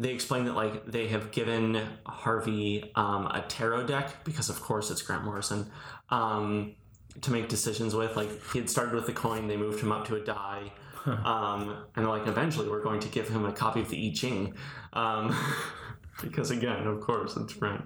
they 0.00 0.12
explain 0.12 0.46
that 0.46 0.54
like 0.54 0.86
they 0.86 1.08
have 1.08 1.30
given 1.30 1.78
Harvey 2.06 2.90
um, 2.94 3.26
a 3.26 3.44
tarot 3.46 3.86
deck 3.86 4.24
because 4.24 4.48
of 4.48 4.58
course 4.62 4.90
it's 4.90 5.02
Grant 5.02 5.24
Morrison 5.24 5.70
um, 6.08 6.74
to 7.20 7.30
make 7.30 7.50
decisions 7.50 7.94
with. 7.94 8.16
Like 8.16 8.30
he 8.50 8.60
had 8.60 8.70
started 8.70 8.94
with 8.94 9.06
a 9.10 9.12
coin, 9.12 9.46
they 9.46 9.58
moved 9.58 9.80
him 9.80 9.92
up 9.92 10.06
to 10.06 10.16
a 10.16 10.24
die, 10.24 10.72
um, 11.04 11.84
and 11.96 12.08
like 12.08 12.26
eventually 12.26 12.66
we're 12.66 12.82
going 12.82 13.00
to 13.00 13.08
give 13.08 13.28
him 13.28 13.44
a 13.44 13.52
copy 13.52 13.80
of 13.80 13.90
the 13.90 14.08
I 14.08 14.14
Ching 14.14 14.54
um, 14.94 15.36
because 16.22 16.50
again, 16.50 16.86
of 16.86 17.00
course, 17.02 17.36
it's 17.36 17.52
Grant 17.52 17.84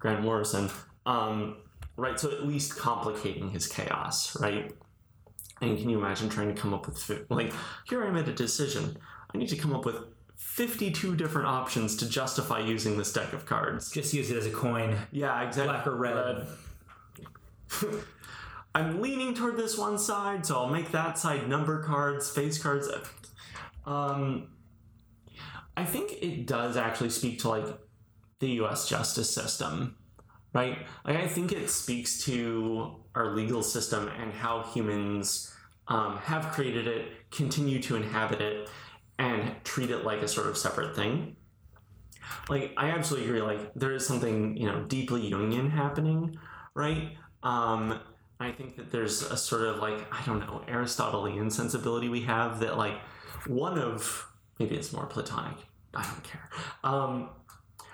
Grant 0.00 0.22
Morrison. 0.22 0.68
Um, 1.06 1.58
right, 1.96 2.18
so 2.18 2.32
at 2.32 2.44
least 2.44 2.76
complicating 2.76 3.50
his 3.50 3.68
chaos, 3.68 4.38
right? 4.40 4.72
And 5.60 5.78
can 5.78 5.88
you 5.88 5.96
imagine 5.96 6.28
trying 6.28 6.52
to 6.52 6.60
come 6.60 6.74
up 6.74 6.88
with 6.88 7.24
like 7.30 7.52
here 7.88 8.04
I 8.04 8.10
made 8.10 8.26
a 8.26 8.34
decision. 8.34 8.98
I 9.32 9.38
need 9.38 9.48
to 9.50 9.56
come 9.56 9.72
up 9.72 9.84
with 9.84 9.96
52 10.36 11.16
different 11.16 11.48
options 11.48 11.96
to 11.96 12.08
justify 12.08 12.60
using 12.60 12.96
this 12.96 13.12
deck 13.12 13.32
of 13.32 13.46
cards. 13.46 13.90
Just 13.90 14.14
use 14.14 14.30
it 14.30 14.36
as 14.36 14.46
a 14.46 14.50
coin. 14.50 14.96
Yeah, 15.10 15.42
exactly. 15.42 15.72
Black 15.72 15.86
or 15.86 15.96
red. 15.96 16.46
I'm 18.74 19.00
leaning 19.00 19.34
toward 19.34 19.56
this 19.56 19.78
one 19.78 19.98
side, 19.98 20.44
so 20.44 20.56
I'll 20.56 20.68
make 20.68 20.92
that 20.92 21.18
side 21.18 21.48
number 21.48 21.82
cards, 21.82 22.28
face 22.28 22.62
cards. 22.62 22.88
Um, 23.86 24.48
I 25.76 25.84
think 25.84 26.22
it 26.22 26.46
does 26.46 26.76
actually 26.76 27.10
speak 27.10 27.38
to 27.40 27.48
like 27.48 27.64
the 28.38 28.48
U.S. 28.48 28.86
justice 28.86 29.32
system, 29.32 29.96
right? 30.52 30.86
Like 31.06 31.16
I 31.16 31.26
think 31.26 31.52
it 31.52 31.70
speaks 31.70 32.22
to 32.24 32.96
our 33.14 33.34
legal 33.34 33.62
system 33.62 34.08
and 34.20 34.32
how 34.32 34.62
humans 34.74 35.54
um, 35.88 36.18
have 36.18 36.52
created 36.52 36.86
it, 36.86 37.30
continue 37.30 37.80
to 37.82 37.96
inhabit 37.96 38.42
it, 38.42 38.68
and 39.18 39.54
treat 39.64 39.90
it 39.90 40.04
like 40.04 40.22
a 40.22 40.28
sort 40.28 40.46
of 40.46 40.56
separate 40.56 40.94
thing. 40.94 41.36
Like 42.48 42.72
I 42.76 42.90
absolutely 42.90 43.28
agree. 43.28 43.42
Like 43.42 43.74
there 43.74 43.92
is 43.92 44.06
something 44.06 44.56
you 44.56 44.66
know 44.66 44.84
deeply 44.84 45.30
Jungian 45.30 45.70
happening, 45.70 46.38
right? 46.74 47.16
Um, 47.42 48.00
I 48.38 48.52
think 48.52 48.76
that 48.76 48.90
there's 48.90 49.22
a 49.22 49.36
sort 49.36 49.62
of 49.62 49.78
like 49.78 50.06
I 50.12 50.24
don't 50.26 50.40
know 50.40 50.62
Aristotelian 50.68 51.50
sensibility 51.50 52.08
we 52.08 52.22
have 52.22 52.60
that 52.60 52.76
like 52.76 52.98
one 53.46 53.78
of 53.78 54.26
maybe 54.58 54.76
it's 54.76 54.92
more 54.92 55.06
Platonic. 55.06 55.56
I 55.94 56.02
don't 56.04 56.22
care. 56.22 56.50
Um, 56.84 57.30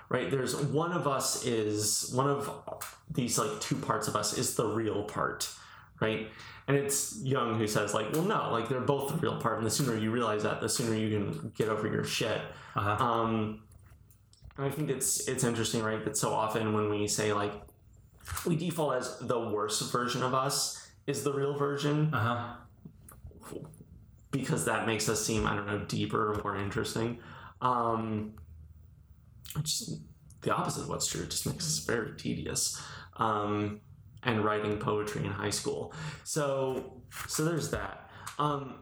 right? 0.09 0.31
There's 0.31 0.55
one 0.57 0.93
of 0.93 1.09
us 1.09 1.45
is 1.47 2.11
one 2.15 2.29
of 2.29 2.51
these 3.11 3.39
like 3.39 3.61
two 3.61 3.77
parts 3.77 4.09
of 4.09 4.17
us 4.17 4.37
is 4.37 4.55
the 4.57 4.67
real 4.67 5.05
part, 5.05 5.49
right? 6.03 6.29
And 6.69 6.77
it's 6.77 7.21
Jung 7.23 7.57
who 7.59 7.67
says 7.67 7.95
like, 7.95 8.13
well, 8.13 8.23
no, 8.23 8.51
like 8.53 8.69
they're 8.69 8.81
both 8.81 9.11
the 9.13 9.17
real 9.19 9.41
part, 9.41 9.59
and 9.59 9.67
the 9.67 9.71
sooner 9.71 9.97
you 9.97 10.11
realize 10.11 10.43
that, 10.43 10.61
the 10.61 10.69
sooner 10.69 10.95
you 10.97 11.11
can 11.17 11.53
get 11.57 11.69
over 11.69 11.87
your 11.89 12.05
shit. 12.05 12.41
Uh-huh. 12.77 13.05
Um, 13.05 13.63
and 14.57 14.67
I 14.67 14.71
think 14.71 14.91
it's 14.91 15.29
it's 15.29 15.45
interesting, 15.45 15.83
right? 15.83 16.05
That 16.05 16.17
so 16.17 16.33
often 16.33 16.73
when 16.73 16.91
we 16.91 17.09
say 17.09 17.33
like 17.33 17.53
we 18.47 18.55
default 18.57 18.95
as 18.95 19.19
the 19.21 19.41
worst 19.41 19.91
version 19.91 20.23
of 20.23 20.35
us 20.35 20.91
is 21.07 21.25
the 21.25 21.33
real 21.33 21.57
version 21.59 22.15
Uh 22.15 22.21
huh. 22.21 23.61
because 24.31 24.65
that 24.67 24.87
makes 24.87 25.09
us 25.09 25.25
seem 25.25 25.47
I 25.47 25.57
don't 25.57 25.67
know 25.67 25.81
deeper, 25.81 26.33
or 26.33 26.43
more 26.43 26.57
interesting. 26.57 27.19
Um, 27.61 28.35
which 29.57 29.81
is 29.81 30.01
the 30.43 30.55
opposite 30.55 30.83
of 30.83 30.89
what's 30.89 31.07
true. 31.07 31.23
It 31.23 31.31
just 31.31 31.47
makes 31.47 31.67
us 31.67 31.79
very 31.85 32.17
tedious. 32.17 32.81
Um, 33.17 33.81
and 34.25 34.45
writing 34.45 34.79
poetry 34.79 35.25
in 35.25 35.31
high 35.31 35.51
school. 35.51 35.93
So 36.25 37.03
so 37.29 37.45
there's 37.45 37.71
that. 37.71 38.11
Um, 38.39 38.75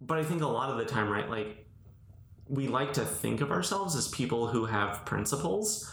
but 0.00 0.18
I 0.18 0.24
think 0.24 0.42
a 0.42 0.46
lot 0.46 0.70
of 0.70 0.78
the 0.78 0.84
time, 0.84 1.08
right, 1.08 1.28
like 1.28 1.66
we 2.48 2.68
like 2.68 2.94
to 2.94 3.04
think 3.04 3.40
of 3.40 3.50
ourselves 3.50 3.94
as 3.96 4.08
people 4.08 4.46
who 4.46 4.64
have 4.66 5.04
principles. 5.04 5.92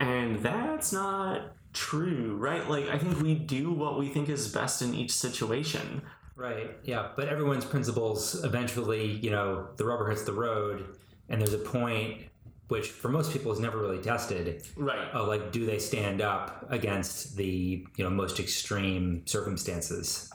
And 0.00 0.40
that's 0.40 0.92
not 0.92 1.52
true, 1.72 2.36
right? 2.36 2.68
Like 2.68 2.88
I 2.88 2.98
think 2.98 3.20
we 3.20 3.34
do 3.34 3.72
what 3.72 3.98
we 3.98 4.08
think 4.08 4.28
is 4.28 4.48
best 4.48 4.82
in 4.82 4.94
each 4.94 5.12
situation. 5.12 6.02
Right. 6.34 6.70
Yeah. 6.82 7.10
But 7.14 7.28
everyone's 7.28 7.64
principles 7.64 8.42
eventually, 8.42 9.06
you 9.06 9.30
know, 9.30 9.68
the 9.76 9.84
rubber 9.84 10.08
hits 10.08 10.22
the 10.22 10.32
road, 10.32 10.98
and 11.28 11.40
there's 11.40 11.52
a 11.52 11.58
point 11.58 12.24
which, 12.68 12.88
for 12.88 13.08
most 13.08 13.32
people, 13.32 13.52
is 13.52 13.60
never 13.60 13.78
really 13.78 14.02
tested. 14.02 14.62
Right. 14.76 15.08
Of 15.12 15.28
like, 15.28 15.52
do 15.52 15.66
they 15.66 15.78
stand 15.78 16.20
up 16.20 16.66
against 16.70 17.36
the 17.36 17.86
you 17.96 18.04
know 18.04 18.10
most 18.10 18.40
extreme 18.40 19.22
circumstances? 19.26 20.30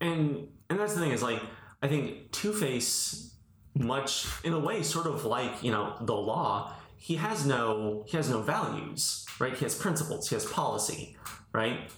and 0.00 0.48
and 0.70 0.78
that's 0.78 0.94
the 0.94 1.00
thing 1.00 1.12
is 1.12 1.22
like 1.22 1.40
I 1.82 1.88
think 1.88 2.32
Two 2.32 2.52
Face, 2.52 3.34
much 3.74 4.26
in 4.44 4.52
a 4.52 4.58
way, 4.58 4.82
sort 4.82 5.06
of 5.06 5.24
like 5.24 5.62
you 5.62 5.70
know 5.70 5.96
the 6.00 6.14
law, 6.14 6.74
he 6.96 7.16
has 7.16 7.46
no 7.46 8.04
he 8.06 8.16
has 8.16 8.28
no 8.28 8.42
values, 8.42 9.26
right? 9.38 9.54
He 9.54 9.64
has 9.64 9.74
principles, 9.74 10.28
he 10.28 10.34
has 10.34 10.44
policy, 10.46 11.16
right? 11.52 11.90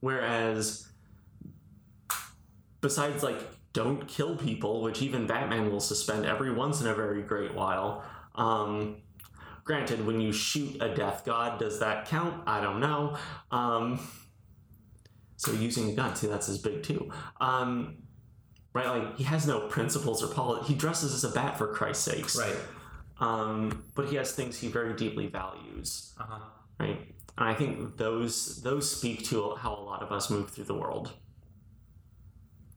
Whereas 0.00 0.88
besides 2.80 3.22
like 3.22 3.38
don't 3.72 4.06
kill 4.06 4.36
people, 4.36 4.82
which 4.82 5.02
even 5.02 5.26
Batman 5.26 5.70
will 5.70 5.80
suspend 5.80 6.24
every 6.24 6.52
once 6.52 6.80
in 6.80 6.86
a 6.86 6.94
very 6.94 7.22
great 7.22 7.54
while. 7.54 8.04
Um, 8.34 9.02
granted, 9.64 10.06
when 10.06 10.20
you 10.20 10.32
shoot 10.32 10.80
a 10.82 10.94
death 10.94 11.24
god, 11.24 11.58
does 11.58 11.80
that 11.80 12.06
count? 12.06 12.42
I 12.46 12.60
don't 12.60 12.80
know. 12.80 13.16
Um, 13.50 14.00
so 15.36 15.52
using 15.52 15.90
a 15.90 15.92
gun, 15.92 16.14
see, 16.16 16.26
that's 16.26 16.48
as 16.48 16.58
big 16.58 16.82
too. 16.82 17.10
Um, 17.40 17.98
right, 18.72 18.86
like 18.86 19.16
he 19.16 19.24
has 19.24 19.46
no 19.46 19.60
principles 19.68 20.22
or 20.22 20.28
policy. 20.28 20.72
He 20.72 20.74
dresses 20.74 21.14
as 21.14 21.24
a 21.24 21.34
bat 21.34 21.58
for 21.58 21.68
Christ's 21.68 22.04
sakes. 22.04 22.36
Right. 22.36 22.56
Um, 23.20 23.84
but 23.94 24.08
he 24.08 24.16
has 24.16 24.32
things 24.32 24.58
he 24.58 24.68
very 24.68 24.94
deeply 24.94 25.28
values. 25.28 26.14
Uh 26.18 26.24
huh. 26.28 26.44
Right. 26.78 27.14
And 27.36 27.48
I 27.48 27.54
think 27.54 27.96
those 27.96 28.62
those 28.62 28.90
speak 28.90 29.24
to 29.26 29.54
how 29.56 29.74
a 29.74 29.80
lot 29.80 30.02
of 30.02 30.12
us 30.12 30.30
move 30.30 30.50
through 30.50 30.64
the 30.64 30.74
world. 30.74 31.12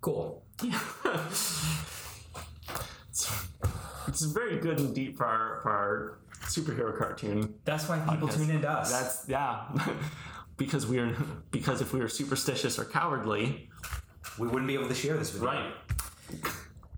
Cool. 0.01 0.43
Yeah. 0.63 0.79
It's, 4.07 4.21
it's 4.21 4.31
very 4.31 4.57
good 4.57 4.79
and 4.79 4.93
deep 4.93 5.17
for 5.17 5.25
our, 5.25 5.59
for 5.61 5.71
our 5.71 6.19
superhero 6.45 6.97
cartoon. 6.97 7.53
That's 7.65 7.87
why 7.89 7.99
people 7.99 8.27
podcast. 8.27 8.37
tune 8.37 8.51
into 8.51 8.69
us. 8.69 8.91
That's 8.91 9.25
yeah. 9.27 9.65
because 10.57 10.87
we're 10.87 11.15
because 11.51 11.81
if 11.81 11.93
we 11.93 11.99
were 11.99 12.07
superstitious 12.07 12.79
or 12.79 12.85
cowardly, 12.85 13.69
we 14.39 14.47
wouldn't 14.47 14.67
be 14.67 14.73
able 14.73 14.87
to 14.87 14.95
share 14.95 15.17
this 15.17 15.33
with 15.33 15.43
you. 15.43 15.47
right? 15.47 15.73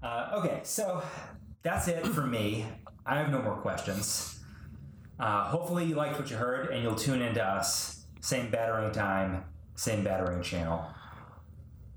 Uh, 0.02 0.32
okay, 0.36 0.62
so 0.64 1.04
that's 1.62 1.88
it 1.88 2.06
for 2.08 2.26
me. 2.26 2.66
I 3.06 3.18
have 3.18 3.32
no 3.32 3.42
more 3.42 3.58
questions. 3.58 4.40
Uh, 5.20 5.44
hopefully, 5.46 5.86
you 5.86 5.96
liked 5.96 6.18
what 6.18 6.30
you 6.30 6.38
heard 6.38 6.70
and 6.70 6.82
you'll 6.82 6.96
tune 6.96 7.22
in 7.22 7.34
to 7.34 7.44
us. 7.44 8.06
Same 8.22 8.50
battering 8.50 8.92
time, 8.92 9.44
same 9.76 10.04
battering 10.04 10.42
channel. 10.42 10.86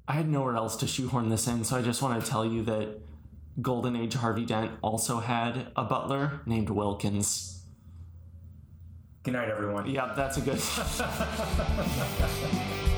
I 0.08 0.14
had 0.14 0.28
nowhere 0.28 0.56
else 0.56 0.76
to 0.76 0.86
shoehorn 0.86 1.28
this 1.28 1.46
in, 1.46 1.64
so 1.64 1.76
I 1.76 1.82
just 1.82 2.02
want 2.02 2.22
to 2.22 2.28
tell 2.28 2.44
you 2.44 2.64
that 2.64 3.01
Golden 3.60 3.96
Age 3.96 4.14
Harvey 4.14 4.46
Dent 4.46 4.72
also 4.80 5.18
had 5.20 5.68
a 5.76 5.84
butler 5.84 6.40
named 6.46 6.70
Wilkins. 6.70 7.64
Good 9.22 9.34
night, 9.34 9.48
everyone. 9.48 9.88
Yeah, 9.88 10.14
that's 10.16 10.38
a 10.38 10.40
good. 10.40 10.58